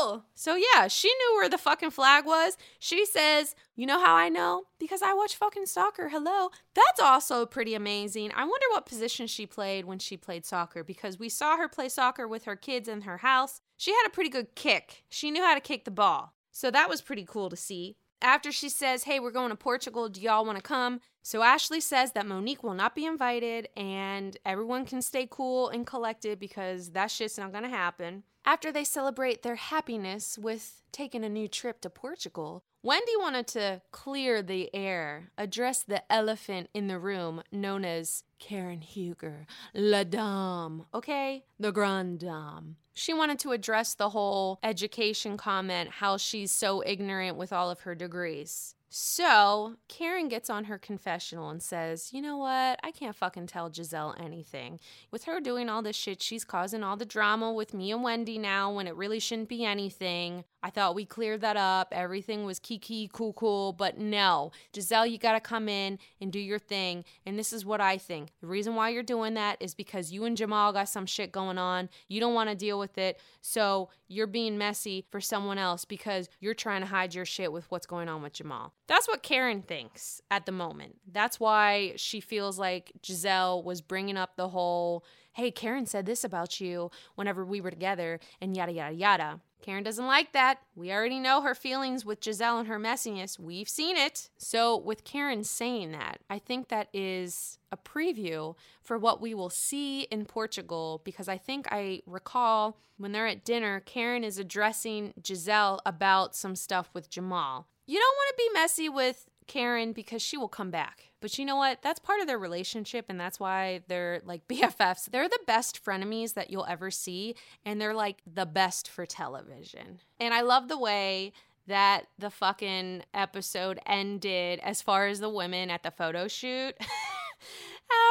Oh, 0.06 0.24
so 0.36 0.56
yeah, 0.56 0.90
she 0.90 1.08
knew 1.08 1.36
where 1.36 1.48
the 1.48 1.58
fucking 1.58 1.92
flag 1.92 2.26
was. 2.26 2.58
She 2.78 3.06
says, 3.06 3.56
"You 3.76 3.86
know 3.86 4.04
how 4.04 4.16
I 4.16 4.28
know? 4.28 4.64
Because 4.78 5.02
I 5.02 5.14
watch 5.14 5.38
fucking 5.38 5.66
soccer. 5.66 6.10
Hello." 6.10 6.50
That's 6.74 7.00
also 7.00 7.46
pretty 7.46 7.74
amazing. 7.74 8.34
I 8.36 8.44
wonder 8.44 8.66
what 8.72 8.86
position 8.86 9.28
she 9.28 9.46
played 9.46 9.86
when 9.86 10.00
she 10.00 10.18
played 10.18 10.46
soccer 10.46 10.84
because 10.84 11.18
we 11.18 11.30
saw 11.30 11.56
her 11.56 11.70
play 11.70 11.88
soccer 11.88 12.28
with 12.28 12.44
her 12.44 12.58
kids 12.58 12.90
in 12.90 13.02
her 13.04 13.20
house. 13.20 13.62
She 13.78 13.92
had 13.92 14.06
a 14.06 14.10
pretty 14.10 14.30
good 14.30 14.56
kick. 14.56 15.06
She 15.08 15.32
knew 15.32 15.42
how 15.42 15.56
to 15.56 15.62
kick 15.62 15.86
the 15.86 15.92
ball. 15.92 16.34
So 16.52 16.70
that 16.70 16.90
was 16.90 17.02
pretty 17.02 17.24
cool 17.26 17.50
to 17.50 17.56
see 17.56 17.96
after 18.22 18.52
she 18.52 18.70
says, 18.70 19.04
Hey, 19.04 19.20
we're 19.20 19.32
going 19.32 19.50
to 19.50 19.56
Portugal. 19.56 20.10
Do 20.10 20.22
y'all 20.22 20.46
want 20.46 20.58
to 20.58 20.64
come? 20.64 21.02
So 21.22 21.44
Ashley 21.44 21.82
says 21.82 22.14
that 22.14 22.26
Monique 22.26 22.64
will 22.64 22.74
not 22.74 22.96
be 22.96 23.06
invited 23.06 23.70
and 23.78 24.36
everyone 24.46 24.86
can 24.86 25.02
stay 25.02 25.28
cool 25.30 25.70
and 25.70 25.88
collected 25.88 26.40
because 26.40 26.92
that 26.92 27.12
shit's 27.12 27.38
not 27.38 27.52
going 27.52 27.64
to 27.64 27.70
happen. 27.70 28.24
After 28.46 28.72
they 28.72 28.84
celebrate 28.84 29.42
their 29.42 29.56
happiness 29.56 30.38
with 30.38 30.82
taking 30.92 31.24
a 31.24 31.30
new 31.30 31.48
trip 31.48 31.80
to 31.82 31.90
Portugal, 31.90 32.64
Wendy 32.82 33.14
wanted 33.18 33.48
to 33.48 33.82
clear 33.92 34.42
the 34.42 34.70
air, 34.76 35.32
address 35.38 35.84
the 35.84 36.04
elephant 36.12 36.70
in 36.74 36.88
the 36.88 37.00
room 37.00 37.42
known 37.54 37.86
as 37.86 38.26
Karen 38.40 38.82
Huger, 38.82 39.48
La 39.74 40.04
Dame, 40.04 40.86
okay? 40.94 41.46
The 41.58 41.72
Grande 41.72 42.20
Dame. 42.20 42.76
She 42.94 43.14
wanted 43.14 43.40
to 43.40 43.52
address 43.52 43.96
the 43.96 44.10
whole 44.10 44.60
education 44.62 45.38
comment, 45.38 45.90
how 45.90 46.18
she's 46.18 46.52
so 46.52 46.84
ignorant 46.86 47.38
with 47.38 47.54
all 47.54 47.72
of 47.72 47.82
her 47.82 47.96
degrees. 47.96 48.76
So, 48.96 49.78
Karen 49.88 50.28
gets 50.30 50.52
on 50.52 50.66
her 50.66 50.78
confessional 50.78 51.50
and 51.50 51.64
says, 51.64 52.14
You 52.14 52.22
know 52.22 52.38
what? 52.38 52.80
I 52.84 52.92
can't 52.92 53.16
fucking 53.16 53.48
tell 53.48 53.72
Gizelle 53.72 54.14
anything. 54.24 54.80
With 55.10 55.24
her 55.24 55.42
doing 55.42 55.68
all 55.68 55.82
this 55.82 55.96
shit, 55.96 56.22
she's 56.22 56.44
causing 56.44 56.84
all 56.84 56.96
the 56.96 57.04
drama 57.04 57.52
with 57.52 57.74
me 57.74 57.92
and 57.92 58.04
Wendy 58.04 58.38
now 58.38 58.72
when 58.72 58.86
it 58.86 58.96
really 58.96 59.20
shouldn't 59.20 59.50
be 59.50 59.66
anything. 59.66 60.44
I 60.62 60.70
thought 60.70 60.94
we 60.94 61.06
cleared 61.06 61.42
that 61.42 61.58
up. 61.58 61.90
Everything 61.92 62.46
was 62.46 62.60
kiki, 62.60 63.10
cool, 63.12 63.34
cool. 63.34 63.74
But 63.74 63.98
no, 63.98 64.52
Gizelle, 64.74 65.10
you 65.10 65.18
got 65.18 65.34
to 65.34 65.42
come 65.42 65.68
in 65.68 65.98
and 66.22 66.32
do 66.32 66.40
your 66.40 66.60
thing. 66.60 67.04
And 67.26 67.38
this 67.38 67.52
is 67.52 67.66
what 67.66 67.82
I 67.82 67.98
think. 67.98 68.30
The 68.42 68.48
reason 68.48 68.76
why 68.76 68.90
you're 68.90 69.02
doing 69.02 69.34
that 69.34 69.58
is 69.60 69.74
because 69.74 70.12
you 70.12 70.24
and 70.24 70.38
Jamal 70.38 70.72
got 70.72 70.88
some 70.88 71.08
shit 71.08 71.32
going 71.32 71.58
on. 71.58 71.90
You 72.08 72.22
don't 72.22 72.36
want 72.36 72.50
to 72.50 72.56
deal 72.56 72.78
with 72.80 72.98
it. 73.00 73.20
So 73.42 73.90
you're 74.08 74.28
being 74.28 74.58
messy 74.58 75.06
for 75.12 75.20
someone 75.20 75.58
else 75.58 75.84
because 75.84 76.30
you're 76.40 76.54
trying 76.54 76.82
to 76.82 76.88
hide 76.88 77.14
your 77.14 77.26
shit 77.26 77.52
with 77.52 77.70
what's 77.70 77.88
going 77.88 78.08
on 78.08 78.22
with 78.22 78.34
Jamal. 78.34 78.74
That's 78.88 79.08
what 79.08 79.24
Karen 79.24 79.62
thinks 79.62 80.22
at 80.30 80.46
the 80.46 80.52
moment. 80.52 80.98
That's 81.10 81.40
why 81.40 81.94
she 81.96 82.20
feels 82.20 82.60
like 82.60 82.92
Gizelle 83.02 83.64
was 83.64 83.82
bringing 83.82 84.18
up 84.18 84.36
the 84.36 84.50
whole, 84.50 85.06
hey, 85.34 85.52
Karen 85.52 85.86
said 85.86 86.06
this 86.06 86.24
about 86.24 86.60
you 86.60 86.92
whenever 87.16 87.46
we 87.46 87.62
were 87.62 87.72
together, 87.72 88.20
and 88.42 88.58
yada, 88.58 88.74
yada, 88.74 88.94
yada. 88.94 89.40
Karen 89.62 89.84
doesn't 89.84 90.06
like 90.06 90.34
that. 90.34 90.60
We 90.76 90.92
already 90.92 91.20
know 91.20 91.42
her 91.42 91.56
feelings 91.56 92.04
with 92.04 92.20
Gizelle 92.20 92.60
and 92.60 92.68
her 92.68 92.78
messiness. 92.78 93.40
We've 93.40 93.70
seen 93.70 93.96
it. 93.96 94.30
So, 94.38 94.76
with 94.76 95.06
Karen 95.06 95.46
saying 95.46 95.94
that, 95.94 96.20
I 96.30 96.38
think 96.38 96.68
that 96.68 96.90
is 96.94 97.60
a 97.72 97.78
preview 97.78 98.56
for 98.82 98.98
what 98.98 99.22
we 99.22 99.34
will 99.34 99.50
see 99.50 100.02
in 100.04 100.26
Portugal 100.26 101.02
because 101.06 101.30
I 101.30 101.38
think 101.38 101.68
I 101.72 102.02
recall 102.06 102.78
when 102.98 103.14
they're 103.14 103.28
at 103.28 103.46
dinner, 103.46 103.80
Karen 103.80 104.26
is 104.26 104.38
addressing 104.38 105.14
Gizelle 105.22 105.80
about 105.86 106.36
some 106.36 106.58
stuff 106.58 106.90
with 106.94 107.10
Jamal. 107.10 107.68
You 107.86 108.00
don't 108.00 108.16
want 108.16 108.30
to 108.30 108.38
be 108.38 108.60
messy 108.60 108.90
with 108.90 109.30
Karen 109.48 109.94
because 109.94 110.22
she 110.22 110.38
will 110.38 110.48
come 110.48 110.72
back. 110.72 111.12
But 111.20 111.38
you 111.38 111.46
know 111.46 111.56
what? 111.56 111.82
That's 111.82 112.00
part 112.00 112.22
of 112.22 112.28
their 112.28 112.38
relationship, 112.38 113.06
and 113.10 113.20
that's 113.20 113.40
why 113.40 113.82
they're 113.88 114.22
like 114.26 114.48
BFFs. 114.50 115.10
They're 115.12 115.30
the 115.30 115.40
best 115.48 115.84
frenemies 115.84 116.34
that 116.34 116.50
you'll 116.50 116.66
ever 116.68 116.92
see, 116.92 117.36
and 117.66 117.80
they're 117.80 117.94
like 117.94 118.22
the 118.32 118.46
best 118.46 118.90
for 118.90 119.06
television. 119.06 120.00
And 120.20 120.34
I 120.34 120.42
love 120.42 120.68
the 120.68 120.78
way 120.78 121.34
that 121.68 122.08
the 122.20 122.30
fucking 122.30 123.04
episode 123.14 123.80
ended 123.86 124.60
as 124.60 124.82
far 124.82 125.08
as 125.08 125.20
the 125.20 125.30
women 125.30 125.70
at 125.70 125.84
the 125.84 125.92
photo 125.92 126.28
shoot. 126.28 126.76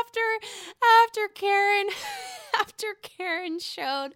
after 0.00 0.20
after 1.04 1.28
Karen 1.28 1.88
after 2.60 2.94
Karen 3.02 3.58
showed 3.58 4.10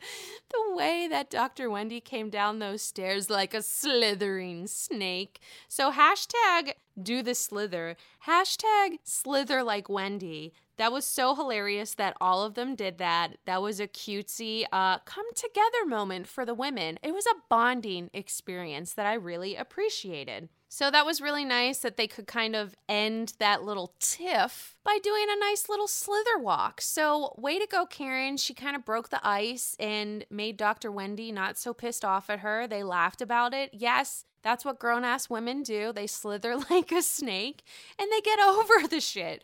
the 0.50 0.74
way 0.74 1.08
that 1.08 1.30
Dr. 1.30 1.70
Wendy 1.70 2.00
came 2.00 2.30
down 2.30 2.58
those 2.58 2.82
stairs 2.82 3.30
like 3.30 3.54
a 3.54 3.62
slithering 3.62 4.66
snake. 4.66 5.40
So 5.68 5.92
hashtag 5.92 6.72
do 7.00 7.22
the 7.22 7.34
slither. 7.34 7.96
Hashtag 8.26 8.98
slither 9.04 9.62
like 9.62 9.88
Wendy. 9.88 10.52
That 10.78 10.92
was 10.92 11.06
so 11.06 11.34
hilarious 11.34 11.94
that 11.94 12.16
all 12.20 12.44
of 12.44 12.54
them 12.54 12.74
did 12.74 12.98
that. 12.98 13.36
That 13.46 13.62
was 13.62 13.80
a 13.80 13.88
cutesy 13.88 14.64
uh, 14.70 14.98
come 15.00 15.26
together 15.34 15.86
moment 15.86 16.26
for 16.26 16.44
the 16.44 16.54
women. 16.54 16.98
It 17.02 17.14
was 17.14 17.26
a 17.26 17.40
bonding 17.48 18.10
experience 18.12 18.92
that 18.94 19.06
I 19.06 19.14
really 19.14 19.56
appreciated. 19.56 20.48
So 20.68 20.90
that 20.90 21.06
was 21.06 21.20
really 21.20 21.44
nice 21.44 21.78
that 21.78 21.96
they 21.96 22.06
could 22.06 22.26
kind 22.26 22.56
of 22.56 22.74
end 22.88 23.34
that 23.38 23.62
little 23.62 23.94
tiff 24.00 24.76
by 24.84 24.98
doing 25.02 25.26
a 25.30 25.38
nice 25.38 25.68
little 25.68 25.86
slither 25.86 26.38
walk. 26.38 26.80
So, 26.80 27.34
way 27.38 27.58
to 27.58 27.66
go, 27.66 27.86
Karen. 27.86 28.36
She 28.36 28.52
kind 28.52 28.76
of 28.76 28.84
broke 28.84 29.08
the 29.08 29.26
ice 29.26 29.76
and 29.78 30.26
made 30.28 30.56
Dr. 30.56 30.90
Wendy 30.90 31.30
not 31.30 31.56
so 31.56 31.72
pissed 31.72 32.04
off 32.04 32.28
at 32.28 32.40
her. 32.40 32.66
They 32.66 32.82
laughed 32.82 33.22
about 33.22 33.54
it. 33.54 33.70
Yes, 33.72 34.24
that's 34.42 34.64
what 34.64 34.78
grown 34.78 35.04
ass 35.04 35.30
women 35.30 35.62
do. 35.62 35.92
They 35.92 36.06
slither 36.06 36.56
like 36.70 36.92
a 36.92 37.02
snake 37.02 37.62
and 37.98 38.10
they 38.12 38.20
get 38.20 38.40
over 38.40 38.86
the 38.88 39.00
shit. 39.00 39.42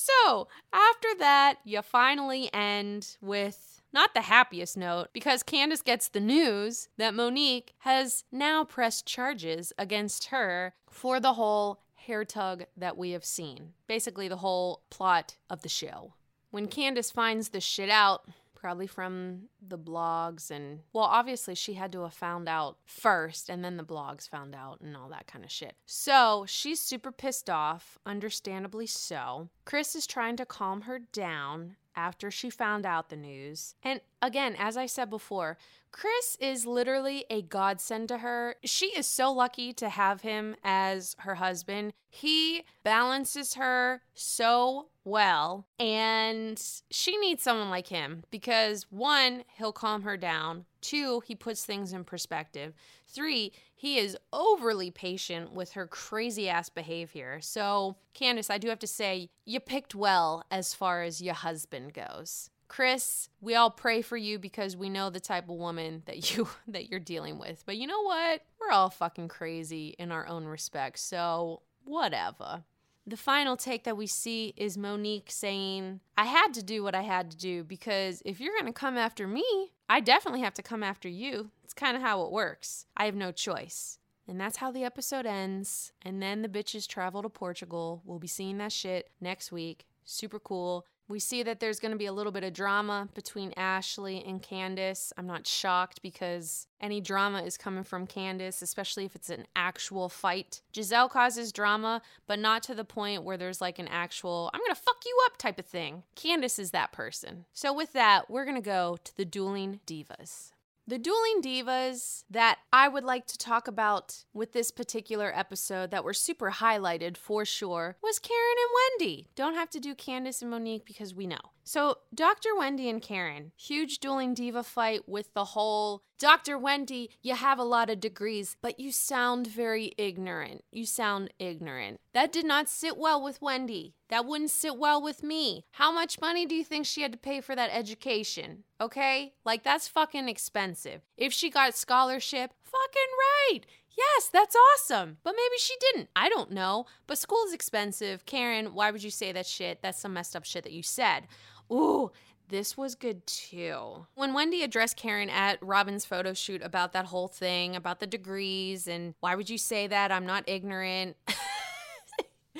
So, 0.00 0.48
after 0.72 1.08
that, 1.18 1.56
you 1.62 1.82
finally 1.82 2.48
end 2.54 3.18
with 3.20 3.82
not 3.92 4.14
the 4.14 4.22
happiest 4.22 4.74
note 4.74 5.08
because 5.12 5.42
Candace 5.42 5.82
gets 5.82 6.08
the 6.08 6.20
news 6.20 6.88
that 6.96 7.12
Monique 7.12 7.74
has 7.80 8.24
now 8.32 8.64
pressed 8.64 9.04
charges 9.04 9.74
against 9.76 10.26
her 10.26 10.72
for 10.88 11.20
the 11.20 11.34
whole 11.34 11.82
hair 11.94 12.24
tug 12.24 12.64
that 12.78 12.96
we 12.96 13.10
have 13.10 13.26
seen. 13.26 13.74
Basically, 13.88 14.26
the 14.26 14.36
whole 14.36 14.84
plot 14.88 15.36
of 15.50 15.60
the 15.60 15.68
show. 15.68 16.14
When 16.50 16.66
Candace 16.66 17.10
finds 17.10 17.50
this 17.50 17.64
shit 17.64 17.90
out, 17.90 18.24
probably 18.60 18.86
from 18.86 19.42
the 19.66 19.78
blogs 19.78 20.50
and 20.50 20.80
well 20.92 21.04
obviously 21.04 21.54
she 21.54 21.74
had 21.74 21.90
to 21.90 22.02
have 22.02 22.12
found 22.12 22.48
out 22.48 22.76
first 22.84 23.48
and 23.48 23.64
then 23.64 23.76
the 23.76 23.84
blogs 23.84 24.28
found 24.28 24.54
out 24.54 24.80
and 24.80 24.96
all 24.96 25.08
that 25.08 25.26
kind 25.26 25.44
of 25.44 25.50
shit. 25.50 25.74
So 25.86 26.44
she's 26.46 26.80
super 26.80 27.10
pissed 27.10 27.48
off 27.48 27.98
understandably 28.04 28.86
so. 28.86 29.48
Chris 29.64 29.96
is 29.96 30.06
trying 30.06 30.36
to 30.36 30.46
calm 30.46 30.82
her 30.82 30.98
down 31.12 31.76
after 32.00 32.30
she 32.30 32.48
found 32.48 32.86
out 32.86 33.10
the 33.10 33.16
news 33.16 33.74
and 33.82 34.00
again 34.22 34.56
as 34.58 34.76
i 34.76 34.86
said 34.86 35.10
before 35.10 35.58
Chris 35.92 36.36
is 36.40 36.66
literally 36.66 37.24
a 37.30 37.42
godsend 37.42 38.08
to 38.08 38.18
her. 38.18 38.56
She 38.64 38.86
is 38.86 39.06
so 39.06 39.32
lucky 39.32 39.72
to 39.74 39.88
have 39.88 40.20
him 40.20 40.56
as 40.62 41.16
her 41.20 41.36
husband. 41.36 41.92
He 42.08 42.62
balances 42.84 43.54
her 43.54 44.02
so 44.14 44.88
well, 45.04 45.66
and 45.78 46.60
she 46.90 47.16
needs 47.16 47.42
someone 47.42 47.70
like 47.70 47.88
him 47.88 48.24
because 48.30 48.86
one, 48.90 49.44
he'll 49.56 49.72
calm 49.72 50.02
her 50.02 50.16
down, 50.16 50.66
two, 50.80 51.22
he 51.26 51.34
puts 51.34 51.64
things 51.64 51.92
in 51.92 52.04
perspective, 52.04 52.74
three, 53.08 53.52
he 53.80 53.96
is 53.96 54.14
overly 54.30 54.90
patient 54.90 55.54
with 55.54 55.72
her 55.72 55.86
crazy 55.86 56.50
ass 56.50 56.68
behavior. 56.68 57.38
So, 57.40 57.96
Candace, 58.12 58.50
I 58.50 58.58
do 58.58 58.68
have 58.68 58.78
to 58.80 58.86
say, 58.86 59.30
you 59.46 59.58
picked 59.58 59.94
well 59.94 60.44
as 60.50 60.74
far 60.74 61.02
as 61.02 61.22
your 61.22 61.32
husband 61.32 61.94
goes. 61.94 62.50
Chris, 62.68 63.30
we 63.40 63.54
all 63.54 63.70
pray 63.70 64.02
for 64.02 64.18
you 64.18 64.38
because 64.38 64.76
we 64.76 64.90
know 64.90 65.08
the 65.08 65.18
type 65.18 65.44
of 65.44 65.56
woman 65.56 66.02
that 66.04 66.30
you 66.36 66.46
that 66.68 66.90
you're 66.90 67.00
dealing 67.00 67.38
with. 67.38 67.62
But 67.64 67.78
you 67.78 67.86
know 67.86 68.02
what? 68.02 68.42
We're 68.60 68.70
all 68.70 68.90
fucking 68.90 69.28
crazy 69.28 69.94
in 69.98 70.12
our 70.12 70.26
own 70.26 70.44
respects. 70.44 71.00
So, 71.00 71.62
whatever. 71.84 72.64
The 73.06 73.16
final 73.16 73.56
take 73.56 73.84
that 73.84 73.96
we 73.96 74.06
see 74.06 74.52
is 74.58 74.76
Monique 74.76 75.30
saying, 75.30 76.00
I 76.18 76.26
had 76.26 76.52
to 76.52 76.62
do 76.62 76.82
what 76.82 76.94
I 76.94 77.00
had 77.00 77.30
to 77.30 77.36
do 77.38 77.64
because 77.64 78.20
if 78.26 78.40
you're 78.42 78.52
going 78.52 78.70
to 78.70 78.78
come 78.78 78.98
after 78.98 79.26
me, 79.26 79.72
I 79.88 80.00
definitely 80.00 80.42
have 80.42 80.54
to 80.54 80.62
come 80.62 80.82
after 80.82 81.08
you. 81.08 81.50
It's 81.70 81.74
kind 81.74 81.96
of 81.96 82.02
how 82.02 82.22
it 82.22 82.32
works. 82.32 82.86
I 82.96 83.04
have 83.04 83.14
no 83.14 83.30
choice. 83.30 84.00
And 84.26 84.40
that's 84.40 84.56
how 84.56 84.72
the 84.72 84.82
episode 84.82 85.24
ends. 85.24 85.92
And 86.02 86.20
then 86.20 86.42
the 86.42 86.48
bitches 86.48 86.88
travel 86.88 87.22
to 87.22 87.28
Portugal. 87.28 88.02
We'll 88.04 88.18
be 88.18 88.26
seeing 88.26 88.58
that 88.58 88.72
shit 88.72 89.08
next 89.20 89.52
week. 89.52 89.86
Super 90.04 90.40
cool. 90.40 90.84
We 91.06 91.20
see 91.20 91.44
that 91.44 91.60
there's 91.60 91.78
going 91.78 91.92
to 91.92 91.96
be 91.96 92.06
a 92.06 92.12
little 92.12 92.32
bit 92.32 92.42
of 92.42 92.54
drama 92.54 93.08
between 93.14 93.54
Ashley 93.56 94.20
and 94.26 94.42
Candace. 94.42 95.12
I'm 95.16 95.28
not 95.28 95.46
shocked 95.46 96.02
because 96.02 96.66
any 96.80 97.00
drama 97.00 97.42
is 97.42 97.56
coming 97.56 97.84
from 97.84 98.08
Candace, 98.08 98.62
especially 98.62 99.04
if 99.04 99.14
it's 99.14 99.30
an 99.30 99.46
actual 99.54 100.08
fight. 100.08 100.62
Gizelle 100.72 101.08
causes 101.08 101.52
drama, 101.52 102.02
but 102.26 102.40
not 102.40 102.64
to 102.64 102.74
the 102.74 102.84
point 102.84 103.22
where 103.22 103.36
there's 103.36 103.60
like 103.60 103.78
an 103.78 103.86
actual, 103.86 104.50
I'm 104.52 104.60
going 104.60 104.74
to 104.74 104.82
fuck 104.82 105.04
you 105.06 105.16
up 105.26 105.36
type 105.36 105.60
of 105.60 105.66
thing. 105.66 106.02
Candace 106.16 106.58
is 106.58 106.72
that 106.72 106.90
person. 106.90 107.44
So, 107.52 107.72
with 107.72 107.92
that, 107.92 108.28
we're 108.28 108.44
going 108.44 108.56
to 108.56 108.60
go 108.60 108.98
to 109.04 109.16
the 109.16 109.24
dueling 109.24 109.78
divas. 109.86 110.50
The 110.90 110.98
dueling 110.98 111.40
divas 111.40 112.24
that 112.30 112.58
I 112.72 112.88
would 112.88 113.04
like 113.04 113.24
to 113.28 113.38
talk 113.38 113.68
about 113.68 114.24
with 114.34 114.50
this 114.50 114.72
particular 114.72 115.30
episode 115.32 115.92
that 115.92 116.02
were 116.02 116.12
super 116.12 116.50
highlighted 116.50 117.16
for 117.16 117.44
sure 117.44 117.96
was 118.02 118.18
Karen 118.18 118.56
and 118.58 119.06
Wendy. 119.06 119.28
Don't 119.36 119.54
have 119.54 119.70
to 119.70 119.78
do 119.78 119.94
Candace 119.94 120.42
and 120.42 120.50
Monique 120.50 120.84
because 120.84 121.14
we 121.14 121.28
know. 121.28 121.52
So, 121.72 121.98
Dr. 122.12 122.56
Wendy 122.58 122.88
and 122.88 123.00
Karen, 123.00 123.52
huge 123.56 124.00
dueling 124.00 124.34
diva 124.34 124.64
fight 124.64 125.08
with 125.08 125.32
the 125.34 125.44
whole 125.44 126.02
Dr. 126.18 126.58
Wendy, 126.58 127.10
you 127.22 127.36
have 127.36 127.60
a 127.60 127.62
lot 127.62 127.88
of 127.88 128.00
degrees, 128.00 128.56
but 128.60 128.80
you 128.80 128.90
sound 128.90 129.46
very 129.46 129.92
ignorant. 129.96 130.64
You 130.72 130.84
sound 130.84 131.32
ignorant. 131.38 132.00
That 132.12 132.32
did 132.32 132.44
not 132.44 132.68
sit 132.68 132.98
well 132.98 133.22
with 133.22 133.40
Wendy. 133.40 133.94
That 134.08 134.26
wouldn't 134.26 134.50
sit 134.50 134.78
well 134.78 135.00
with 135.00 135.22
me. 135.22 135.64
How 135.70 135.92
much 135.92 136.20
money 136.20 136.44
do 136.44 136.56
you 136.56 136.64
think 136.64 136.86
she 136.86 137.02
had 137.02 137.12
to 137.12 137.18
pay 137.18 137.40
for 137.40 137.54
that 137.54 137.70
education? 137.72 138.64
Okay? 138.80 139.34
Like, 139.44 139.62
that's 139.62 139.86
fucking 139.86 140.28
expensive. 140.28 141.02
If 141.16 141.32
she 141.32 141.50
got 141.50 141.76
scholarship, 141.76 142.50
fucking 142.64 143.12
right. 143.52 143.60
Yes, 143.96 144.28
that's 144.32 144.56
awesome. 144.56 145.18
But 145.22 145.34
maybe 145.36 145.58
she 145.58 145.74
didn't. 145.80 146.08
I 146.16 146.28
don't 146.28 146.50
know. 146.50 146.86
But 147.06 147.18
school 147.18 147.44
is 147.46 147.52
expensive. 147.52 148.26
Karen, 148.26 148.74
why 148.74 148.90
would 148.90 149.02
you 149.02 149.10
say 149.10 149.32
that 149.32 149.46
shit? 149.46 149.82
That's 149.82 150.00
some 150.00 150.14
messed 150.14 150.36
up 150.36 150.44
shit 150.44 150.64
that 150.64 150.72
you 150.72 150.82
said. 150.82 151.26
Ooh, 151.70 152.10
this 152.48 152.76
was 152.76 152.94
good 152.94 153.26
too. 153.26 154.06
When 154.14 154.34
Wendy 154.34 154.62
addressed 154.62 154.96
Karen 154.96 155.30
at 155.30 155.60
Robyn's 155.62 156.04
photo 156.04 156.34
shoot 156.34 156.62
about 156.62 156.92
that 156.92 157.06
whole 157.06 157.28
thing, 157.28 157.76
about 157.76 158.00
the 158.00 158.06
degrees, 158.06 158.88
and 158.88 159.14
why 159.20 159.36
would 159.36 159.48
you 159.48 159.58
say 159.58 159.86
that? 159.86 160.10
I'm 160.10 160.26
not 160.26 160.44
ignorant. 160.48 161.16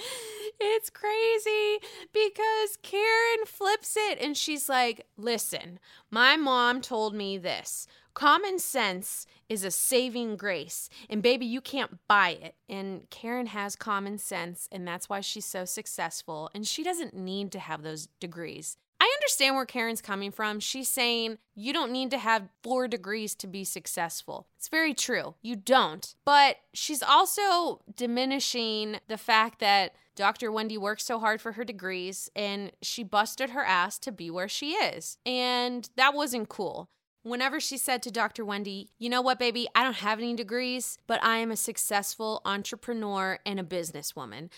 it's 0.61 0.91
crazy 0.91 1.79
because 2.13 2.79
Karen 2.83 3.47
flips 3.47 3.97
it 3.97 4.21
and 4.21 4.37
she's 4.37 4.69
like, 4.69 5.07
Listen, 5.17 5.81
my 6.11 6.37
mom 6.37 6.81
told 6.81 7.15
me 7.15 7.37
this. 7.37 7.89
Common 8.15 8.59
sense 8.59 9.27
is 9.49 9.65
a 9.65 9.71
saving 9.71 10.37
grace, 10.37 10.89
and 11.09 11.23
baby, 11.23 11.47
you 11.47 11.61
can't 11.61 11.99
buy 12.07 12.39
it. 12.41 12.55
And 12.69 13.09
Karen 13.11 13.47
has 13.47 13.77
common 13.77 14.19
sense, 14.19 14.69
and 14.71 14.87
that's 14.87 15.09
why 15.09 15.21
she's 15.21 15.47
so 15.47 15.65
successful. 15.65 16.51
And 16.55 16.67
she 16.67 16.83
doesn't 16.83 17.15
need 17.15 17.53
to 17.53 17.61
have 17.61 17.83
those 17.83 18.09
degrees. 18.19 18.77
I 19.01 19.11
understand 19.19 19.57
where 19.57 19.65
Karen's 19.65 20.03
coming 20.03 20.31
from. 20.31 20.61
She's 20.61 20.89
saying 20.89 21.39
you 21.55 21.73
don't 21.73 21.91
need 21.91 22.11
to 22.11 22.19
have 22.19 22.51
four 22.63 22.87
degrees 22.87 23.35
to 23.37 23.47
be 23.47 23.65
successful. 23.65 24.47
It's 24.59 24.69
very 24.69 24.93
true. 24.93 25.35
You 25.41 25.57
don't. 25.57 26.15
But 26.27 26.57
she's 26.75 27.03
also 27.03 27.81
diminishing 27.97 29.01
the 29.09 29.17
fact 29.17 29.59
that 29.61 29.95
Dr. 30.17 30.53
Wendy 30.53 30.77
worked 30.77 31.01
so 31.01 31.19
hard 31.19 31.41
for 31.41 31.53
her 31.53 31.65
degrees 31.65 32.31
and 32.37 32.73
she 32.83 33.03
busted 33.03 33.51
her 33.51 33.65
ass 33.65 33.99
to 34.01 34.13
be 34.13 34.31
where 34.31 34.49
she 34.49 34.73
is. 34.73 35.17
And 35.25 35.89
that 35.97 36.13
wasn't 36.13 36.51
cool. 36.51 36.91
Whenever 37.23 37.61
she 37.61 37.79
said 37.79 38.03
to 38.03 38.11
Dr. 38.11 38.45
Wendy, 38.45 38.91
You 38.99 39.09
know 39.09 39.23
what, 39.23 39.39
baby, 39.39 39.67
I 39.75 39.83
don't 39.83 39.97
have 39.97 40.19
any 40.19 40.35
degrees, 40.35 40.99
but 41.07 41.23
I 41.23 41.39
am 41.39 41.51
a 41.51 41.57
successful 41.57 42.43
entrepreneur 42.45 43.39
and 43.47 43.59
a 43.59 43.65
businesswoman. 43.65 44.51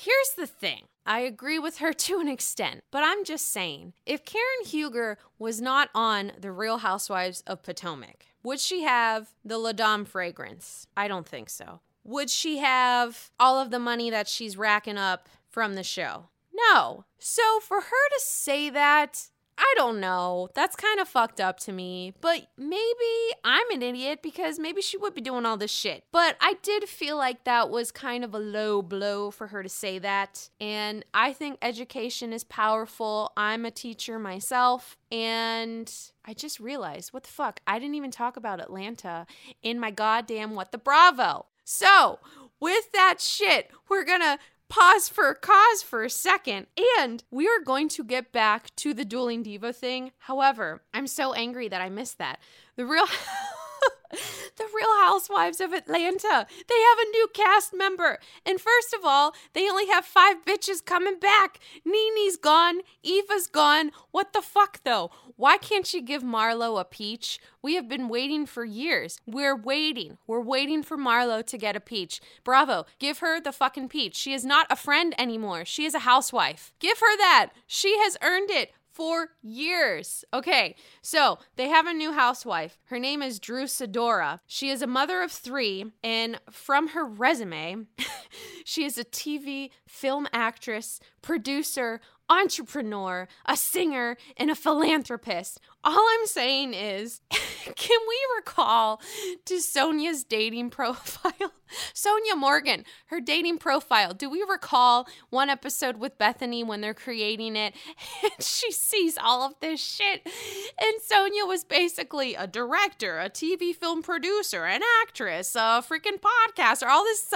Here's 0.00 0.30
the 0.36 0.46
thing 0.46 0.84
I 1.04 1.18
agree 1.18 1.58
with 1.58 1.78
her 1.78 1.92
to 2.06 2.20
an 2.20 2.28
extent, 2.28 2.84
but 2.92 3.02
I'm 3.02 3.24
just 3.24 3.50
saying 3.50 3.94
if 4.06 4.24
Karen 4.24 4.64
Huger 4.64 5.18
was 5.40 5.60
not 5.60 5.90
on 5.92 6.30
The 6.40 6.52
Real 6.52 6.78
Housewives 6.78 7.42
of 7.48 7.64
Potomac, 7.64 8.26
would 8.44 8.60
she 8.60 8.84
have 8.84 9.30
the 9.44 9.58
La 9.58 9.72
Dame 9.72 10.04
fragrance? 10.04 10.86
I 10.96 11.08
don't 11.08 11.26
think 11.26 11.50
so. 11.50 11.80
Would 12.04 12.30
she 12.30 12.58
have 12.58 13.32
all 13.40 13.58
of 13.58 13.72
the 13.72 13.80
money 13.80 14.08
that 14.08 14.28
she's 14.28 14.56
racking 14.56 14.98
up 14.98 15.28
from 15.48 15.74
the 15.74 15.82
show? 15.82 16.28
No. 16.54 17.04
So 17.18 17.58
for 17.58 17.80
her 17.80 18.08
to 18.10 18.20
say 18.20 18.70
that, 18.70 19.30
I 19.58 19.74
don't 19.76 19.98
know. 19.98 20.48
That's 20.54 20.76
kind 20.76 21.00
of 21.00 21.08
fucked 21.08 21.40
up 21.40 21.58
to 21.60 21.72
me. 21.72 22.14
But 22.20 22.46
maybe 22.56 23.34
I'm 23.44 23.68
an 23.72 23.82
idiot 23.82 24.20
because 24.22 24.58
maybe 24.58 24.80
she 24.80 24.96
would 24.96 25.14
be 25.14 25.20
doing 25.20 25.44
all 25.44 25.56
this 25.56 25.72
shit. 25.72 26.04
But 26.12 26.36
I 26.40 26.54
did 26.62 26.88
feel 26.88 27.16
like 27.16 27.44
that 27.44 27.68
was 27.68 27.90
kind 27.90 28.24
of 28.24 28.34
a 28.34 28.38
low 28.38 28.82
blow 28.82 29.32
for 29.32 29.48
her 29.48 29.62
to 29.62 29.68
say 29.68 29.98
that. 29.98 30.48
And 30.60 31.04
I 31.12 31.32
think 31.32 31.58
education 31.60 32.32
is 32.32 32.44
powerful. 32.44 33.32
I'm 33.36 33.64
a 33.64 33.70
teacher 33.72 34.18
myself. 34.18 34.96
And 35.10 35.92
I 36.24 36.34
just 36.34 36.60
realized, 36.60 37.12
what 37.12 37.24
the 37.24 37.30
fuck? 37.30 37.60
I 37.66 37.78
didn't 37.78 37.96
even 37.96 38.12
talk 38.12 38.36
about 38.36 38.60
Atlanta 38.60 39.26
in 39.62 39.80
my 39.80 39.90
goddamn 39.90 40.54
What 40.54 40.70
the 40.70 40.78
Bravo. 40.78 41.46
So, 41.64 42.18
with 42.60 42.92
that 42.92 43.20
shit, 43.20 43.70
we're 43.88 44.04
gonna 44.04 44.38
pause 44.68 45.08
for 45.08 45.32
cause 45.34 45.82
for 45.82 46.04
a 46.04 46.10
second, 46.10 46.66
and 46.98 47.24
we 47.30 47.46
are 47.46 47.62
going 47.64 47.88
to 47.90 48.04
get 48.04 48.32
back 48.32 48.74
to 48.76 48.94
the 48.94 49.04
dueling 49.04 49.42
diva 49.42 49.72
thing. 49.72 50.12
However, 50.18 50.82
I'm 50.92 51.06
so 51.06 51.32
angry 51.32 51.68
that 51.68 51.80
I 51.80 51.88
missed 51.88 52.18
that. 52.18 52.40
The 52.76 52.86
real. 52.86 53.06
the 54.58 54.68
Real 54.74 54.96
Housewives 54.98 55.60
of 55.60 55.72
Atlanta. 55.72 56.46
They 56.68 56.80
have 56.80 56.98
a 56.98 57.10
new 57.10 57.28
cast 57.32 57.72
member. 57.72 58.18
And 58.44 58.60
first 58.60 58.92
of 58.92 59.00
all, 59.04 59.34
they 59.54 59.68
only 59.68 59.86
have 59.88 60.04
five 60.04 60.44
bitches 60.44 60.84
coming 60.84 61.18
back. 61.18 61.58
NeNe's 61.84 62.36
gone. 62.36 62.80
Eva's 63.02 63.46
gone. 63.46 63.92
What 64.10 64.32
the 64.32 64.42
fuck, 64.42 64.80
though? 64.84 65.10
Why 65.36 65.56
can't 65.56 65.86
she 65.86 66.02
give 66.02 66.22
Marlo 66.22 66.80
a 66.80 66.84
peach? 66.84 67.38
We 67.62 67.74
have 67.76 67.88
been 67.88 68.08
waiting 68.08 68.46
for 68.46 68.64
years. 68.64 69.20
We're 69.26 69.56
waiting. 69.56 70.18
We're 70.26 70.40
waiting 70.40 70.82
for 70.82 70.96
Marlo 70.96 71.44
to 71.46 71.58
get 71.58 71.76
a 71.76 71.80
peach. 71.80 72.20
Bravo. 72.44 72.86
Give 72.98 73.18
her 73.18 73.40
the 73.40 73.52
fucking 73.52 73.88
peach. 73.88 74.16
She 74.16 74.32
is 74.32 74.44
not 74.44 74.66
a 74.70 74.76
friend 74.76 75.14
anymore. 75.18 75.64
She 75.64 75.84
is 75.84 75.94
a 75.94 76.00
housewife. 76.00 76.72
Give 76.80 76.98
her 76.98 77.16
that. 77.18 77.50
She 77.66 77.96
has 77.98 78.16
earned 78.22 78.50
it 78.50 78.72
for 78.98 79.28
years. 79.42 80.24
Okay, 80.34 80.74
so 81.02 81.38
they 81.54 81.68
have 81.68 81.86
a 81.86 81.94
new 81.94 82.12
housewife. 82.12 82.76
Her 82.86 82.98
name 82.98 83.22
is 83.22 83.38
Drew 83.38 83.64
Sidora. 83.64 84.40
She 84.44 84.70
is 84.70 84.82
a 84.82 84.88
mother 84.88 85.22
of 85.22 85.30
three, 85.30 85.92
and 86.02 86.40
from 86.50 86.88
her 86.88 87.04
resume, 87.04 87.86
she 88.64 88.84
is 88.84 88.98
a 88.98 89.04
TV, 89.04 89.70
film 89.86 90.26
actress, 90.32 90.98
producer, 91.22 92.00
entrepreneur, 92.28 93.28
a 93.46 93.56
singer, 93.56 94.16
and 94.36 94.50
a 94.50 94.56
philanthropist. 94.56 95.60
All 95.84 96.06
I'm 96.18 96.26
saying 96.26 96.74
is, 96.74 97.20
can 97.30 97.98
we 98.08 98.18
recall 98.36 99.00
to 99.44 99.54
Sonja's 99.54 100.24
dating 100.24 100.70
profile? 100.78 101.52
Sonja 101.94 102.36
Morgan, 102.36 102.84
her 103.06 103.20
dating 103.20 103.58
profile. 103.58 104.14
Do 104.14 104.30
we 104.30 104.42
recall 104.48 105.06
one 105.30 105.50
episode 105.50 105.98
with 105.98 106.18
Bethany 106.18 106.64
when 106.64 106.80
they're 106.80 106.94
creating 106.94 107.56
it 107.56 107.74
and 108.22 108.42
she 108.42 108.72
sees 108.72 109.18
all 109.18 109.42
of 109.42 109.54
this 109.60 109.80
shit? 109.80 110.22
And 110.24 110.94
Sonja 111.00 111.46
was 111.46 111.64
basically 111.64 112.34
a 112.34 112.46
director, 112.46 113.18
a 113.18 113.30
TV 113.30 113.74
film 113.74 114.02
producer, 114.02 114.64
an 114.64 114.80
actress, 115.02 115.54
a 115.54 115.84
freaking 115.86 116.18
podcaster, 116.20 116.88
all 116.88 117.04
this. 117.04 117.34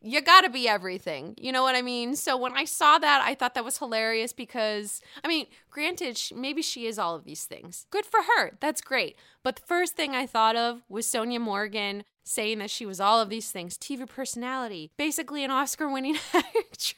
You 0.00 0.20
gotta 0.20 0.48
be 0.48 0.68
everything. 0.68 1.34
You 1.36 1.52
know 1.52 1.62
what 1.62 1.74
I 1.74 1.82
mean? 1.82 2.16
So 2.16 2.36
when 2.36 2.56
I 2.56 2.64
saw 2.64 2.98
that, 2.98 3.22
I 3.24 3.34
thought 3.34 3.54
that 3.54 3.64
was 3.64 3.78
hilarious 3.78 4.32
because, 4.32 5.02
I 5.24 5.28
mean, 5.28 5.46
granted, 5.70 6.20
maybe 6.34 6.62
she 6.62 6.86
is 6.86 6.98
all 6.98 7.14
of 7.14 7.24
these 7.24 7.44
things. 7.50 7.86
Good 7.90 8.06
for 8.06 8.20
her. 8.22 8.52
That's 8.60 8.80
great. 8.80 9.16
But 9.42 9.56
the 9.56 9.66
first 9.66 9.94
thing 9.94 10.14
I 10.14 10.24
thought 10.24 10.56
of 10.56 10.82
was 10.88 11.06
Sonja 11.06 11.38
Morgan 11.38 12.04
saying 12.24 12.58
that 12.60 12.70
she 12.70 12.86
was 12.86 13.00
all 13.00 13.20
of 13.20 13.28
these 13.28 13.50
things 13.50 13.76
TV 13.76 14.08
personality, 14.08 14.92
basically 14.96 15.44
an 15.44 15.50
Oscar 15.50 15.90
winning 15.92 16.16
actress. 16.34 16.94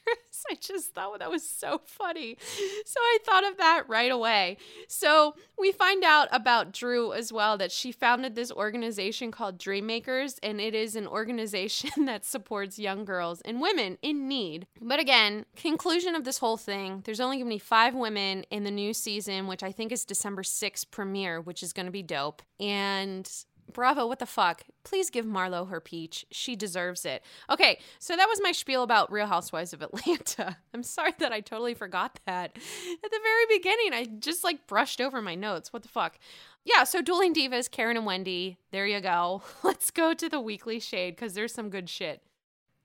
I 0.51 0.55
just 0.55 0.95
thought 0.95 1.18
that 1.18 1.30
was 1.30 1.49
so 1.49 1.80
funny. 1.84 2.36
So 2.84 3.01
I 3.01 3.18
thought 3.24 3.49
of 3.49 3.59
that 3.59 3.84
right 3.88 4.11
away. 4.11 4.57
So 4.88 5.34
we 5.59 5.72
find 5.72 6.05
out 6.05 6.28
about 6.32 6.72
Drew 6.72 7.12
as 7.12 7.32
well 7.32 7.59
that 7.59 7.72
she 7.72 7.93
founded 7.93 8.34
this 8.34 8.51
organization 8.51 9.30
called 9.30 9.59
Dreammakers, 9.59 10.38
and 10.43 10.61
it 10.61 10.74
is 10.74 10.97
an 10.97 11.07
organization 11.07 11.90
that 12.07 12.24
supports 12.24 12.78
young 12.78 13.05
girls 13.05 13.40
and 13.43 13.61
women 13.61 13.99
in 14.03 14.28
need. 14.28 14.66
But 14.80 15.01
again, 15.01 15.47
conclusion 15.57 16.14
of 16.14 16.24
this 16.24 16.38
whole 16.38 16.57
thing 16.57 17.03
there's 17.05 17.20
only 17.20 17.36
going 17.36 17.49
to 17.49 17.55
be 17.55 17.59
five 17.59 17.95
women 17.95 18.45
in 18.51 18.64
the 18.64 18.70
new 18.70 18.95
season, 18.95 19.47
which 19.47 19.62
I 19.62 19.72
think 19.72 19.93
is 19.93 20.05
December 20.05 20.43
6th 20.43 20.90
premiere, 20.90 21.40
which 21.40 21.62
is 21.62 21.72
going 21.72 21.86
to 21.86 21.93
be 21.93 22.03
dope. 22.03 22.43
And 22.61 23.30
Bravo, 23.73 24.07
what 24.07 24.19
the 24.19 24.27
fuck? 24.27 24.63
Please 24.85 25.11
give 25.11 25.25
Marlo 25.25 25.69
her 25.69 25.81
peach. 25.81 26.27
She 26.31 26.57
deserves 26.57 27.05
it. 27.05 27.23
Okay, 27.51 27.79
so 27.99 28.17
that 28.17 28.29
was 28.29 28.41
my 28.43 28.53
spiel 28.53 28.83
about 28.83 29.11
Real 29.11 29.27
Housewives 29.27 29.73
of 29.73 29.83
Atlanta. 29.83 30.57
I'm 30.75 30.83
sorry 30.83 31.15
that 31.19 31.33
I 31.33 31.41
totally 31.41 31.75
forgot 31.75 32.21
that 32.27 32.57
at 32.57 33.11
the 33.11 33.21
very 33.23 33.59
beginning. 33.59 33.93
I 33.93 34.07
just 34.19 34.45
like 34.45 34.67
brushed 34.67 35.01
over 35.01 35.23
my 35.23 35.35
notes. 35.35 35.73
What 35.73 35.83
the 35.83 35.89
fuck? 35.89 36.19
Yeah, 36.65 36.85
so 36.85 37.03
Dueling 37.03 37.35
Divas, 37.35 37.71
Karen 37.71 37.97
and 37.97 38.07
Wendy. 38.07 38.59
There 38.71 38.87
you 38.87 39.01
go. 39.01 39.43
Let's 39.63 39.91
go 39.91 40.15
to 40.15 40.29
the 40.29 40.41
weekly 40.41 40.79
shade 40.79 41.17
because 41.17 41.35
there's 41.35 41.55
some 41.55 41.71
good 41.71 41.89
shit. 41.89 42.23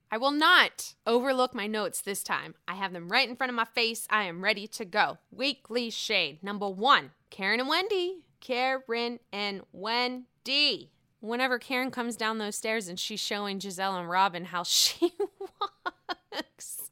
I 0.09 0.17
will 0.17 0.32
not 0.32 0.95
overlook 1.05 1.53
my 1.53 1.67
notes 1.67 2.01
this 2.01 2.23
time. 2.23 2.55
I 2.67 2.75
have 2.75 2.93
them 2.93 3.09
right 3.09 3.28
in 3.28 3.36
front 3.36 3.49
of 3.49 3.55
my 3.55 3.65
face. 3.65 4.07
I 4.09 4.23
am 4.23 4.41
ready 4.41 4.65
to 4.67 4.86
go. 4.86 5.17
Weekly 5.32 5.89
shade. 5.89 6.41
Number 6.41 6.69
one 6.69 7.11
Karen 7.30 7.59
and 7.59 7.67
Wendy. 7.67 8.23
Karen 8.39 9.19
and 9.34 9.61
Wendy. 9.73 10.28
Whenever 11.19 11.57
Karen 11.59 11.91
comes 11.91 12.15
down 12.15 12.37
those 12.37 12.55
stairs 12.55 12.87
and 12.87 12.99
she's 12.99 13.19
showing 13.19 13.59
Gizelle 13.59 13.99
and 13.99 14.09
Robyn 14.09 14.45
how 14.45 14.63
she 14.63 15.11
walks. 15.39 16.91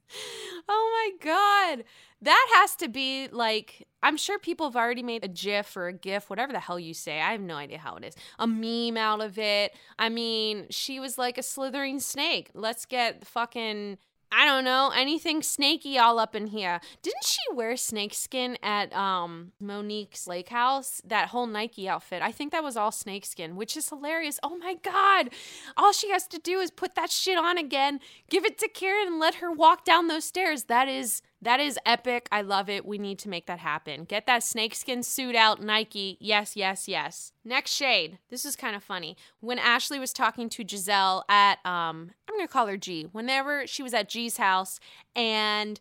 Oh 0.67 1.11
my 1.21 1.25
God. 1.25 1.83
That 2.21 2.47
has 2.55 2.75
to 2.77 2.87
be 2.87 3.27
like, 3.27 3.87
I'm 4.01 4.17
sure 4.17 4.39
people 4.39 4.67
have 4.67 4.75
already 4.75 5.03
made 5.03 5.23
a 5.23 5.27
GIF 5.27 5.77
or 5.77 5.87
a 5.87 5.93
GIF, 5.93 6.29
whatever 6.29 6.53
the 6.53 6.59
hell 6.59 6.79
you 6.79 6.93
say. 6.93 7.21
I 7.21 7.31
have 7.31 7.41
no 7.41 7.55
idea 7.55 7.77
how 7.77 7.95
it 7.97 8.03
is. 8.03 8.15
A 8.39 8.47
meme 8.47 8.97
out 8.97 9.21
of 9.21 9.37
it. 9.37 9.75
I 9.99 10.09
mean, 10.09 10.65
she 10.69 10.99
was 10.99 11.17
like 11.17 11.37
a 11.37 11.43
slithering 11.43 11.99
snake. 11.99 12.49
Let's 12.53 12.85
get 12.85 13.27
fucking 13.27 13.97
I 14.31 14.45
don't 14.45 14.63
know, 14.63 14.91
anything 14.95 15.41
snaky 15.41 15.97
all 15.97 16.19
up 16.19 16.35
in 16.35 16.47
here. 16.47 16.81
Didn't 17.01 17.23
she 17.23 17.53
wear 17.53 17.77
snakeskin 17.77 18.57
at 18.61 18.93
um 18.93 19.51
Monique's 19.61 20.27
lake 20.27 20.49
house? 20.49 21.01
That 21.05 21.29
whole 21.29 21.47
Nike 21.47 21.87
outfit. 21.87 22.21
I 22.21 22.31
think 22.31 22.51
that 22.51 22.63
was 22.63 22.75
all 22.75 22.91
snakeskin, 22.91 23.55
which 23.55 23.77
is 23.77 23.89
hilarious. 23.89 24.39
Oh 24.43 24.57
my 24.57 24.75
god. 24.75 25.29
All 25.77 25.93
she 25.93 26.09
has 26.11 26.27
to 26.27 26.39
do 26.39 26.59
is 26.59 26.71
put 26.71 26.95
that 26.95 27.11
shit 27.11 27.37
on 27.37 27.57
again, 27.57 27.99
give 28.29 28.45
it 28.45 28.57
to 28.59 28.67
Karen 28.67 29.07
and 29.07 29.19
let 29.19 29.35
her 29.35 29.51
walk 29.51 29.85
down 29.85 30.07
those 30.07 30.25
stairs. 30.25 30.65
That 30.65 30.87
is 30.87 31.21
that 31.45 31.59
is 31.59 31.79
epic. 31.85 32.27
I 32.31 32.41
love 32.41 32.69
it. 32.69 32.85
We 32.85 32.97
need 32.97 33.19
to 33.19 33.29
make 33.29 33.45
that 33.45 33.59
happen. 33.59 34.03
Get 34.03 34.25
that 34.27 34.43
snakeskin 34.43 35.03
suit 35.03 35.35
out, 35.35 35.61
Nike. 35.61 36.17
Yes, 36.19 36.55
yes, 36.55 36.87
yes. 36.87 37.31
Next 37.45 37.71
shade. 37.71 38.17
This 38.29 38.45
is 38.45 38.55
kind 38.55 38.75
of 38.75 38.83
funny. 38.83 39.15
When 39.39 39.59
Ashley 39.59 39.99
was 39.99 40.11
talking 40.11 40.49
to 40.49 40.65
Gizelle 40.65 41.23
at 41.29 41.65
um 41.65 42.11
I'm 42.27 42.35
going 42.35 42.47
to 42.47 42.51
call 42.51 42.67
her 42.67 42.75
G. 42.75 43.07
Whenever 43.11 43.65
she 43.65 43.81
was 43.81 43.93
at 43.93 44.09
G's 44.09 44.37
house 44.37 44.79
and 45.15 45.79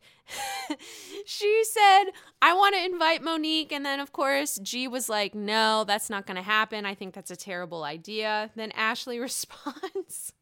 she 1.27 1.65
said, 1.65 2.05
I 2.41 2.55
want 2.55 2.77
to 2.77 2.85
invite 2.85 3.23
Monique. 3.23 3.73
And 3.73 3.85
then, 3.85 3.99
of 3.99 4.13
course, 4.13 4.61
G 4.63 4.87
was 4.87 5.09
like, 5.09 5.35
No, 5.35 5.85
that's 5.85 6.11
not 6.11 6.27
going 6.27 6.37
to 6.37 6.43
happen. 6.43 6.87
I 6.87 6.95
think 6.95 7.15
that's 7.15 7.31
a 7.31 7.37
terrible 7.37 7.83
idea. 7.83 8.51
Then 8.55 8.71
Ashley 8.73 9.19
responds, 9.21 10.33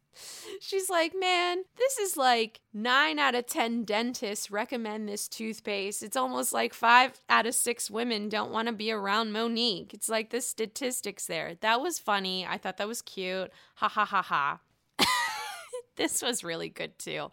She's 0.59 0.89
like, 0.89 1.13
man, 1.17 1.63
this 1.77 1.97
is 1.97 2.17
like 2.17 2.61
nine 2.73 3.19
out 3.19 3.35
of 3.35 3.47
10 3.47 3.83
dentists 3.83 4.51
recommend 4.51 5.07
this 5.07 5.27
toothpaste. 5.27 6.03
It's 6.03 6.17
almost 6.17 6.53
like 6.53 6.73
five 6.73 7.19
out 7.29 7.45
of 7.45 7.55
six 7.55 7.89
women 7.89 8.29
don't 8.29 8.51
want 8.51 8.67
to 8.67 8.73
be 8.73 8.91
around 8.91 9.31
Monique. 9.31 9.93
It's 9.93 10.09
like 10.09 10.29
the 10.29 10.41
statistics 10.41 11.25
there. 11.25 11.55
That 11.61 11.81
was 11.81 11.99
funny. 11.99 12.45
I 12.45 12.57
thought 12.57 12.77
that 12.77 12.87
was 12.87 13.01
cute. 13.01 13.51
Ha 13.75 13.87
ha 13.87 14.05
ha 14.05 14.21
ha. 14.21 14.59
this 15.97 16.21
was 16.21 16.43
really 16.43 16.69
good 16.69 16.97
too. 16.97 17.29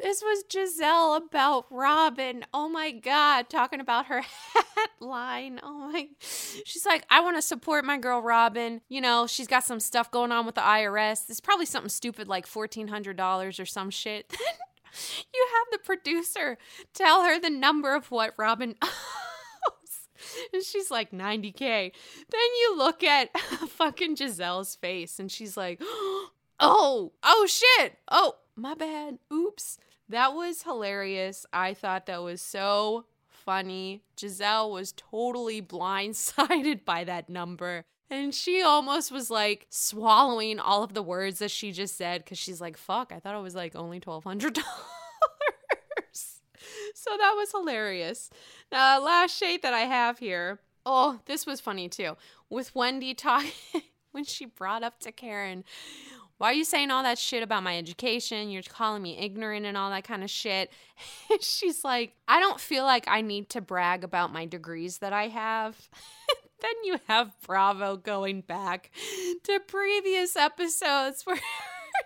This 0.00 0.22
was 0.22 0.44
Gizelle 0.48 1.16
about 1.16 1.66
Robyn. 1.70 2.44
Oh 2.52 2.68
my 2.68 2.90
God, 2.90 3.48
talking 3.48 3.80
about 3.80 4.06
her 4.06 4.20
hat 4.54 4.90
line. 5.00 5.60
Oh 5.62 5.90
my. 5.92 6.08
She's 6.20 6.86
like, 6.86 7.04
I 7.10 7.20
want 7.20 7.36
to 7.36 7.42
support 7.42 7.84
my 7.84 7.98
girl 7.98 8.20
Robyn. 8.20 8.80
You 8.88 9.00
know, 9.00 9.26
she's 9.26 9.46
got 9.46 9.64
some 9.64 9.80
stuff 9.80 10.10
going 10.10 10.32
on 10.32 10.46
with 10.46 10.54
the 10.54 10.60
IRS. 10.60 11.28
It's 11.28 11.40
probably 11.40 11.66
something 11.66 11.90
stupid 11.90 12.28
like 12.28 12.46
$1,400 12.46 13.60
or 13.60 13.66
some 13.66 13.90
shit. 13.90 14.34
you 15.34 15.46
have 15.54 15.66
the 15.72 15.84
producer 15.84 16.58
tell 16.92 17.24
her 17.24 17.38
the 17.38 17.50
number 17.50 17.94
of 17.94 18.10
what 18.10 18.34
Robyn 18.36 18.76
and 20.52 20.62
she's 20.62 20.90
like 20.90 21.10
90k 21.10 21.58
then 21.58 21.92
you 22.60 22.76
look 22.76 23.02
at 23.02 23.36
fucking 23.38 24.16
Gizelle's 24.16 24.76
face 24.76 25.18
and 25.18 25.30
she's 25.30 25.56
like 25.56 25.78
oh 25.82 26.30
oh 26.60 27.12
oh 27.22 27.46
shit 27.46 27.98
oh 28.10 28.36
my 28.56 28.74
bad. 28.74 29.18
Oops. 29.32 29.78
That 30.08 30.34
was 30.34 30.62
hilarious. 30.62 31.46
I 31.52 31.74
thought 31.74 32.06
that 32.06 32.22
was 32.22 32.40
so 32.40 33.06
funny. 33.26 34.02
Gizelle 34.16 34.70
was 34.70 34.92
totally 34.92 35.60
blindsided 35.74 36.84
by 36.84 37.04
that 37.04 37.28
number. 37.28 37.84
And 38.10 38.34
she 38.34 38.62
almost 38.62 39.10
was 39.10 39.30
like 39.30 39.66
swallowing 39.70 40.60
all 40.60 40.82
of 40.82 40.94
the 40.94 41.02
words 41.02 41.38
that 41.38 41.50
she 41.50 41.72
just 41.72 41.96
said 41.96 42.22
because 42.22 42.38
she's 42.38 42.60
like, 42.60 42.76
fuck, 42.76 43.12
I 43.12 43.18
thought 43.18 43.36
it 43.36 43.42
was 43.42 43.54
like 43.54 43.74
only 43.74 43.98
$1,200. 43.98 44.56
so 46.12 47.10
that 47.18 47.34
was 47.34 47.50
hilarious. 47.50 48.30
Uh, 48.70 49.00
last 49.02 49.36
shade 49.36 49.62
that 49.62 49.74
I 49.74 49.80
have 49.80 50.18
here. 50.18 50.60
Oh, 50.86 51.20
this 51.24 51.46
was 51.46 51.60
funny 51.60 51.88
too. 51.88 52.16
With 52.50 52.74
Wendy 52.74 53.14
talking, 53.14 53.50
when 54.12 54.24
she 54.24 54.44
brought 54.44 54.84
up 54.84 55.00
to 55.00 55.10
Karen, 55.10 55.64
why 56.38 56.50
are 56.50 56.54
you 56.54 56.64
saying 56.64 56.90
all 56.90 57.02
that 57.02 57.18
shit 57.18 57.42
about 57.42 57.62
my 57.62 57.78
education? 57.78 58.50
You're 58.50 58.62
calling 58.62 59.02
me 59.02 59.16
ignorant 59.18 59.66
and 59.66 59.76
all 59.76 59.90
that 59.90 60.04
kind 60.04 60.24
of 60.24 60.30
shit. 60.30 60.70
She's 61.40 61.84
like, 61.84 62.14
I 62.26 62.40
don't 62.40 62.60
feel 62.60 62.84
like 62.84 63.04
I 63.06 63.20
need 63.20 63.50
to 63.50 63.60
brag 63.60 64.04
about 64.04 64.32
my 64.32 64.44
degrees 64.44 64.98
that 64.98 65.12
I 65.12 65.28
have. 65.28 65.88
then 66.60 66.72
you 66.84 66.98
have 67.06 67.32
Bravo 67.46 67.96
going 67.96 68.40
back 68.40 68.90
to 69.44 69.60
previous 69.60 70.34
episodes 70.36 71.22
where 71.24 71.38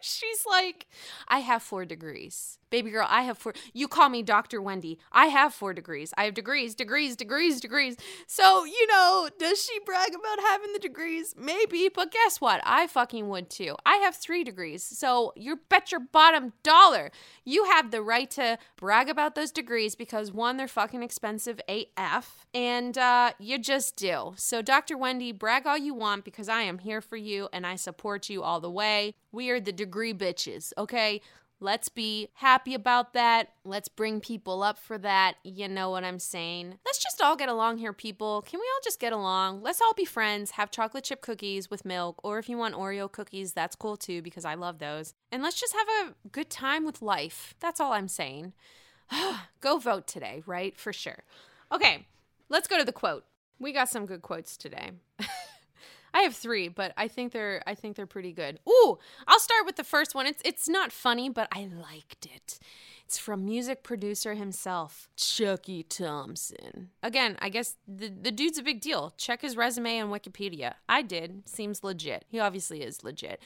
she's 0.01 0.45
like, 0.49 0.87
I 1.29 1.39
have 1.41 1.63
four 1.63 1.85
degrees 1.85 2.58
baby 2.71 2.91
girl, 2.91 3.07
I 3.09 3.23
have 3.23 3.39
four. 3.39 3.55
You 3.73 3.89
call 3.89 4.09
me 4.09 4.23
Dr. 4.23 4.61
Wendy. 4.61 4.99
I 5.13 5.27
have 5.27 5.55
four 5.55 5.75
degrees. 5.75 6.13
I 6.17 6.25
have 6.25 6.35
degrees, 6.35 6.75
degrees, 6.75 7.17
degrees, 7.17 7.61
degrees. 7.61 7.97
So, 8.27 8.65
you 8.65 8.87
know, 8.89 9.29
does 9.39 9.65
she 9.65 9.79
brag 9.85 10.11
about 10.11 10.41
having 10.41 10.73
the 10.73 10.79
degrees? 10.79 11.35
Maybe, 11.39 11.89
but 11.95 12.13
guess 12.13 12.41
what? 12.41 12.61
I 12.65 12.87
fucking 12.87 13.29
would 13.29 13.51
too. 13.51 13.77
I 13.85 13.97
have 13.97 14.17
three 14.17 14.45
degrees. 14.45 14.83
So, 14.83 15.33
you 15.37 15.61
bet 15.69 15.91
your 15.91 16.01
bottom 16.01 16.53
dollar 16.63 17.11
you 17.49 17.65
have 17.65 17.91
the 17.91 18.03
right 18.03 18.31
to 18.33 18.59
brag 18.77 19.09
about 19.09 19.35
those 19.35 19.51
degrees 19.51 19.95
because 19.95 20.31
one, 20.31 20.59
they're 20.59 20.69
fucking 20.69 21.03
expensive 21.03 21.59
AF, 21.67 22.47
and 22.53 22.97
uh, 22.99 23.33
you 23.39 23.59
just 23.59 23.97
do. 23.97 24.35
So, 24.37 24.61
Dr. 24.61 24.99
Wendy, 24.99 25.33
brag 25.33 25.67
all 25.67 25.79
you 25.79 25.95
want 25.95 26.27
because 26.27 26.51
I 26.51 26.63
am 26.63 26.79
here 26.79 27.01
for 27.01 27.17
you 27.17 27.49
and 27.53 27.67
I 27.67 27.77
support 27.77 28.29
you 28.29 28.43
all 28.43 28.61
the 28.61 28.71
way. 28.71 29.15
We 29.33 29.49
are 29.49 29.61
the 29.61 29.73
degree 29.73 30.13
bitches, 30.13 30.75
okay? 30.77 31.23
Let's 31.61 31.89
be 31.89 32.29
happy 32.35 32.75
about 32.75 33.15
that. 33.15 33.53
Let's 33.65 33.89
bring 33.89 34.21
people 34.21 34.63
up 34.63 34.79
for 34.79 34.97
that. 34.99 35.35
You 35.43 35.67
know 35.67 35.91
what 35.91 36.05
I'm 36.05 36.21
saying? 36.21 36.79
Let's 36.87 37.03
just 37.03 37.21
all 37.21 37.35
get 37.35 37.49
along 37.49 37.79
here, 37.79 37.93
people. 37.93 38.43
Can 38.43 38.61
we 38.61 38.67
all 38.73 38.81
just 38.85 39.01
get 39.01 39.13
along? 39.13 39.63
Let's 39.63 39.81
all 39.81 39.93
be 39.95 40.05
friends, 40.05 40.53
have 40.53 40.71
chocolate 40.71 41.05
chip 41.05 41.21
cookies 41.21 41.69
with 41.69 41.85
milk, 41.85 42.21
or 42.23 42.39
if 42.39 42.49
you 42.49 42.57
want 42.57 42.77
Oreo 42.77 43.11
cookies, 43.11 43.53
that's 43.55 43.75
cool 43.75 43.97
too 43.97 44.23
because 44.23 44.45
I 44.45 44.55
love 44.55 44.79
those. 44.79 45.15
And 45.33 45.43
let's 45.43 45.61
just 45.61 45.75
have 45.75 45.89
a 45.89 46.29
good 46.29 46.49
time 46.49 46.85
with 46.85 47.03
life. 47.03 47.55
That's 47.59 47.81
all 47.81 47.93
I'm 47.93 48.09
saying. 48.09 48.53
go 49.61 49.79
vote 49.79 50.07
today, 50.07 50.43
right? 50.47 50.79
For 50.79 50.93
sure. 50.93 51.25
Okay, 51.73 52.07
let's 52.49 52.69
go 52.69 52.79
to 52.79 52.85
the 52.85 52.93
quote. 52.93 53.25
We 53.59 53.73
got 53.73 53.89
some 53.89 54.07
good 54.07 54.23
quotes 54.23 54.57
today. 54.57 54.93
I 56.15 56.23
have 56.23 56.35
three, 56.35 56.69
but 56.69 56.93
I 56.97 57.09
think 57.09 57.33
they're 57.33 57.63
I 57.67 57.75
think 57.75 57.97
they're 57.97 58.07
pretty 58.07 58.33
good. 58.33 58.59
Ooh, 58.69 58.99
I'll 59.27 59.41
start 59.41 59.67
with 59.67 59.77
the 59.77 59.85
first 59.85 60.15
one. 60.15 60.27
It's 60.27 60.43
it's 60.45 60.69
not 60.69 60.93
funny, 60.93 61.29
but 61.29 61.49
I 61.53 61.69
liked 61.69 62.27
it. 62.27 62.59
It's 63.09 63.17
from 63.17 63.47
music 63.47 63.83
producer 63.83 64.35
himself, 64.35 65.09
Chucky 65.17 65.83
Thompson. 65.83 66.91
Again, 67.03 67.39
I 67.41 67.49
guess 67.49 67.77
the, 67.87 68.09
the 68.09 68.31
dude's 68.31 68.59
a 68.59 68.63
big 68.63 68.83
deal. 68.83 69.15
Check 69.17 69.41
his 69.41 69.57
resume 69.57 69.99
on 70.03 70.11
Wikipedia. 70.11 70.75
I 70.91 71.01
did. 71.01 71.49
Seems 71.49 71.83
legit. 71.83 72.27
He 72.29 72.39
obviously 72.39 72.83
is 72.83 73.03
legit. 73.03 73.41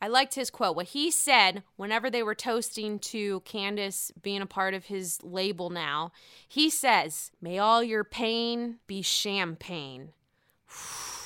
I 0.00 0.08
liked 0.08 0.34
his 0.34 0.50
quote. 0.50 0.76
What 0.76 0.88
he 0.88 1.10
said 1.10 1.62
whenever 1.76 2.10
they 2.10 2.22
were 2.22 2.34
toasting 2.34 2.98
to 2.98 3.40
Candace 3.40 4.12
being 4.20 4.42
a 4.42 4.46
part 4.46 4.74
of 4.74 4.84
his 4.84 5.18
label 5.22 5.70
now, 5.70 6.12
he 6.46 6.68
says, 6.68 7.30
May 7.40 7.58
all 7.58 7.82
your 7.82 8.04
pain 8.04 8.76
be 8.86 9.00
champagne. 9.00 10.10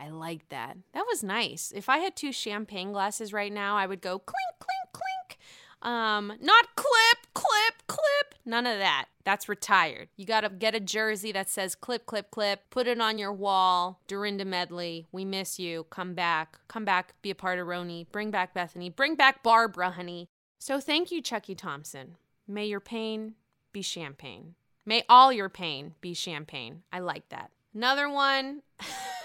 I 0.00 0.08
like 0.08 0.48
that. 0.48 0.78
That 0.94 1.04
was 1.06 1.22
nice. 1.22 1.72
If 1.74 1.88
I 1.88 1.98
had 1.98 2.16
two 2.16 2.32
champagne 2.32 2.92
glasses 2.92 3.32
right 3.32 3.52
now, 3.52 3.76
I 3.76 3.86
would 3.86 4.00
go 4.00 4.18
clink, 4.18 4.58
clink, 4.58 4.92
clink. 4.92 5.38
Um, 5.82 6.32
not 6.40 6.74
clip, 6.74 7.26
clip, 7.34 7.86
clip. 7.86 8.34
None 8.46 8.66
of 8.66 8.78
that. 8.78 9.06
That's 9.24 9.48
retired. 9.48 10.08
You 10.16 10.24
got 10.24 10.40
to 10.40 10.48
get 10.48 10.74
a 10.74 10.80
jersey 10.80 11.32
that 11.32 11.50
says 11.50 11.74
clip, 11.74 12.06
clip, 12.06 12.30
clip. 12.30 12.62
Put 12.70 12.86
it 12.86 13.00
on 13.00 13.18
your 13.18 13.32
wall. 13.32 14.00
Dorinda 14.06 14.46
Medley, 14.46 15.06
we 15.12 15.26
miss 15.26 15.58
you. 15.58 15.84
Come 15.90 16.14
back. 16.14 16.58
Come 16.68 16.86
back. 16.86 17.14
Be 17.20 17.30
a 17.30 17.34
part 17.34 17.58
of 17.58 17.66
RHONY. 17.66 18.06
Bring 18.10 18.30
back 18.30 18.54
Bethany. 18.54 18.88
Bring 18.88 19.16
back 19.16 19.42
Barbara, 19.42 19.90
honey. 19.90 20.28
So 20.58 20.80
thank 20.80 21.10
you, 21.10 21.20
Chucky 21.20 21.54
Thompson. 21.54 22.16
May 22.48 22.66
your 22.66 22.80
pain 22.80 23.34
be 23.72 23.82
champagne. 23.82 24.54
May 24.86 25.04
all 25.08 25.30
your 25.32 25.50
pain 25.50 25.94
be 26.00 26.14
champagne. 26.14 26.82
I 26.90 27.00
like 27.00 27.28
that. 27.28 27.50
Another 27.74 28.08
one. 28.08 28.62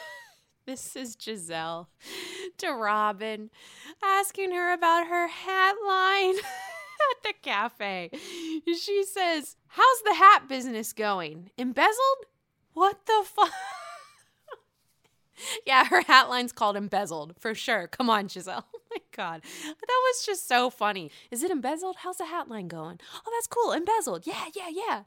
This 0.76 0.96
is 0.96 1.16
Gizelle 1.16 1.88
to 2.58 2.70
Robyn, 2.70 3.52
asking 4.04 4.52
her 4.52 4.74
about 4.74 5.08
her 5.08 5.28
hat 5.28 5.76
line 5.86 6.38
at 6.40 7.24
the 7.24 7.34
cafe. 7.42 8.10
She 8.12 9.04
says, 9.04 9.58
How's 9.68 10.02
the 10.04 10.16
hat 10.16 10.48
business 10.48 10.92
going? 10.92 11.52
Embezzled? 11.58 12.26
What 12.74 13.06
the 13.06 13.24
fuck? 13.24 13.52
yeah, 15.68 15.86
her 15.86 16.02
hat 16.02 16.30
line's 16.30 16.52
called 16.52 16.76
embezzled 16.76 17.36
for 17.40 17.54
sure. 17.54 17.88
Come 17.88 18.10
on, 18.10 18.28
Gizelle. 18.28 18.64
Oh 18.74 18.80
my 18.90 18.98
God. 19.16 19.42
That 19.44 20.02
was 20.04 20.26
just 20.26 20.48
so 20.48 20.70
funny. 20.70 21.12
Is 21.30 21.44
it 21.44 21.52
embezzled? 21.52 21.98
How's 22.00 22.18
the 22.18 22.26
hat 22.26 22.50
line 22.50 22.68
going? 22.68 23.00
Oh, 23.14 23.32
that's 23.36 23.48
cool. 23.48 23.72
Embezzled. 23.72 24.26
Yeah, 24.26 24.46
yeah, 24.56 24.70
yeah. 24.72 25.04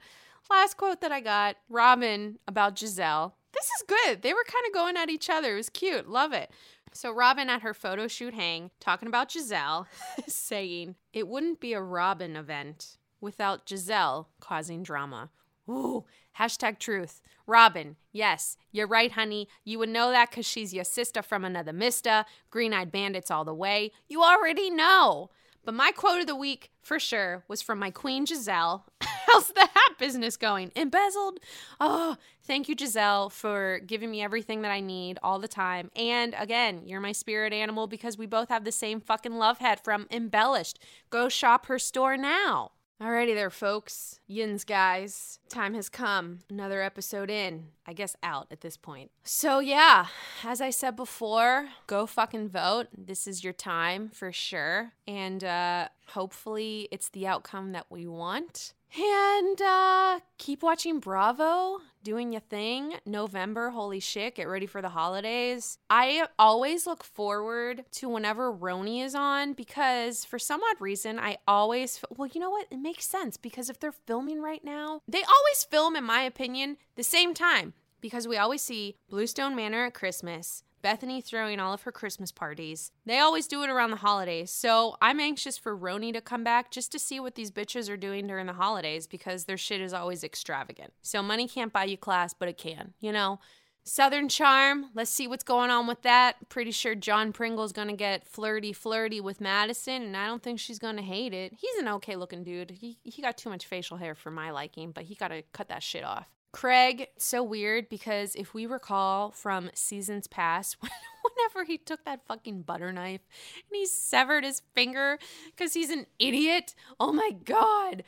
Last 0.51 0.77
quote 0.77 1.01
that 1.01 1.13
I 1.13 1.21
got 1.21 1.57
Robyn 1.69 2.39
about 2.47 2.77
Gizelle. 2.77 3.33
This 3.53 3.65
is 3.65 3.85
good. 3.87 4.23
They 4.23 4.33
were 4.33 4.45
kind 4.47 4.67
of 4.67 4.73
going 4.73 4.97
at 4.97 5.11
each 5.11 5.31
other. 5.31 5.55
It 5.55 5.57
was 5.57 5.71
cute. 5.71 6.09
Love 6.09 6.33
it. 6.33 6.51
So, 6.93 7.13
Robyn 7.13 7.49
at 7.49 7.63
her 7.63 7.75
photo 7.75 8.09
shoot 8.09 8.35
hang, 8.35 8.71
talking 8.81 9.09
about 9.09 9.31
Gizelle, 9.31 9.87
saying, 10.27 10.97
It 11.13 11.29
wouldn't 11.29 11.61
be 11.61 11.73
a 11.73 11.81
Robyn 11.81 12.37
event 12.37 12.97
without 13.21 13.67
Gizelle 13.67 14.27
causing 14.41 14.83
drama. 14.83 15.31
Ooh, 15.69 16.05
hashtag 16.39 16.79
truth. 16.79 17.21
Robyn, 17.47 17.97
yes, 18.13 18.57
you're 18.73 18.87
right, 18.87 19.13
honey. 19.13 19.49
You 19.65 19.79
would 19.79 19.89
know 19.89 20.11
that 20.11 20.31
because 20.31 20.47
she's 20.47 20.73
your 20.73 20.85
sister 20.85 21.23
from 21.23 21.45
another 21.45 21.73
mister. 21.73 22.25
Green 22.51 22.73
eyed 22.73 22.91
bandits 22.91 23.31
all 23.31 23.45
the 23.45 23.55
way. 23.55 23.93
You 24.09 24.23
already 24.23 24.71
know. 24.71 25.31
But 25.65 25.75
my 25.75 25.91
quote 25.93 26.21
of 26.21 26.27
the 26.27 26.37
week, 26.37 26.71
for 26.81 26.99
sure, 26.99 27.45
was 27.49 27.61
from 27.61 27.79
my 27.79 27.91
queen 27.91 28.25
Gizelle. 28.25 28.85
How's 29.29 29.49
the 29.49 29.61
hat 29.61 29.99
business 29.99 30.37
going? 30.39 30.73
Embezzled? 30.75 31.39
Oh, 31.81 32.17
thank 32.45 32.69
you, 32.69 32.75
Gizelle, 32.75 33.31
for 33.31 33.81
giving 33.87 34.11
me 34.11 34.23
everything 34.23 34.63
that 34.63 34.71
I 34.71 34.81
need 34.81 35.19
all 35.23 35.39
the 35.39 35.49
time. 35.49 35.91
And 35.95 36.35
again, 36.39 36.83
you're 36.87 37.01
my 37.01 37.13
spirit 37.13 37.53
animal 37.53 37.87
because 37.87 38.17
we 38.17 38.27
both 38.27 38.49
have 38.49 38.65
the 38.65 38.73
same 38.73 39.01
fucking 39.01 39.37
love 39.37 39.59
hat 39.59 39.85
from 39.85 40.07
Embellished. 40.11 40.79
Go 41.11 41.29
shop 41.29 41.67
her 41.67 41.79
store 41.79 42.17
now. 42.17 42.73
Alrighty 43.01 43.35
there, 43.35 43.51
folks. 43.51 44.19
Yins, 44.27 44.65
guys. 44.65 45.39
Time 45.49 45.75
has 45.75 45.89
come. 45.89 46.41
Another 46.51 46.83
episode 46.83 47.31
in. 47.31 47.67
I 47.87 47.93
guess 47.93 48.17
out 48.25 48.49
at 48.51 48.61
this 48.61 48.77
point. 48.77 49.13
So, 49.23 49.61
yeah, 49.61 50.07
as 50.43 50.61
I 50.61 50.71
said 50.71 50.97
before, 50.97 51.69
go 51.87 52.07
fucking 52.07 52.49
vote. 52.49 52.89
This 52.97 53.29
is 53.29 53.45
your 53.45 53.53
time 53.53 54.09
for 54.13 54.33
sure. 54.33 54.95
And 55.07 55.45
uh, 55.45 55.89
hopefully, 56.09 56.89
it's 56.91 57.09
the 57.11 57.27
outcome 57.29 57.71
that 57.73 57.87
we 57.89 58.07
want. 58.07 58.73
And 58.97 59.61
uh, 59.61 60.21
keep 60.39 60.63
watching 60.63 60.99
Bravo, 60.99 61.81
doing 62.03 62.33
your 62.33 62.41
thing. 62.41 62.95
November, 63.05 63.71
holy 63.71 64.01
shit, 64.01 64.37
get 64.37 64.49
ready 64.49 64.67
for 64.67 64.81
the 64.81 64.89
holidays. 64.89 65.79
I 65.91 66.27
always 66.39 66.87
look 66.87 67.05
forward 67.05 67.85
to 67.93 68.09
whenever 68.09 68.53
RHONY 68.53 69.05
is 69.05 69.15
on 69.15 69.53
because 69.53 70.25
for 70.25 70.39
some 70.39 70.63
odd 70.63 70.81
reason, 70.81 71.19
I 71.19 71.39
always, 71.47 72.01
well, 72.17 72.29
you 72.33 72.41
know 72.41 72.51
what? 72.51 72.67
It 72.71 72.79
makes 72.79 73.07
sense 73.07 73.37
because 73.37 73.69
if 73.69 73.79
they're 73.79 73.93
filming 73.93 74.41
right 74.41 74.65
now, 74.65 75.03
they 75.07 75.23
always 75.23 75.65
film, 75.65 75.95
in 75.95 76.05
my 76.05 76.23
opinion, 76.23 76.79
the 76.97 77.05
same 77.05 77.35
time 77.35 77.75
because 78.01 78.27
we 78.27 78.37
always 78.37 78.63
see 78.63 78.97
Bluestone 79.11 79.55
Manor 79.55 79.87
at 79.87 79.95
Christmas. 79.95 80.63
Bethany 80.83 81.21
throwing 81.21 81.61
all 81.61 81.73
of 81.73 81.83
her 81.83 81.93
Christmas 81.93 82.33
parties. 82.33 82.93
They 83.07 83.19
always 83.19 83.47
do 83.47 83.63
it 83.63 83.71
around 83.71 83.91
the 83.91 83.97
holidays. 83.97 84.51
So 84.51 84.97
I'm 85.01 85.21
anxious 85.21 85.59
for 85.59 85.77
RHONY 85.77 86.13
to 86.15 86.21
come 86.21 86.45
back 86.45 86.71
just 86.71 86.93
to 86.93 86.99
see 86.99 87.21
what 87.21 87.35
these 87.35 87.51
bitches 87.51 87.91
are 87.91 87.97
doing 87.97 88.27
during 88.27 88.47
the 88.47 88.53
holidays 88.53 89.07
because 89.07 89.45
their 89.45 89.57
shit 89.57 89.81
is 89.81 89.93
always 89.93 90.25
extravagant. 90.25 90.93
So 91.03 91.23
money 91.23 91.49
can't 91.49 91.73
buy 91.73 91.85
you 91.85 91.97
class, 91.97 92.35
but 92.35 92.49
it 92.49 92.59
can, 92.59 92.95
you 93.01 93.13
know? 93.13 93.41
Southern 93.89 94.29
Charm, 94.29 94.91
let's 94.95 95.11
see 95.11 95.27
what's 95.27 95.45
going 95.45 95.71
on 95.71 95.87
with 95.87 96.03
that. 96.03 96.37
Pretty 96.51 96.73
sure 96.73 96.95
John 96.95 97.33
Pringle's 97.33 97.73
gonna 97.73 97.97
get 97.97 98.29
flirty 98.29 98.75
flirty 98.75 99.19
with 99.19 99.41
Madison, 99.41 100.03
and 100.03 100.15
I 100.17 100.27
don't 100.27 100.43
think 100.43 100.61
she's 100.61 100.79
gonna 100.79 101.01
hate 101.01 101.33
it. 101.33 101.55
He's 101.59 101.77
an 101.79 101.89
okay 101.89 102.15
looking 102.15 102.45
dude. 102.45 102.71
He 102.71 102.99
he 103.03 103.23
got 103.23 103.39
too 103.39 103.49
much 103.49 103.67
facial 103.67 103.97
hair 103.97 104.15
for 104.15 104.31
my 104.31 104.51
liking, 104.51 104.93
but 104.93 105.05
he 105.05 105.15
gotta 105.15 105.43
cut 105.55 105.69
that 105.69 105.83
shit 105.83 106.05
off. 106.05 106.29
Craig, 106.53 107.09
so 107.19 107.43
weird 107.43 107.89
because 107.89 108.35
if 108.35 108.55
we 108.55 108.67
recall 108.67 109.31
from 109.31 109.71
seasons 109.75 110.27
past, 110.27 110.77
whenever 110.81 111.65
he 111.65 111.79
took 111.79 112.05
that 112.05 112.27
fucking 112.27 112.63
butter 112.63 112.93
knife 112.93 113.21
and 113.55 113.77
he 113.77 113.87
severed 113.87 114.45
his 114.45 114.63
finger 114.75 115.19
because 115.47 115.75
he's 115.75 115.91
an 115.91 116.07
idiot, 116.19 116.75
oh 116.99 117.13
my 117.13 117.31
god. 117.45 118.03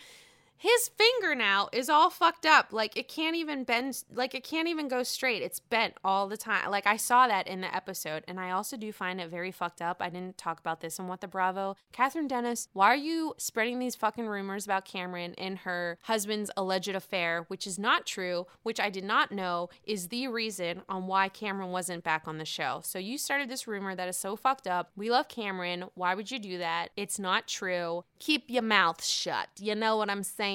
His 0.62 0.90
finger 0.90 1.34
now 1.34 1.70
is 1.72 1.88
all 1.88 2.10
fucked 2.10 2.44
up. 2.44 2.66
Like 2.70 2.94
it 2.94 3.08
can't 3.08 3.34
even 3.34 3.64
bend, 3.64 4.04
like 4.12 4.34
it 4.34 4.44
can't 4.44 4.68
even 4.68 4.88
go 4.88 5.02
straight. 5.02 5.40
It's 5.40 5.58
bent 5.58 5.94
all 6.04 6.28
the 6.28 6.36
time. 6.36 6.70
Like 6.70 6.86
I 6.86 6.98
saw 6.98 7.26
that 7.28 7.48
in 7.48 7.62
the 7.62 7.74
episode, 7.74 8.24
and 8.28 8.38
I 8.38 8.50
also 8.50 8.76
do 8.76 8.92
find 8.92 9.22
it 9.22 9.30
very 9.30 9.52
fucked 9.52 9.80
up. 9.80 10.02
I 10.02 10.10
didn't 10.10 10.36
talk 10.36 10.60
about 10.60 10.82
this 10.82 11.00
on 11.00 11.08
What 11.08 11.22
the 11.22 11.28
Bravo. 11.28 11.76
Kathryn 11.94 12.28
Dennis, 12.28 12.68
why 12.74 12.88
are 12.88 12.94
you 12.94 13.32
spreading 13.38 13.78
these 13.78 13.94
fucking 13.94 14.26
rumors 14.26 14.66
about 14.66 14.84
Cameron 14.84 15.34
and 15.38 15.60
her 15.60 15.96
husband's 16.02 16.50
alleged 16.58 16.90
affair, 16.90 17.46
which 17.48 17.66
is 17.66 17.78
not 17.78 18.04
true, 18.04 18.46
which 18.62 18.78
I 18.78 18.90
did 18.90 19.04
not 19.04 19.32
know 19.32 19.70
is 19.86 20.08
the 20.08 20.28
reason 20.28 20.82
on 20.90 21.06
why 21.06 21.30
Cameron 21.30 21.70
wasn't 21.70 22.04
back 22.04 22.24
on 22.28 22.36
the 22.36 22.44
show. 22.44 22.82
So 22.84 22.98
you 22.98 23.16
started 23.16 23.48
this 23.48 23.66
rumor 23.66 23.94
that 23.94 24.08
is 24.08 24.18
so 24.18 24.36
fucked 24.36 24.66
up. 24.66 24.90
We 24.94 25.10
love 25.10 25.28
Cameron. 25.28 25.86
Why 25.94 26.14
would 26.14 26.30
you 26.30 26.38
do 26.38 26.58
that? 26.58 26.88
It's 26.98 27.18
not 27.18 27.48
true. 27.48 28.04
Keep 28.18 28.50
your 28.50 28.62
mouth 28.62 29.02
shut. 29.02 29.48
You 29.58 29.74
know 29.74 29.96
what 29.96 30.10
I'm 30.10 30.22
saying? 30.22 30.49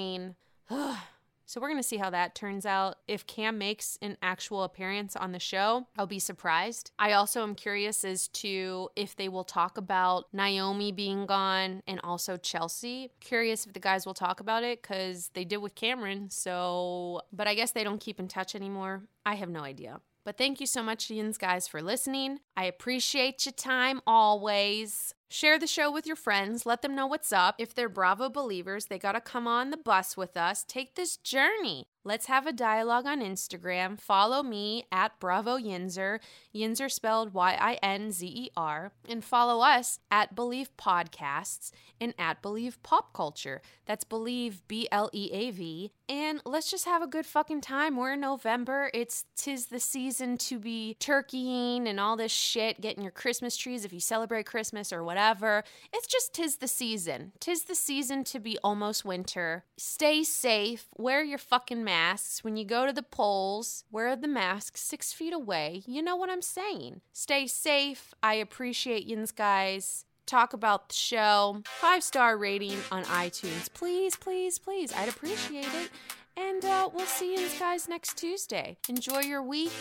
So 1.47 1.61
we're 1.61 1.69
going 1.69 1.77
to 1.77 1.83
see 1.83 1.97
how 1.97 2.09
that 2.09 2.33
turns 2.33 2.65
out. 2.65 2.97
If 3.07 3.27
Cam 3.27 3.57
makes 3.57 3.97
an 4.01 4.17
actual 4.21 4.63
appearance 4.63 5.15
on 5.15 5.31
the 5.31 5.39
show, 5.39 5.87
I'll 5.97 6.07
be 6.07 6.19
surprised. 6.19 6.91
I 6.97 7.13
also 7.13 7.43
am 7.43 7.55
curious 7.55 8.03
as 8.03 8.27
to 8.29 8.89
if 8.95 9.15
they 9.15 9.29
will 9.29 9.43
talk 9.43 9.77
about 9.77 10.25
Naomi 10.33 10.91
being 10.91 11.25
gone 11.25 11.83
and 11.87 11.99
also 12.03 12.37
Chelsea. 12.37 13.11
Curious 13.19 13.65
if 13.65 13.73
the 13.73 13.79
guys 13.79 14.05
will 14.05 14.13
talk 14.13 14.39
about 14.39 14.63
it 14.63 14.81
because 14.81 15.29
they 15.33 15.45
did 15.45 15.57
with 15.57 15.75
Cameron. 15.75 16.29
So, 16.29 17.21
but 17.31 17.47
I 17.47 17.53
guess 17.53 17.71
they 17.71 17.83
don't 17.83 18.01
keep 18.01 18.19
in 18.19 18.27
touch 18.27 18.55
anymore. 18.55 19.03
I 19.25 19.35
have 19.35 19.49
no 19.49 19.61
idea. 19.61 20.01
But 20.25 20.39
thank 20.39 20.59
you 20.59 20.65
so 20.65 20.81
much, 20.81 21.11
Yins 21.11 21.37
guys, 21.37 21.67
for 21.67 21.83
listening. 21.83 22.39
I 22.57 22.65
appreciate 22.65 23.45
your 23.45 23.53
time 23.53 24.01
always. 24.07 25.13
Share 25.27 25.57
the 25.57 25.65
show 25.67 25.91
with 25.91 26.05
your 26.05 26.15
friends. 26.15 26.65
Let 26.65 26.83
them 26.83 26.95
know 26.95 27.07
what's 27.07 27.33
up. 27.33 27.55
If 27.57 27.73
they're 27.73 27.89
Bravo 27.89 28.29
believers, 28.29 28.85
they 28.85 28.99
got 28.99 29.13
to 29.13 29.21
come 29.21 29.47
on 29.47 29.71
the 29.71 29.77
bus 29.77 30.15
with 30.15 30.37
us. 30.37 30.63
Take 30.63 30.95
this 30.95 31.17
journey. 31.17 31.87
Let's 32.07 32.27
have 32.27 32.45
a 32.45 32.53
dialogue 32.53 33.07
on 33.07 33.19
Instagram. 33.19 33.99
Follow 33.99 34.43
me 34.43 34.85
at 34.91 35.19
Bravo 35.19 35.57
Yinzer, 35.57 36.19
Yinzer 36.53 36.91
spelled 36.91 37.33
Y 37.33 37.57
I 37.59 37.79
N 37.81 38.11
Z 38.11 38.27
E 38.27 38.51
R, 38.55 38.91
and 39.09 39.25
follow 39.25 39.65
us 39.65 39.99
at 40.11 40.35
Bleav 40.35 40.67
Podcasts 40.77 41.71
and 41.99 42.13
at 42.19 42.43
Bleav 42.43 42.75
Pop 42.83 43.11
Culture. 43.11 43.63
That's 43.87 44.03
Bleav 44.03 44.61
B 44.67 44.87
L 44.91 45.09
E 45.13 45.31
A 45.33 45.49
V. 45.49 45.91
And 46.07 46.41
let's 46.45 46.69
just 46.69 46.85
have 46.85 47.01
a 47.01 47.07
good 47.07 47.25
fucking 47.25 47.61
time. 47.61 47.97
We're 47.97 48.13
in 48.13 48.19
November. 48.19 48.91
It's 48.93 49.25
tis 49.35 49.65
the 49.65 49.79
season 49.79 50.37
to 50.37 50.59
be 50.59 50.95
turkeying 50.99 51.87
and 51.87 51.99
all 51.99 52.15
this 52.15 52.31
shit, 52.31 52.79
getting 52.79 53.01
your 53.01 53.11
Christmas 53.11 53.57
trees 53.57 53.83
if 53.83 53.91
you 53.91 53.99
celebrate 53.99 54.45
Christmas 54.45 54.93
or 54.93 55.03
whatever. 55.03 55.14
It's 55.17 56.07
just 56.07 56.33
tis 56.33 56.57
the 56.57 56.67
season. 56.67 57.31
Tis 57.39 57.63
the 57.63 57.75
season 57.75 58.23
to 58.25 58.39
be 58.39 58.57
almost 58.63 59.05
winter. 59.05 59.65
Stay 59.77 60.23
safe. 60.23 60.87
Wear 60.97 61.23
your 61.23 61.37
fucking 61.37 61.83
masks. 61.83 62.43
When 62.43 62.57
you 62.57 62.65
go 62.65 62.85
to 62.85 62.93
the 62.93 63.03
polls, 63.03 63.83
wear 63.91 64.15
the 64.15 64.27
mask 64.27 64.77
six 64.77 65.13
feet 65.13 65.33
away. 65.33 65.83
You 65.85 66.01
know 66.01 66.15
what 66.15 66.29
I'm 66.29 66.41
saying. 66.41 67.01
Stay 67.13 67.47
safe. 67.47 68.13
I 68.21 68.35
appreciate 68.35 69.05
yins 69.05 69.31
guys. 69.31 70.05
Talk 70.25 70.53
about 70.53 70.89
the 70.89 70.95
show. 70.95 71.61
Five 71.65 72.03
star 72.03 72.37
rating 72.37 72.77
on 72.91 73.03
iTunes. 73.05 73.71
Please, 73.73 74.15
please, 74.15 74.57
please. 74.57 74.91
I'd 74.93 75.09
appreciate 75.09 75.65
it. 75.65 75.91
And 76.37 76.65
uh, 76.65 76.89
we'll 76.93 77.05
see 77.05 77.35
you 77.35 77.47
guys 77.59 77.87
next 77.87 78.17
Tuesday. 78.17 78.77
Enjoy 78.89 79.19
your 79.21 79.41
week 79.41 79.71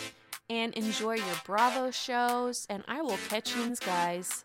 and 0.49 0.73
enjoy 0.75 1.15
your 1.15 1.35
Bravo 1.45 1.91
shows. 1.91 2.65
And 2.69 2.83
I 2.87 3.01
will 3.01 3.17
catch 3.27 3.55
you 3.55 3.75
guys 3.85 4.44